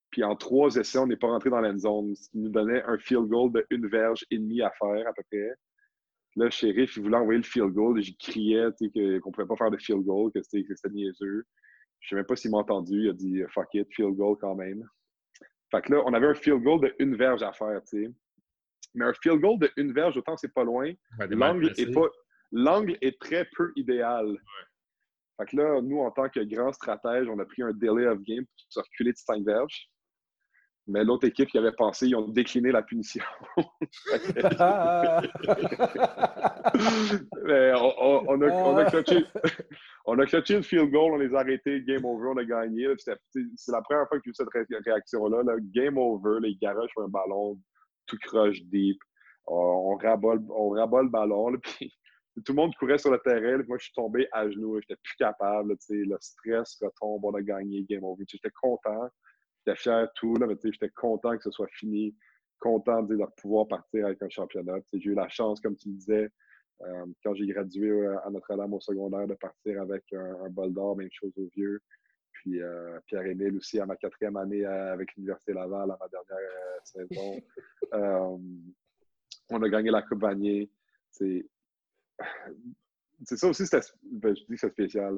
Puis 0.09 0.23
en 0.23 0.35
trois 0.35 0.75
essais, 0.75 0.97
on 0.97 1.07
n'est 1.07 1.17
pas 1.17 1.27
rentré 1.27 1.49
dans 1.49 1.59
la 1.59 1.77
zone, 1.77 2.15
ce 2.15 2.29
qui 2.29 2.39
nous 2.39 2.49
donnait 2.49 2.83
un 2.83 2.97
field 2.97 3.27
goal 3.27 3.51
de 3.51 3.65
une 3.69 3.87
verge 3.87 4.25
et 4.31 4.37
demi 4.37 4.61
à 4.61 4.71
faire 4.71 5.07
à 5.07 5.13
peu 5.13 5.23
près. 5.29 5.53
Là, 6.37 6.51
shérif, 6.51 6.95
il 6.95 7.03
voulait 7.03 7.17
envoyer 7.17 7.39
le 7.39 7.43
field 7.43 7.73
goal. 7.73 7.99
J'y 7.99 8.15
criais 8.15 8.67
qu'on 8.79 8.99
ne 9.01 9.19
pouvait 9.19 9.47
pas 9.47 9.55
faire 9.55 9.71
de 9.71 9.77
field 9.77 10.03
goal, 10.03 10.31
que 10.31 10.39
c'était 10.43 10.89
niaiseux. 10.89 11.43
Je 11.99 12.05
ne 12.05 12.09
sais 12.09 12.15
même 12.15 12.25
pas 12.25 12.35
s'il 12.35 12.51
m'a 12.51 12.59
entendu. 12.59 13.05
Il 13.05 13.09
a 13.09 13.13
dit 13.13 13.41
fuck 13.53 13.73
it, 13.73 13.87
field 13.91 14.15
goal 14.15 14.37
quand 14.39 14.53
même. 14.53 14.87
Fait 15.71 15.81
que 15.81 15.93
là, 15.93 16.03
on 16.05 16.13
avait 16.13 16.27
un 16.27 16.35
field 16.35 16.61
goal 16.61 16.79
de 16.79 16.93
une 16.99 17.15
verge 17.15 17.41
à 17.41 17.51
faire, 17.53 17.81
tu 17.89 18.05
sais. 18.05 18.11
Mais 18.93 19.05
un 19.05 19.13
field 19.21 19.41
goal 19.41 19.57
de 19.59 19.69
une 19.77 19.91
verge, 19.93 20.15
autant 20.15 20.37
c'est 20.37 20.53
pas 20.53 20.63
loin, 20.63 20.93
l'angle 21.29 21.73
est, 21.75 21.91
pas, 21.91 22.07
l'angle 22.51 22.97
est 23.01 23.19
très 23.19 23.49
peu 23.55 23.73
idéal. 23.75 24.37
Fait 25.37 25.45
que 25.47 25.57
là, 25.57 25.81
nous, 25.81 25.99
en 25.99 26.11
tant 26.11 26.29
que 26.29 26.39
grand 26.39 26.71
stratège, 26.71 27.27
on 27.29 27.39
a 27.39 27.45
pris 27.45 27.63
un 27.63 27.71
delay 27.73 28.05
of 28.05 28.21
game 28.21 28.45
pour 28.45 28.55
se 28.69 28.79
reculer 28.79 29.11
de 29.11 29.17
5 29.17 29.43
verges. 29.43 29.89
Mais 30.87 31.03
l'autre 31.03 31.27
équipe 31.27 31.49
qui 31.49 31.57
avait 31.57 31.73
pensé, 31.73 32.07
ils 32.07 32.15
ont 32.15 32.29
décliné 32.29 32.71
la 32.71 32.81
punition. 32.81 33.23
Mais 37.43 37.73
on, 37.73 38.29
on, 38.29 38.41
a, 38.41 38.47
on, 38.49 38.77
a 38.77 38.85
clutché, 38.85 39.25
on 40.05 40.17
a 40.17 40.25
clutché 40.25 40.55
une 40.55 40.63
field 40.63 40.89
goal, 40.91 41.13
on 41.13 41.17
les 41.17 41.35
a 41.35 41.39
arrêtés, 41.39 41.81
game 41.81 42.05
over, 42.05 42.29
on 42.29 42.37
a 42.37 42.45
gagné. 42.45 42.87
C'est 42.97 43.71
la 43.71 43.81
première 43.81 44.07
fois 44.07 44.17
que 44.17 44.23
j'ai 44.25 44.31
eu 44.31 44.33
cette 44.33 44.47
réaction-là. 44.85 45.43
Game 45.73 45.97
over, 45.97 46.39
les 46.41 46.55
garages 46.55 46.89
sur 46.91 47.03
un 47.03 47.09
ballon 47.09 47.59
tout 48.05 48.17
crush 48.23 48.61
deep. 48.63 48.97
On, 49.45 49.93
on 49.93 49.97
rabat 49.97 50.35
le 51.03 51.09
ballon. 51.09 51.57
puis, 51.63 51.93
tout 52.45 52.53
le 52.53 52.55
monde 52.55 52.75
courait 52.75 52.97
sur 52.97 53.11
le 53.11 53.19
terrain. 53.19 53.61
moi, 53.67 53.77
je 53.77 53.85
suis 53.85 53.93
tombé 53.93 54.27
à 54.31 54.49
genoux. 54.49 54.79
J'étais 54.81 54.99
plus 55.03 55.15
capable. 55.17 55.75
le 55.89 56.17
stress 56.21 56.77
retombe, 56.81 57.25
on 57.25 57.33
a 57.33 57.41
gagné, 57.41 57.83
game 57.89 58.03
over. 58.03 58.23
J'étais 58.27 58.51
content 58.61 59.09
j'étais 59.67 59.79
fier 59.79 60.07
tout, 60.15 60.35
là, 60.35 60.47
mais 60.47 60.55
j'étais 60.63 60.89
content 60.89 61.35
que 61.37 61.43
ce 61.43 61.51
soit 61.51 61.67
fini, 61.67 62.15
content 62.59 63.03
de 63.03 63.17
pouvoir 63.37 63.67
partir 63.67 64.05
avec 64.05 64.21
un 64.21 64.29
championnat. 64.29 64.77
J'ai 64.93 65.09
eu 65.09 65.13
la 65.13 65.27
chance, 65.29 65.59
comme 65.61 65.75
tu 65.75 65.89
me 65.89 65.95
disais, 65.95 66.29
euh, 66.81 67.05
quand 67.23 67.33
j'ai 67.33 67.47
gradué 67.47 67.89
euh, 67.89 68.19
à 68.25 68.29
Notre-Dame 68.29 68.73
au 68.73 68.79
secondaire, 68.79 69.27
de 69.27 69.35
partir 69.35 69.81
avec 69.81 70.03
un, 70.13 70.49
bol 70.49 70.73
d'or, 70.73 70.95
même 70.95 71.09
chose 71.11 71.33
au 71.37 71.47
vieux. 71.55 71.81
Puis 72.33 72.61
euh, 72.61 72.99
Pierre-Émile 73.07 73.57
aussi 73.57 73.79
à 73.79 73.85
ma 73.85 73.95
quatrième 73.95 74.37
année 74.37 74.63
avec 74.63 75.15
l'Université 75.15 75.53
Laval 75.53 75.91
à 75.91 75.97
ma 75.99 76.07
dernière 76.07 76.39
saison. 76.83 77.41
on 79.49 79.63
a 79.63 79.69
gagné 79.69 79.89
la 79.89 80.03
Coupe 80.03 80.21
Vanier. 80.21 80.69
C'est 81.09 81.47
ça 83.23 83.47
aussi, 83.47 83.63
ben, 84.03 84.35
je 84.35 84.43
dis 84.43 84.57
c'est 84.57 84.69
spécial 84.69 85.17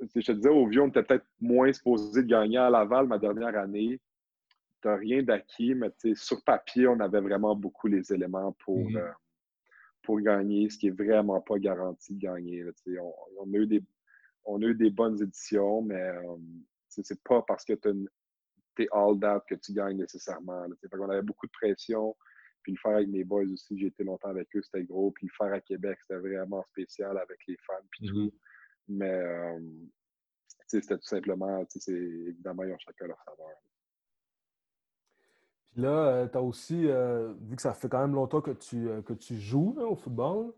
je 0.00 0.20
te 0.20 0.32
disais, 0.32 0.48
au 0.48 0.66
vieux, 0.66 0.82
on 0.82 0.88
était 0.88 1.02
peut-être 1.02 1.26
moins 1.40 1.72
supposé 1.72 2.22
de 2.22 2.28
gagner 2.28 2.58
à 2.58 2.70
Laval 2.70 3.06
ma 3.06 3.18
dernière 3.18 3.56
année. 3.56 4.00
Tu 4.82 4.88
rien 4.88 5.22
d'acquis, 5.22 5.74
mais 5.74 5.90
sur 6.14 6.42
papier, 6.44 6.86
on 6.88 7.00
avait 7.00 7.20
vraiment 7.20 7.56
beaucoup 7.56 7.86
les 7.86 8.12
éléments 8.12 8.52
pour, 8.64 8.78
mhm. 8.90 8.96
euh, 8.96 9.12
pour 10.02 10.20
gagner, 10.20 10.68
ce 10.68 10.78
qui 10.78 10.88
est 10.88 11.02
vraiment 11.02 11.40
pas 11.40 11.58
garanti 11.58 12.14
de 12.14 12.20
gagner. 12.20 12.64
on, 13.38 13.54
a 13.54 13.56
eu 13.56 13.66
des, 13.66 13.82
on 14.44 14.60
a 14.60 14.66
eu 14.66 14.74
des 14.74 14.90
bonnes 14.90 15.20
éditions, 15.22 15.80
mais 15.82 16.02
euh, 16.02 16.36
c'est 16.88 17.22
pas 17.22 17.42
parce 17.42 17.64
que 17.64 17.72
tu 17.72 18.06
es 18.78 18.88
all 18.92 19.18
that 19.20 19.44
que 19.48 19.54
tu 19.54 19.72
gagnes 19.72 19.98
nécessairement. 19.98 20.66
on 20.92 21.10
avait 21.10 21.22
beaucoup 21.22 21.46
de 21.46 21.52
pression. 21.52 22.14
Puis 22.62 22.72
le 22.72 22.78
faire 22.78 22.96
avec 22.96 23.08
mes 23.08 23.24
boys 23.24 23.44
aussi, 23.52 23.78
j'ai 23.78 23.88
été 23.88 24.04
longtemps 24.04 24.30
avec 24.30 24.48
eux, 24.56 24.62
c'était 24.62 24.84
gros. 24.84 25.10
Puis 25.12 25.26
le 25.26 25.32
faire 25.36 25.54
à 25.54 25.60
Québec, 25.60 25.98
c'était 26.00 26.18
vraiment 26.18 26.64
spécial 26.64 27.16
avec 27.18 27.38
les 27.46 27.56
fans, 27.66 27.86
puis 27.90 28.08
tout. 28.08 28.32
Mais 28.88 29.10
euh, 29.10 29.60
c'était 30.66 30.96
tout 30.96 31.06
simplement, 31.06 31.64
évidemment, 31.86 32.64
ils 32.64 32.72
ont 32.72 32.78
chacun 32.78 33.06
leur 33.06 33.22
saveur. 33.24 33.56
Puis 35.72 35.82
là, 35.82 36.28
tu 36.28 36.38
as 36.38 36.42
aussi, 36.42 36.86
euh, 36.86 37.32
vu 37.40 37.56
que 37.56 37.62
ça 37.62 37.74
fait 37.74 37.88
quand 37.88 38.00
même 38.00 38.14
longtemps 38.14 38.40
que 38.40 38.52
tu, 38.52 38.88
euh, 38.88 39.02
que 39.02 39.12
tu 39.12 39.36
joues 39.36 39.76
au 39.78 39.96
football, 39.96 40.52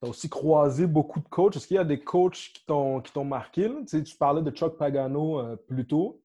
tu 0.00 0.06
as 0.06 0.10
aussi 0.10 0.28
croisé 0.28 0.86
beaucoup 0.86 1.20
de 1.20 1.28
coachs. 1.28 1.56
Est-ce 1.56 1.66
qu'il 1.66 1.76
y 1.76 1.80
a 1.80 1.84
des 1.84 2.00
coachs 2.00 2.52
qui 2.54 2.64
t'ont 2.66 3.24
marqué? 3.24 3.68
Là? 3.68 3.80
Tu, 3.86 4.16
parlais 4.16 4.42
de 4.42 4.50
Chuck 4.50 4.76
Pagano 4.76 5.56
plus 5.66 5.86
tôt. 5.86 6.22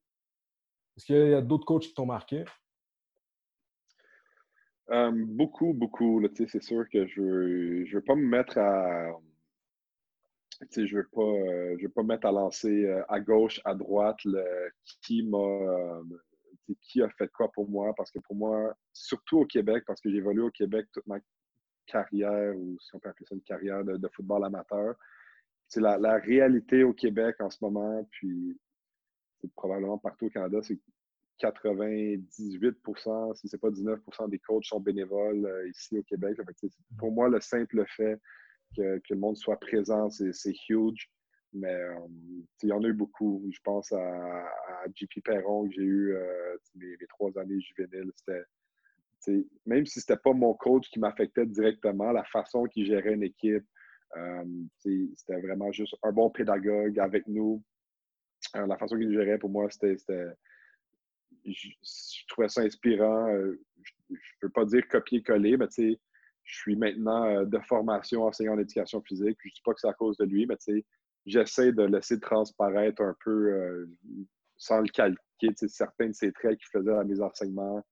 Est-ce 0.96 1.06
qu'il 1.06 1.16
y 1.16 1.34
a, 1.34 1.42
d'autres 1.42 1.66
coachs 1.66 1.84
qui 1.84 1.94
t'ont 1.94 2.06
marqué? 2.06 2.44
Beaucoup, 4.90 5.74
beaucoup. 5.74 6.24
C'est 6.34 6.62
sûr 6.62 6.88
que 6.90 7.08
je 7.08 7.22
ne 7.22 7.94
veux 7.94 8.02
pas 8.02 8.16
me 8.16 8.26
mettre 8.26 8.58
à. 8.58 9.12
Je 10.60 10.82
ne 10.82 10.96
veux, 10.96 11.08
pas, 11.12 11.22
euh, 11.22 11.78
veux 11.82 11.90
pas 11.90 12.04
me 12.04 12.08
mettre 12.08 12.28
à 12.28 12.32
lancer 12.32 12.86
euh, 12.86 13.04
à 13.10 13.20
gauche, 13.20 13.62
à 13.64 13.76
droite 13.76 14.18
le, 14.26 14.44
qui 15.02 15.24
m'a. 15.24 16.02
qui 16.82 17.02
a 17.02 17.10
fait 17.10 17.32
quoi 17.32 17.52
pour 17.52 17.70
moi? 17.70 17.94
Parce 17.96 18.12
que 18.12 18.20
pour 18.20 18.36
moi, 18.36 18.76
surtout 18.94 19.40
au 19.40 19.46
Québec, 19.46 19.84
parce 19.86 20.02
que 20.02 20.10
j'ai 20.10 20.18
évolué 20.18 20.42
au 20.42 20.52
Québec 20.52 20.88
toute 20.92 21.06
ma 21.08 21.20
carrière, 21.86 22.56
ou 22.58 22.78
si 22.80 22.96
on 22.96 23.00
peut 23.00 23.10
appeler 23.10 23.26
ça 23.28 23.36
une 23.36 23.42
carrière 23.42 23.84
de, 23.84 24.08
football 24.16 24.46
amateur, 24.46 24.96
c'est 25.68 25.82
la, 25.82 26.18
réalité 26.18 26.84
au 26.84 26.94
Québec 26.94 27.36
en 27.40 27.50
ce 27.50 27.58
moment, 27.62 28.08
puis 28.12 28.60
probablement 29.56 29.98
partout 29.98 30.26
au 30.26 30.30
Canada, 30.30 30.60
c'est 30.62 30.80
98% 31.40 33.36
si 33.36 33.48
ce 33.48 33.56
n'est 33.56 33.60
pas 33.60 33.70
19% 33.70 34.30
des 34.30 34.40
coachs 34.40 34.66
sont 34.66 34.80
bénévoles 34.80 35.46
euh, 35.46 35.70
ici 35.70 36.00
au 36.00 36.04
Québec. 36.04 36.38
pour 36.98 37.12
moi, 37.12 37.30
le 37.30 37.40
simple 37.40 37.86
fait 37.96 38.20
que, 38.76 39.02
le 39.10 39.16
monde 39.16 39.38
soit 39.38 39.60
présent, 39.60 40.10
c'est 40.10 40.54
huge. 40.70 41.10
Mais 41.54 41.74
euh, 41.74 41.96
il 42.62 42.70
y 42.70 42.74
en 42.74 42.84
a 42.84 42.88
eu 42.88 42.94
beaucoup. 42.94 43.48
Je 43.52 43.60
pense 43.64 43.92
à, 43.92 44.46
JP 44.94 45.24
Perron 45.24 45.68
que 45.68 45.76
j'ai 45.76 45.82
eu 45.82 46.14
euh, 46.14 46.58
mes, 46.76 46.98
trois 47.10 47.38
années 47.40 47.60
juvéniles. 47.60 48.12
même 49.66 49.86
si 49.86 50.00
ce 50.00 50.12
n'était 50.12 50.22
pas 50.22 50.34
mon 50.34 50.54
coach 50.54 50.90
qui 50.90 51.00
m'affectait 51.00 51.46
directement, 51.46 52.12
la 52.12 52.26
façon 52.26 52.66
qu'il 52.66 52.86
gérait 52.86 53.14
une 53.14 53.24
équipe, 53.24 53.66
c'était 54.80 55.42
vraiment 55.42 55.72
juste 55.72 55.96
un 56.04 56.12
bon 56.12 56.30
pédagogue 56.30 57.00
avec 57.00 57.28
nous. 57.28 57.64
la 58.54 58.78
façon 58.78 58.98
qu'il 58.98 59.12
gérait, 59.12 59.38
pour 59.38 59.50
moi, 59.50 59.70
c'était 59.70 59.98
je, 61.54 62.28
trouvais 62.28 62.50
ça 62.50 62.62
inspirant. 62.62 63.30
Euh, 63.30 63.60
je 64.10 64.16
ne 64.16 64.18
veux 64.44 64.50
pas 64.50 64.66
dire 64.66 64.88
copier-coller, 64.88 65.58
mais 65.58 65.68
tu 65.68 65.94
sais, 65.94 66.00
je 66.48 66.58
suis 66.58 66.76
maintenant 66.76 67.26
euh, 67.26 67.46
de 67.46 67.60
formation 67.60 68.24
enseignant 68.24 68.54
en 68.54 68.60
éducation 68.60 69.02
physique. 69.02 69.38
Je 69.44 69.50
ne 69.50 69.54
dis 69.54 69.62
pas 69.64 69.74
que 69.74 69.80
c'est 69.80 69.88
à 69.88 69.94
cause 69.94 70.18
de 70.18 70.26
lui, 70.26 70.46
mais 70.46 70.58
j'essaie 71.26 71.72
de 71.72 71.84
laisser 71.84 72.20
transparaître 72.20 73.02
un 73.02 73.16
peu, 73.24 73.52
euh, 73.54 73.90
sans 74.58 74.80
le 74.80 74.88
calquer, 74.88 75.18
certains 75.68 76.08
de 76.08 76.14
ces 76.14 76.32
traits 76.32 76.58
qu'il 76.58 76.70
faisait 76.72 76.94
à 76.94 77.04
mes 77.04 77.22
enseignements. 77.22 77.86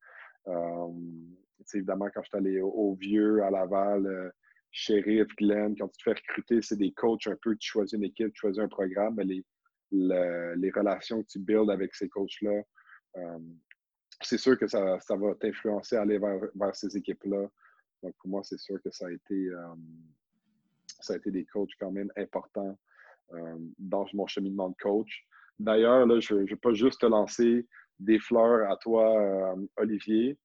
évidemment, 1.73 2.07
quand 2.13 2.23
je 2.23 2.29
suis 2.29 2.37
allé 2.37 2.61
au, 2.61 2.95
Vieux, 2.95 3.43
à 3.43 3.51
Laval, 3.51 4.33
Sheriff, 4.71 5.27
Glenn, 5.37 5.75
quand 5.77 5.87
tu 5.89 5.97
te 5.97 6.03
fais 6.03 6.13
recruter, 6.13 6.61
c'est 6.61 6.77
des 6.77 6.91
coachs 6.93 7.27
un 7.27 7.37
peu, 7.41 7.55
tu 7.57 7.69
choisis 7.69 7.93
une 7.93 8.03
équipe, 8.03 8.33
tu 8.33 8.39
choisis 8.39 8.61
un 8.61 8.67
programme, 8.67 9.15
mais 9.17 9.25
les, 9.25 9.45
les 9.91 10.71
relations 10.71 11.21
que 11.21 11.27
tu 11.27 11.39
builds 11.39 11.71
avec 11.71 11.93
ces 11.93 12.09
coachs-là, 12.09 12.61
euh, 13.17 13.39
c'est 14.21 14.37
sûr 14.37 14.57
que 14.57 14.67
ça, 14.67 14.97
va 15.09 15.35
t'influencer 15.39 15.97
à 15.97 16.01
aller 16.01 16.19
vers, 16.19 16.75
ces 16.75 16.95
équipes-là. 16.97 17.47
Donc, 18.03 18.13
pour 18.19 18.29
moi, 18.29 18.41
c'est 18.43 18.59
sûr 18.59 18.81
que 18.81 18.91
ça 18.91 19.07
a 19.07 19.11
été, 19.11 19.49
euh, 19.49 19.75
ça 20.99 21.13
a 21.13 21.17
été 21.17 21.31
des 21.31 21.45
coachs 21.45 21.71
quand 21.79 21.91
même 21.91 22.11
importants 22.17 22.77
euh, 23.33 23.57
dans 23.79 24.05
mon 24.13 24.27
cheminement 24.27 24.69
de 24.69 24.75
coach. 24.81 25.25
D'ailleurs, 25.59 26.05
je 26.19 26.35
ne 26.35 26.45
vais 26.45 26.55
pas 26.55 26.73
juste 26.73 27.01
te 27.01 27.05
lancer 27.05 27.65
des 27.99 28.19
fleurs 28.19 28.69
à 28.69 28.75
toi, 28.75 29.55
Olivier, 29.77 30.37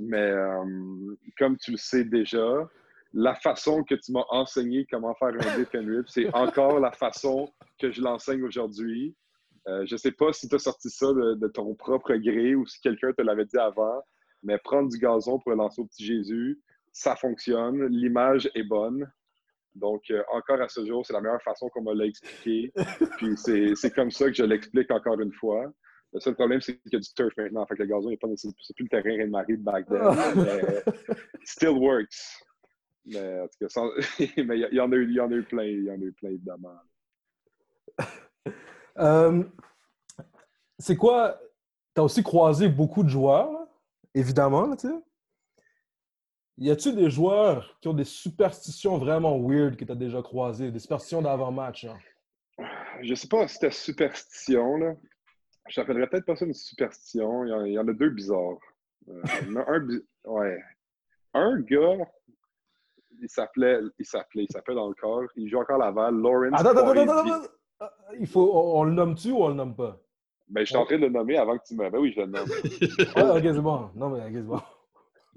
mais 0.00 0.32
comme 1.38 1.56
tu 1.56 1.70
le 1.70 1.76
sais 1.76 2.02
déjà, 2.02 2.68
la 3.12 3.34
façon 3.34 3.84
que 3.84 3.94
tu 3.94 4.12
m'as 4.12 4.24
enseigné 4.30 4.86
comment 4.90 5.14
faire 5.14 5.28
un 5.28 5.58
dip 5.58 5.74
and 5.74 5.86
rip, 5.86 6.08
c'est 6.08 6.28
encore 6.34 6.80
la 6.80 6.92
façon 6.92 7.52
que 7.78 7.90
je 7.90 8.02
l'enseigne 8.02 8.42
aujourd'hui. 8.42 9.14
Euh, 9.66 9.84
je 9.86 9.94
ne 9.94 9.98
sais 9.98 10.12
pas 10.12 10.32
si 10.32 10.48
tu 10.48 10.54
as 10.54 10.58
sorti 10.58 10.88
ça 10.90 11.06
de, 11.06 11.48
ton 11.48 11.74
propre 11.74 12.14
gré 12.14 12.54
ou 12.54 12.66
si 12.66 12.80
quelqu'un 12.80 13.12
te 13.12 13.22
l'avait 13.22 13.44
dit 13.44 13.58
avant, 13.58 14.02
mais 14.42 14.58
prendre 14.58 14.88
du 14.88 14.98
gazon 14.98 15.38
pour 15.38 15.52
le 15.52 15.58
lancer 15.58 15.80
au 15.80 15.86
petit 15.86 16.04
Jésus, 16.04 16.60
ça 16.98 17.14
fonctionne. 17.14 17.86
L'image 17.86 18.50
est 18.56 18.64
bonne. 18.64 19.08
Donc, 19.74 20.10
euh, 20.10 20.22
encore 20.32 20.60
à 20.60 20.68
ce 20.68 20.84
jour, 20.84 21.06
c'est 21.06 21.12
la 21.12 21.20
meilleure 21.20 21.42
façon 21.42 21.68
qu'on 21.68 21.82
me 21.82 21.94
l'a 21.94 22.06
expliqué. 22.06 22.72
Puis 23.18 23.36
c'est 23.36 23.94
comme 23.94 24.10
ça 24.10 24.26
que 24.26 24.32
je 24.32 24.42
l'explique 24.42 24.90
encore 24.90 25.20
une 25.20 25.32
fois. 25.32 25.72
Le 26.12 26.20
seul 26.20 26.34
problème, 26.34 26.60
c'est 26.60 26.76
qu'il 26.80 26.92
y 26.94 26.96
a 26.96 26.98
du 26.98 27.14
turf 27.14 27.32
maintenant. 27.36 27.64
Fait 27.66 27.76
que 27.76 27.82
le 27.82 27.88
gazon, 27.88 28.10
c'est 28.36 28.74
plus 28.74 28.84
le 28.84 28.88
terrain 28.88 29.16
Reine-Marie 29.16 29.58
de 29.58 29.62
back 29.62 29.86
then. 29.86 30.02
still 31.44 31.78
works. 31.78 32.42
Mais 33.06 33.40
en 33.40 33.46
tout 33.46 33.66
cas, 33.66 33.82
il 34.18 34.72
y, 34.72 34.80
en 34.80 34.90
a 34.90 34.96
eu, 34.96 35.04
il 35.04 35.14
y 35.14 35.20
en 35.20 35.30
a 35.30 35.34
eu 35.34 35.44
plein, 35.44 35.64
il 35.64 35.84
y 35.84 35.90
en 35.90 35.94
a 35.94 36.04
eu 36.04 36.12
plein, 36.12 36.30
évidemment. 36.30 36.78
Euh, 39.00 39.44
c'est 40.76 40.96
quoi? 40.96 41.40
Tu 41.94 42.00
as 42.00 42.02
aussi 42.02 42.20
croisé 42.20 42.68
beaucoup 42.68 43.04
de 43.04 43.08
joueurs, 43.08 43.68
évidemment, 44.12 44.74
tu 44.74 44.88
sais? 44.88 44.94
Y 46.60 46.70
a-tu 46.72 46.92
des 46.92 47.08
joueurs 47.08 47.78
qui 47.80 47.86
ont 47.86 47.94
des 47.94 48.04
superstitions 48.04 48.98
vraiment 48.98 49.38
weird 49.38 49.76
que 49.76 49.84
tu 49.84 49.92
as 49.92 49.94
déjà 49.94 50.20
croisées, 50.22 50.72
des 50.72 50.80
superstitions 50.80 51.22
d'avant-match? 51.22 51.86
Je 53.00 53.14
sais 53.14 53.28
pas 53.28 53.46
si 53.46 53.54
c'était 53.54 53.70
superstition, 53.70 54.76
là. 54.76 54.94
Je 55.68 55.76
t'appellerais 55.76 56.08
peut-être 56.08 56.24
pas 56.24 56.34
ça 56.34 56.44
une 56.44 56.54
superstition. 56.54 57.44
Il 57.44 57.72
y 57.72 57.78
en, 57.78 57.86
a 57.86 57.92
deux 57.92 58.10
bizarres. 58.10 58.58
Euh, 59.08 59.22
un, 59.68 60.30
ouais. 60.30 60.58
un 61.34 61.60
gars, 61.60 62.04
il 63.20 63.28
s'appelait, 63.28 63.78
il 63.98 64.04
s'appelait, 64.04 64.44
il 64.44 64.52
s'appelle 64.52 64.74
dans 64.74 64.88
le 64.88 64.94
corps, 64.94 65.28
il 65.36 65.48
joue 65.48 65.58
encore 65.58 65.78
Laval, 65.78 66.14
Lawrence. 66.16 66.60
Attends, 66.60 66.70
attends, 66.70 66.88
attends, 66.88 67.18
attends, 67.18 67.90
il 68.18 68.26
faut, 68.26 68.50
on, 68.52 68.82
le 68.82 68.92
nomme-tu 68.92 69.30
ou 69.30 69.44
on 69.44 69.48
le 69.48 69.54
nomme 69.54 69.76
pas? 69.76 70.00
Ben, 70.48 70.62
je 70.62 70.66
suis 70.66 70.76
en 70.76 70.84
train 70.84 70.96
de 70.96 71.02
le 71.02 71.10
nommer 71.10 71.36
avant 71.36 71.56
que 71.56 71.62
tu 71.64 71.74
me. 71.74 71.88
Ben 71.88 71.98
oui, 71.98 72.12
je 72.16 72.22
le 72.22 72.26
nomme. 72.26 72.48
ah, 73.14 73.36
ok, 73.36 73.42
c'est 73.42 73.60
bon. 73.60 73.90
Non, 73.94 74.08
mais 74.10 74.20
ok, 74.22 74.32
c'est 74.32 74.42
bon. 74.42 74.60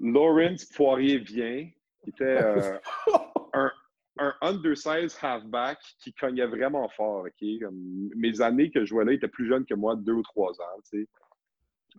Lawrence 0.01 0.65
Poirier-Vient, 0.65 1.69
qui 2.03 2.09
était 2.09 2.23
euh, 2.23 2.77
un, 3.53 3.71
un 4.17 4.33
undersized 4.41 5.17
halfback 5.21 5.79
qui 5.99 6.13
cognait 6.13 6.47
vraiment 6.47 6.89
fort. 6.89 7.25
mes 7.41 8.41
années 8.41 8.71
que 8.71 8.81
je 8.81 8.85
jouais 8.85 9.05
là, 9.05 9.13
il 9.13 9.15
était 9.15 9.27
plus 9.27 9.47
jeune 9.47 9.65
que 9.65 9.75
moi, 9.75 9.95
deux 9.95 10.13
ou 10.13 10.23
trois 10.23 10.51
ans. 10.59 10.81
Il 10.93 11.05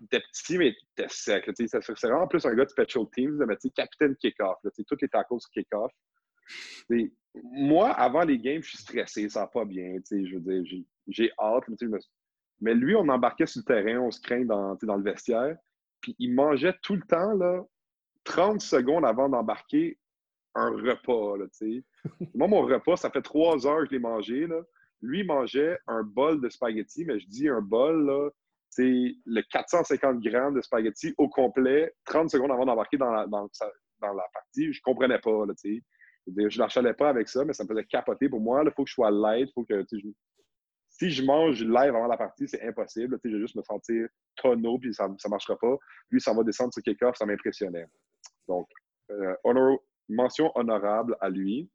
était 0.05 0.21
petit, 0.21 0.59
mais 0.59 0.69
il 0.69 0.77
était 0.99 1.09
sec. 1.09 1.49
C'est 1.57 2.03
vraiment 2.03 2.27
plus 2.27 2.45
un 2.45 2.55
gars 2.55 2.65
de 2.65 2.71
special 2.71 3.05
teams, 3.15 3.45
mais 3.47 3.57
capitaine 3.75 4.17
kick-off. 4.17 4.59
Tous 4.87 4.97
les 5.01 5.09
tacos 5.09 5.39
kick-off 5.53 5.93
moi, 7.35 7.91
avant 7.91 8.23
les 8.23 8.39
games, 8.39 8.63
je 8.63 8.71
suis 8.71 8.79
stressé, 8.79 9.29
ça 9.29 9.41
va 9.41 9.47
pas 9.47 9.65
bien. 9.65 9.97
Je 10.11 10.35
veux 10.37 10.41
dire, 10.41 10.85
j'ai 11.09 11.33
hâte. 11.39 11.65
Mais 12.61 12.75
lui, 12.75 12.95
on 12.95 13.09
embarquait 13.09 13.47
sur 13.47 13.63
le 13.67 13.75
terrain, 13.75 14.01
on 14.01 14.11
se 14.11 14.21
craint 14.21 14.45
dans, 14.45 14.77
dans 14.83 14.97
le 14.97 15.03
vestiaire. 15.03 15.57
Puis 16.01 16.15
il 16.19 16.35
mangeait 16.35 16.75
tout 16.83 16.95
le 16.95 17.03
temps, 17.03 17.33
là, 17.35 17.63
30 18.25 18.61
secondes 18.61 19.05
avant 19.05 19.29
d'embarquer, 19.29 19.99
un 20.55 20.71
repas. 20.71 21.37
Là, 21.37 21.47
Moi, 22.35 22.49
mon 22.49 22.63
repas, 22.63 22.97
ça 22.97 23.11
fait 23.11 23.23
trois 23.23 23.67
heures 23.67 23.81
que 23.81 23.87
je 23.87 23.91
l'ai 23.93 23.99
mangé. 23.99 24.47
Là. 24.47 24.61
Lui, 25.01 25.21
il 25.21 25.27
mangeait 25.27 25.79
un 25.87 26.03
bol 26.03 26.41
de 26.41 26.49
spaghettis, 26.49 27.05
mais 27.05 27.19
je 27.19 27.27
dis 27.27 27.49
un 27.49 27.61
bol, 27.61 28.07
là, 28.07 28.31
c'est 28.71 29.15
le 29.27 29.43
450 29.51 30.21
grammes 30.21 30.55
de 30.55 30.63
spaghettis 30.63 31.15
au 31.19 31.29
complet, 31.29 31.95
30 32.07 32.31
secondes 32.31 32.53
avant 32.53 32.65
d'embarquer 32.65 32.97
dans 32.97 33.11
la, 33.11 33.27
dans, 33.27 33.49
dans 34.01 34.15
la 34.15 34.25
partie. 34.33 34.73
Je 34.73 34.81
comprenais 34.83 35.19
pas. 35.19 35.45
Là, 35.47 35.53
je 35.65 36.81
ne 36.81 36.93
pas 36.93 37.09
avec 37.09 37.29
ça, 37.29 37.45
mais 37.45 37.53
ça 37.53 37.65
me 37.65 37.69
faisait 37.69 37.85
capoter 37.85 38.29
pour 38.29 38.41
moi. 38.41 38.63
Il 38.65 38.71
faut 38.73 38.85
que 38.85 38.89
je 38.89 38.95
sois 38.95 39.11
light. 39.11 39.51
Faut 39.55 39.65
que, 39.65 39.85
Si 40.89 41.11
je 41.11 41.23
mange 41.23 41.63
live 41.63 41.75
avant 41.75 42.07
la 42.07 42.17
partie, 42.17 42.49
c'est 42.49 42.63
impossible. 42.63 43.19
Je 43.25 43.31
vais 43.31 43.41
juste 43.41 43.57
me 43.57 43.63
sentir 43.63 44.09
tonneau, 44.37 44.79
puis 44.79 44.95
ça 44.95 45.09
ne 45.09 45.31
marchera 45.31 45.59
pas. 45.59 45.77
Lui, 46.11 46.21
ça 46.21 46.33
va 46.33 46.43
descendre 46.43 46.73
sur 46.73 46.83
kick-off, 46.83 47.17
ça 47.17 47.27
m'impressionnait. 47.27 47.87
Donc, 48.49 48.69
euh, 49.11 49.35
mention 50.09 50.51
honorable 50.55 51.17
à 51.21 51.29
lui. 51.29 51.71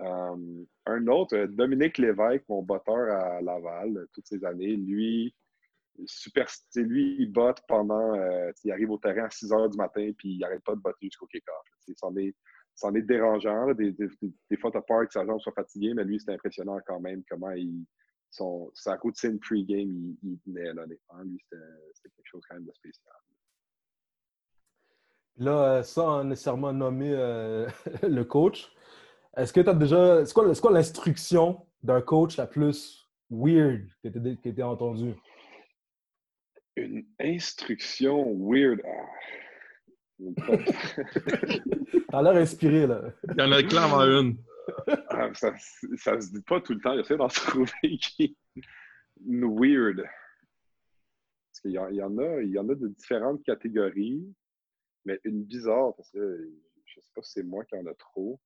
Euh, 0.00 0.64
un 0.86 1.06
autre, 1.06 1.46
Dominique 1.46 1.98
Lévesque, 1.98 2.44
mon 2.48 2.62
botteur 2.62 3.10
à 3.10 3.40
Laval, 3.40 4.06
toutes 4.12 4.26
ces 4.26 4.44
années, 4.44 4.76
lui, 4.76 5.34
super, 6.06 6.46
lui, 6.74 7.16
il 7.18 7.30
botte 7.30 7.60
pendant, 7.68 8.14
euh, 8.14 8.50
il 8.64 8.72
arrive 8.72 8.90
au 8.90 8.98
terrain 8.98 9.26
à 9.26 9.30
6 9.30 9.52
heures 9.52 9.70
du 9.70 9.76
matin, 9.76 10.10
puis 10.16 10.34
il 10.34 10.38
n'arrête 10.38 10.64
pas 10.64 10.74
de 10.74 10.80
botter 10.80 11.06
jusqu'au 11.06 11.26
kick-off. 11.26 11.94
C'en 11.96 12.16
est 12.16 12.34
est 12.96 13.02
dérangeant. 13.02 13.72
Des, 13.74 13.92
des, 13.92 14.08
des, 14.50 14.56
fois, 14.56 14.70
tu 14.70 14.78
as 14.78 14.82
peur 14.82 15.06
que 15.06 15.12
sa 15.12 15.24
jambe 15.26 15.40
soit 15.40 15.52
fatiguée, 15.52 15.92
mais 15.94 16.04
lui, 16.04 16.18
c'est 16.18 16.32
impressionnant 16.32 16.80
quand 16.86 17.00
même 17.00 17.22
comment 17.28 17.52
il, 17.52 17.84
son, 18.30 18.70
sa 18.74 18.96
routine 18.96 19.38
pre-game, 19.38 19.90
il, 19.90 20.16
il 20.22 20.38
tenait, 20.40 20.72
là, 20.72 20.86
Lui, 20.86 20.98
c'était 21.94 22.10
quelque 22.16 22.24
chose 22.24 22.42
quand 22.48 22.56
même 22.56 22.64
de 22.64 22.72
spécial. 22.72 23.14
Là, 25.38 25.78
euh, 25.78 25.82
sans 25.82 26.24
nécessairement 26.24 26.72
nommer 26.72 27.12
euh, 27.12 27.68
le 28.02 28.24
coach, 28.24 28.70
est-ce 29.36 29.52
que 29.52 29.60
tu 29.60 29.68
as 29.68 29.74
déjà. 29.74 30.24
C'est 30.24 30.34
quoi, 30.34 30.52
quoi 30.54 30.72
l'instruction 30.72 31.66
d'un 31.82 32.00
coach 32.00 32.36
la 32.36 32.46
plus 32.46 33.08
weird 33.30 33.88
que 34.02 34.08
tu 34.50 34.62
as 34.62 34.68
entendue? 34.68 35.14
Une 36.76 37.04
instruction 37.20 38.34
weird. 38.38 38.80
Ah. 38.84 39.06
T'as 42.10 42.22
l'air 42.22 42.36
inspiré, 42.36 42.86
là. 42.86 43.02
Il 43.28 43.40
y 43.40 43.42
en 43.42 43.52
a 43.52 43.62
clairement 43.62 44.02
une. 44.02 44.36
Ah, 45.08 45.30
ça, 45.34 45.52
ça 45.96 46.20
se 46.20 46.30
dit 46.30 46.42
pas 46.42 46.60
tout 46.60 46.74
le 46.74 46.80
temps. 46.80 46.96
J'essaie 46.96 47.16
d'en 47.16 47.28
trouver 47.28 47.98
qui 48.00 48.36
une 49.26 49.44
weird. 49.44 49.96
Parce 49.96 51.60
qu'il 51.62 51.72
y, 51.72 51.78
en 51.78 52.18
a, 52.18 52.40
il 52.40 52.50
y 52.50 52.58
en 52.58 52.68
a 52.68 52.74
de 52.74 52.88
différentes 52.88 53.42
catégories, 53.42 54.24
mais 55.04 55.20
une 55.24 55.44
bizarre, 55.44 55.94
parce 55.96 56.10
que 56.10 56.50
je 56.84 57.00
sais 57.00 57.10
pas 57.14 57.22
si 57.22 57.32
c'est 57.32 57.42
moi 57.42 57.64
qui 57.64 57.76
en 57.76 57.86
a 57.86 57.94
trop. 57.94 58.40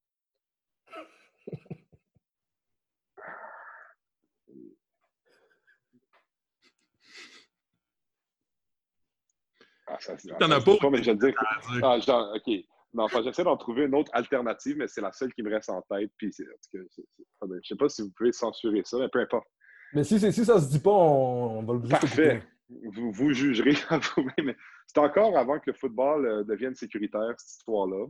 Ah, 9.88 9.98
ça, 10.00 10.16
T'en 10.16 10.50
as 10.50 10.61
pas? 10.61 10.90
mais 10.90 11.02
je 11.02 11.11
veux 11.12 11.16
dire. 11.16 11.34
Ah, 11.82 11.98
genre, 12.00 12.34
OK. 12.34 12.52
Non, 12.92 13.04
enfin, 13.04 13.22
j'essaie 13.22 13.44
d'en 13.44 13.57
trouver 13.57 13.84
une 13.84 13.94
autre 13.94 14.11
alternative, 14.14 14.76
mais 14.78 14.88
c'est 14.88 15.00
la 15.00 15.12
seule 15.12 15.32
qui 15.34 15.42
me 15.42 15.50
reste 15.50 15.70
en 15.70 15.82
tête. 15.82 16.11
Puis, 16.16 16.32
je 16.32 16.78
ne 16.78 17.61
sais 17.62 17.76
pas 17.76 17.88
si 17.88 18.02
vous 18.02 18.11
pouvez 18.16 18.32
censurer 18.32 18.82
ça, 18.84 18.98
mais 18.98 19.09
peu 19.09 19.20
importe. 19.20 19.46
Mais 19.92 20.02
si, 20.02 20.18
si 20.18 20.44
ça 20.44 20.61
se 20.61 20.68
dit 20.70 20.78
pas, 20.78 20.90
on, 20.90 21.62
va 21.62 21.74
le 21.74 21.80
dire. 21.80 21.98
Parfait. 22.00 22.42
Vous, 22.68 23.32
jugerez 23.32 23.74
à 23.90 23.98
vous-même. 23.98 24.54
C'est 24.86 24.98
encore 24.98 25.36
avant 25.36 25.58
que 25.58 25.70
le 25.70 25.76
football 25.76 26.26
euh, 26.26 26.44
devienne 26.44 26.74
sécuritaire, 26.74 27.34
cette 27.38 27.58
histoire-là. 27.58 28.06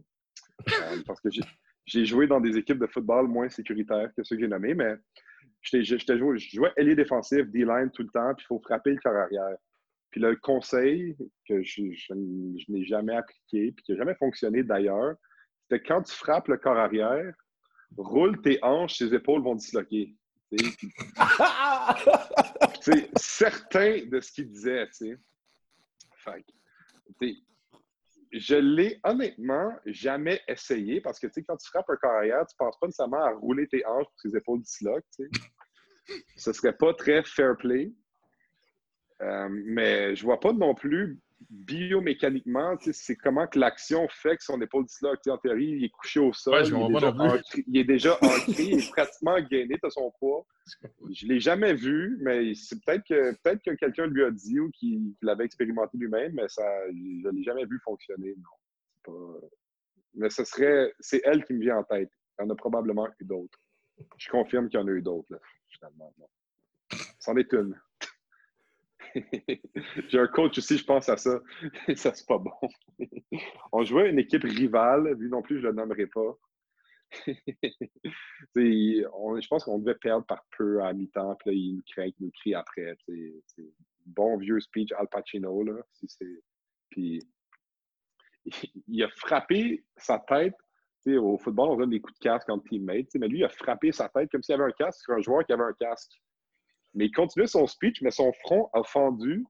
Euh, 0.68 1.02
parce 1.06 1.20
que 1.20 1.28
j'ai 1.84 2.04
joué 2.04 2.26
dans 2.26 2.40
des 2.40 2.56
équipes 2.56 2.78
de 2.78 2.86
football 2.86 3.28
moins 3.28 3.48
sécuritaires 3.48 4.10
que 4.16 4.22
ceux 4.22 4.36
que 4.36 4.42
j'ai 4.42 4.48
nommés, 4.48 4.74
mais 4.74 4.94
je 5.60 5.82
je 5.82 6.56
jouais 6.56 6.72
ailier 6.76 6.94
défensif, 6.94 7.46
D-line 7.46 7.90
tout 7.90 8.02
le 8.02 8.08
temps, 8.08 8.34
puis 8.34 8.44
il 8.44 8.46
faut 8.46 8.60
frapper 8.60 8.90
le 8.90 9.00
corps 9.00 9.16
arrière. 9.16 9.56
Puis 10.10 10.20
le 10.20 10.36
conseil 10.36 11.16
que 11.46 11.62
je, 11.62 11.82
n'ai 12.68 12.84
jamais 12.84 13.14
appliqué, 13.14 13.72
puis 13.72 13.84
qui 13.84 13.92
n'a 13.92 13.98
jamais 13.98 14.14
fonctionné 14.14 14.62
d'ailleurs, 14.62 15.16
c'était 15.62 15.82
quand 15.82 16.02
tu 16.02 16.14
frappes 16.14 16.48
le 16.48 16.56
corps 16.56 16.78
arrière, 16.78 17.34
roule 17.96 18.40
tes 18.40 18.58
hanches, 18.62 18.98
tes 18.98 19.12
épaules 19.14 19.42
vont 19.42 19.54
disloquer. 19.54 20.14
C'est 22.80 23.18
certain 23.18 24.04
de 24.06 24.20
ce 24.20 24.32
qu'il 24.32 24.48
disait, 24.48 24.86
tu 24.88 25.18
sais. 26.26 26.44
je 28.32 28.56
l'ai 28.56 29.00
honnêtement 29.02 29.76
jamais 29.86 30.40
essayé 30.46 31.00
parce 31.00 31.18
que, 31.18 31.26
tu 31.26 31.34
sais, 31.34 31.44
quand 31.44 31.56
tu 31.56 31.68
frappes 31.68 31.90
un 31.90 31.96
corps 31.96 32.12
arrière, 32.12 32.46
tu 32.46 32.54
ne 32.54 32.64
penses 32.64 32.78
pas 32.78 32.86
nécessairement 32.86 33.24
à 33.24 33.32
rouler 33.32 33.66
tes 33.66 33.84
hanches 33.86 34.06
pour 34.06 34.16
que 34.22 34.28
tes 34.28 34.36
épaules 34.36 34.60
disloquent, 34.60 35.08
tu 35.16 35.28
sais. 35.32 35.40
Ce 36.36 36.52
serait 36.52 36.76
pas 36.76 36.94
très 36.94 37.24
fair 37.24 37.56
play. 37.56 37.92
Euh, 39.22 39.48
mais 39.50 40.14
je 40.14 40.22
vois 40.24 40.38
pas 40.38 40.52
non 40.52 40.74
plus 40.74 41.18
biomécaniquement, 41.50 42.76
c'est 42.92 43.16
comment 43.16 43.46
que 43.46 43.58
l'action 43.58 44.08
fait 44.08 44.36
que 44.36 44.44
son 44.44 44.60
épaule 44.60 44.86
disloque. 44.86 45.20
En 45.28 45.38
théorie, 45.38 45.76
il 45.78 45.84
est 45.84 45.90
couché 45.90 46.20
au 46.20 46.32
sol, 46.32 46.64
il, 46.66 46.74
est 46.74 46.88
déjà 46.88 47.12
ancré, 47.12 47.64
il, 47.66 47.78
est 47.78 47.84
déjà 47.84 48.14
ancré, 48.22 48.52
il 48.58 48.78
est 48.78 48.90
pratiquement 48.90 49.40
gainé 49.40 49.76
de 49.82 49.90
son 49.90 50.12
poids. 50.18 50.46
Je 51.10 51.26
ne 51.26 51.32
l'ai 51.32 51.40
jamais 51.40 51.74
vu, 51.74 52.18
mais 52.20 52.54
c'est 52.54 52.82
peut-être 52.84 53.04
que, 53.06 53.36
peut 53.42 53.58
que 53.64 53.74
quelqu'un 53.74 54.06
lui 54.06 54.24
a 54.24 54.30
dit 54.30 54.58
ou 54.58 54.70
qu'il 54.70 55.14
l'avait 55.22 55.44
expérimenté 55.44 55.98
lui-même, 55.98 56.32
mais 56.34 56.48
ça, 56.48 56.64
je 56.88 57.28
ne 57.28 57.30
l'ai 57.30 57.42
jamais 57.42 57.64
vu 57.66 57.78
fonctionner. 57.84 58.34
Non. 59.06 59.40
Mais 60.14 60.30
ce 60.30 60.44
serait, 60.44 60.92
c'est 60.98 61.20
elle 61.24 61.44
qui 61.44 61.52
me 61.54 61.60
vient 61.60 61.78
en 61.78 61.84
tête. 61.84 62.10
Il 62.38 62.42
y 62.42 62.46
en 62.46 62.50
a 62.50 62.56
probablement 62.56 63.08
eu 63.20 63.24
d'autres. 63.24 63.58
Je 64.16 64.30
confirme 64.30 64.68
qu'il 64.68 64.80
y 64.80 64.82
en 64.82 64.88
a 64.88 64.90
eu 64.90 65.02
d'autres, 65.02 65.38
finalement. 65.68 66.12
C'en 67.18 67.36
est 67.36 67.52
une. 67.52 67.78
J'ai 70.08 70.18
un 70.18 70.26
coach 70.26 70.58
aussi, 70.58 70.78
je 70.78 70.84
pense 70.84 71.08
à 71.08 71.16
ça. 71.16 71.40
ça, 71.96 72.14
c'est 72.14 72.26
pas 72.26 72.38
bon. 72.38 72.52
on 73.72 73.84
jouait 73.84 74.10
une 74.10 74.18
équipe 74.18 74.44
rivale, 74.44 75.12
lui 75.18 75.28
non 75.28 75.42
plus, 75.42 75.60
je 75.60 75.66
le 75.66 75.72
nommerai 75.72 76.06
pas. 76.06 76.36
je 78.54 79.48
pense 79.48 79.64
qu'on 79.64 79.78
devait 79.78 79.94
perdre 79.94 80.26
par 80.26 80.44
peu 80.56 80.82
à 80.82 80.92
mi-temps, 80.92 81.36
puis 81.36 81.50
là, 81.50 81.56
il 81.56 81.76
nous 81.76 81.82
crie, 81.86 82.14
il 82.18 82.24
nous 82.26 82.32
crie 82.32 82.54
après. 82.54 82.96
Bon 84.06 84.36
vieux 84.36 84.60
speech 84.60 84.92
Al 84.92 85.08
Pacino, 85.08 85.64
là. 85.64 85.74
puis 86.90 87.20
il 88.88 89.02
a 89.02 89.08
frappé 89.08 89.84
sa 89.96 90.18
tête. 90.18 90.54
Au 91.06 91.38
football, 91.38 91.70
on 91.70 91.76
donne 91.76 91.90
des 91.90 92.00
coups 92.00 92.18
de 92.18 92.24
casque 92.24 92.48
entre 92.48 92.64
teammates, 92.64 93.14
mais 93.14 93.28
lui, 93.28 93.38
il 93.38 93.44
a 93.44 93.48
frappé 93.48 93.92
sa 93.92 94.08
tête 94.08 94.28
comme 94.28 94.42
s'il 94.42 94.56
avait 94.56 94.64
un 94.64 94.72
casque 94.72 95.02
sur 95.02 95.14
un 95.14 95.20
joueur 95.20 95.46
qui 95.46 95.52
avait 95.52 95.62
un 95.62 95.72
casque. 95.78 96.20
Mais 96.96 97.06
il 97.06 97.12
continuait 97.12 97.46
son 97.46 97.66
speech, 97.66 98.00
mais 98.02 98.10
son 98.10 98.32
front 98.32 98.70
a 98.72 98.82
fendu, 98.82 99.44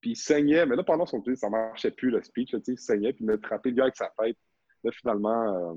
puis 0.00 0.12
il 0.12 0.16
saignait. 0.16 0.66
Mais 0.66 0.76
là, 0.76 0.82
pendant 0.82 1.06
son 1.06 1.20
speech, 1.20 1.38
ça 1.38 1.50
marchait 1.50 1.90
plus, 1.90 2.10
le 2.10 2.22
speech. 2.22 2.54
il 2.66 2.78
saignait, 2.78 3.12
puis 3.12 3.24
il 3.24 3.30
a 3.30 3.38
frappé 3.38 3.70
le 3.70 3.76
gars 3.76 3.84
avec 3.84 3.96
sa 3.96 4.10
tête. 4.18 4.38
Là, 4.82 4.90
finalement, 4.92 5.72
euh, 5.72 5.74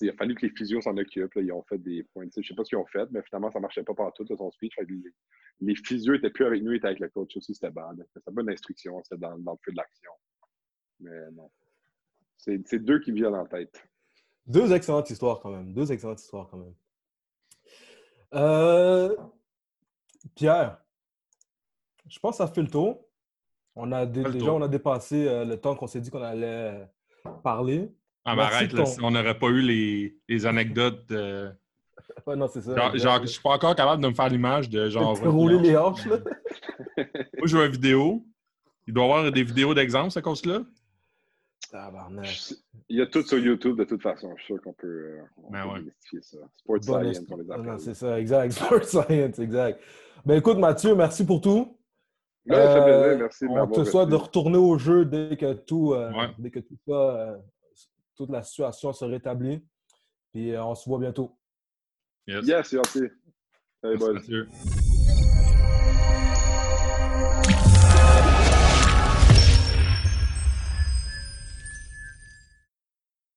il 0.00 0.10
a 0.10 0.12
fallu 0.14 0.34
que 0.34 0.44
les 0.44 0.52
physios 0.52 0.80
s'en 0.80 0.96
occupent. 0.96 1.32
ils 1.36 1.52
ont 1.52 1.62
fait 1.62 1.78
des 1.78 2.02
points. 2.12 2.26
Je 2.34 2.40
ne 2.40 2.44
sais 2.44 2.54
pas 2.54 2.64
ce 2.64 2.70
qu'ils 2.70 2.78
ont 2.78 2.86
fait, 2.86 3.08
mais 3.12 3.22
finalement, 3.22 3.50
ça 3.50 3.60
ne 3.60 3.62
marchait 3.62 3.84
pas 3.84 3.94
partout, 3.94 4.26
son 4.26 4.50
speech. 4.50 4.76
les, 4.78 5.12
les 5.60 5.74
physios 5.76 6.14
n'étaient 6.14 6.30
plus 6.30 6.44
avec 6.44 6.62
nous, 6.62 6.72
ils 6.72 6.76
étaient 6.76 6.88
avec 6.88 7.00
le 7.00 7.08
coach 7.08 7.36
aussi, 7.36 7.54
c'était 7.54 7.70
bad. 7.70 8.04
C'était 8.12 8.30
pas 8.30 8.42
une 8.42 8.50
instruction, 8.50 9.00
c'était 9.04 9.20
dans, 9.20 9.38
dans, 9.38 9.52
le 9.52 9.58
feu 9.64 9.72
de 9.72 9.76
l'action. 9.76 10.10
Mais 11.00 11.30
non. 11.32 11.50
C'est 12.36 12.78
deux 12.78 13.00
qui 13.00 13.12
me 13.12 13.16
viennent 13.16 13.34
en 13.34 13.46
tête. 13.46 13.82
Deux 14.46 14.72
excellentes 14.72 15.10
histoires 15.10 15.40
quand 15.40 15.50
même. 15.50 15.72
Deux 15.72 15.90
excellentes 15.90 16.20
histoires 16.20 16.48
quand 16.48 16.58
même. 16.58 16.74
Euh, 18.34 19.16
Pierre, 20.36 20.78
je 22.08 22.18
pense 22.20 22.38
que 22.38 22.44
ça 22.44 22.46
fait 22.46 22.62
le 22.62 22.68
tour. 22.68 23.00
On 23.74 23.90
a 23.90 24.06
déjà, 24.06 24.52
on 24.52 24.62
a 24.62 24.68
dépassé 24.68 25.26
euh, 25.26 25.44
le 25.44 25.56
temps 25.56 25.74
qu'on 25.74 25.86
s'est 25.86 26.00
dit 26.00 26.10
qu'on 26.10 26.22
allait 26.22 26.46
euh, 26.46 26.84
parler. 27.42 27.90
Ah, 28.24 28.36
mais 28.36 28.42
arrête, 28.42 28.72
on 29.02 29.10
n'aurait 29.10 29.38
pas 29.38 29.48
eu 29.48 29.60
les, 29.60 30.18
les 30.28 30.46
anecdotes 30.46 31.06
de... 31.08 31.50
ouais, 32.26 32.36
non, 32.36 32.46
c'est 32.48 32.60
ça. 32.60 32.74
Genre, 32.94 33.22
je 33.22 33.26
suis 33.26 33.42
pas 33.42 33.50
encore 33.50 33.74
capable 33.74 34.02
de 34.02 34.08
me 34.08 34.14
faire 34.14 34.28
l'image 34.28 34.68
de 34.68 34.88
genre. 34.88 35.16
rouler 35.18 35.58
les 35.58 35.76
hanches, 35.76 36.06
là. 36.06 36.18
Moi, 36.96 37.46
je 37.46 37.56
vois 37.56 37.66
une 37.66 37.72
vidéo. 37.72 38.24
Il 38.86 38.94
doit 38.94 39.04
y 39.04 39.06
avoir 39.08 39.32
des 39.32 39.42
vidéos 39.42 39.74
d'exemple, 39.74 40.16
à 40.16 40.22
cause-là. 40.22 40.60
Il 42.88 42.96
y 42.96 43.00
a 43.00 43.06
tout 43.06 43.22
sur 43.22 43.38
YouTube 43.38 43.76
de 43.76 43.84
toute 43.84 44.02
façon. 44.02 44.32
Je 44.36 44.44
suis 44.44 44.54
sûr 44.54 44.62
qu'on 44.62 44.72
peut, 44.72 44.86
euh, 44.86 45.22
ben 45.50 45.64
ça. 46.22 46.38
Sport 46.56 46.82
Science, 46.82 47.20
on 47.30 47.36
les 47.36 47.50
appelle. 47.50 47.80
C'est 47.80 47.94
ça, 47.94 48.18
exact. 48.20 48.52
Sport 48.52 48.84
Science, 48.84 49.38
exact. 49.38 49.80
Ben 50.26 50.38
écoute, 50.38 50.58
Mathieu, 50.58 50.96
merci 50.96 51.24
pour 51.24 51.40
tout. 51.40 51.78
Ben, 52.46 52.56
euh, 52.56 53.16
merci 53.16 53.44
on 53.48 53.66
te 53.68 53.84
souhaite 53.84 54.08
de 54.08 54.16
retourner 54.16 54.58
au 54.58 54.76
jeu 54.76 55.04
dès 55.04 55.36
que 55.36 55.52
tout, 55.52 55.92
euh, 55.94 56.10
dès 56.36 56.50
que 56.50 56.58
tout 56.58 56.76
ça, 56.84 56.92
euh, 56.94 57.36
toute 58.16 58.30
la 58.30 58.42
situation 58.42 58.92
se 58.92 59.04
rétablit. 59.04 59.64
Puis 60.32 60.58
on 60.58 60.74
se 60.74 60.88
voit 60.88 60.98
bientôt. 60.98 61.38
Yes, 62.26 62.44
yes 62.44 62.72
merci. 62.72 63.02
Salut, 63.80 64.14
Mathieu. 64.14 64.48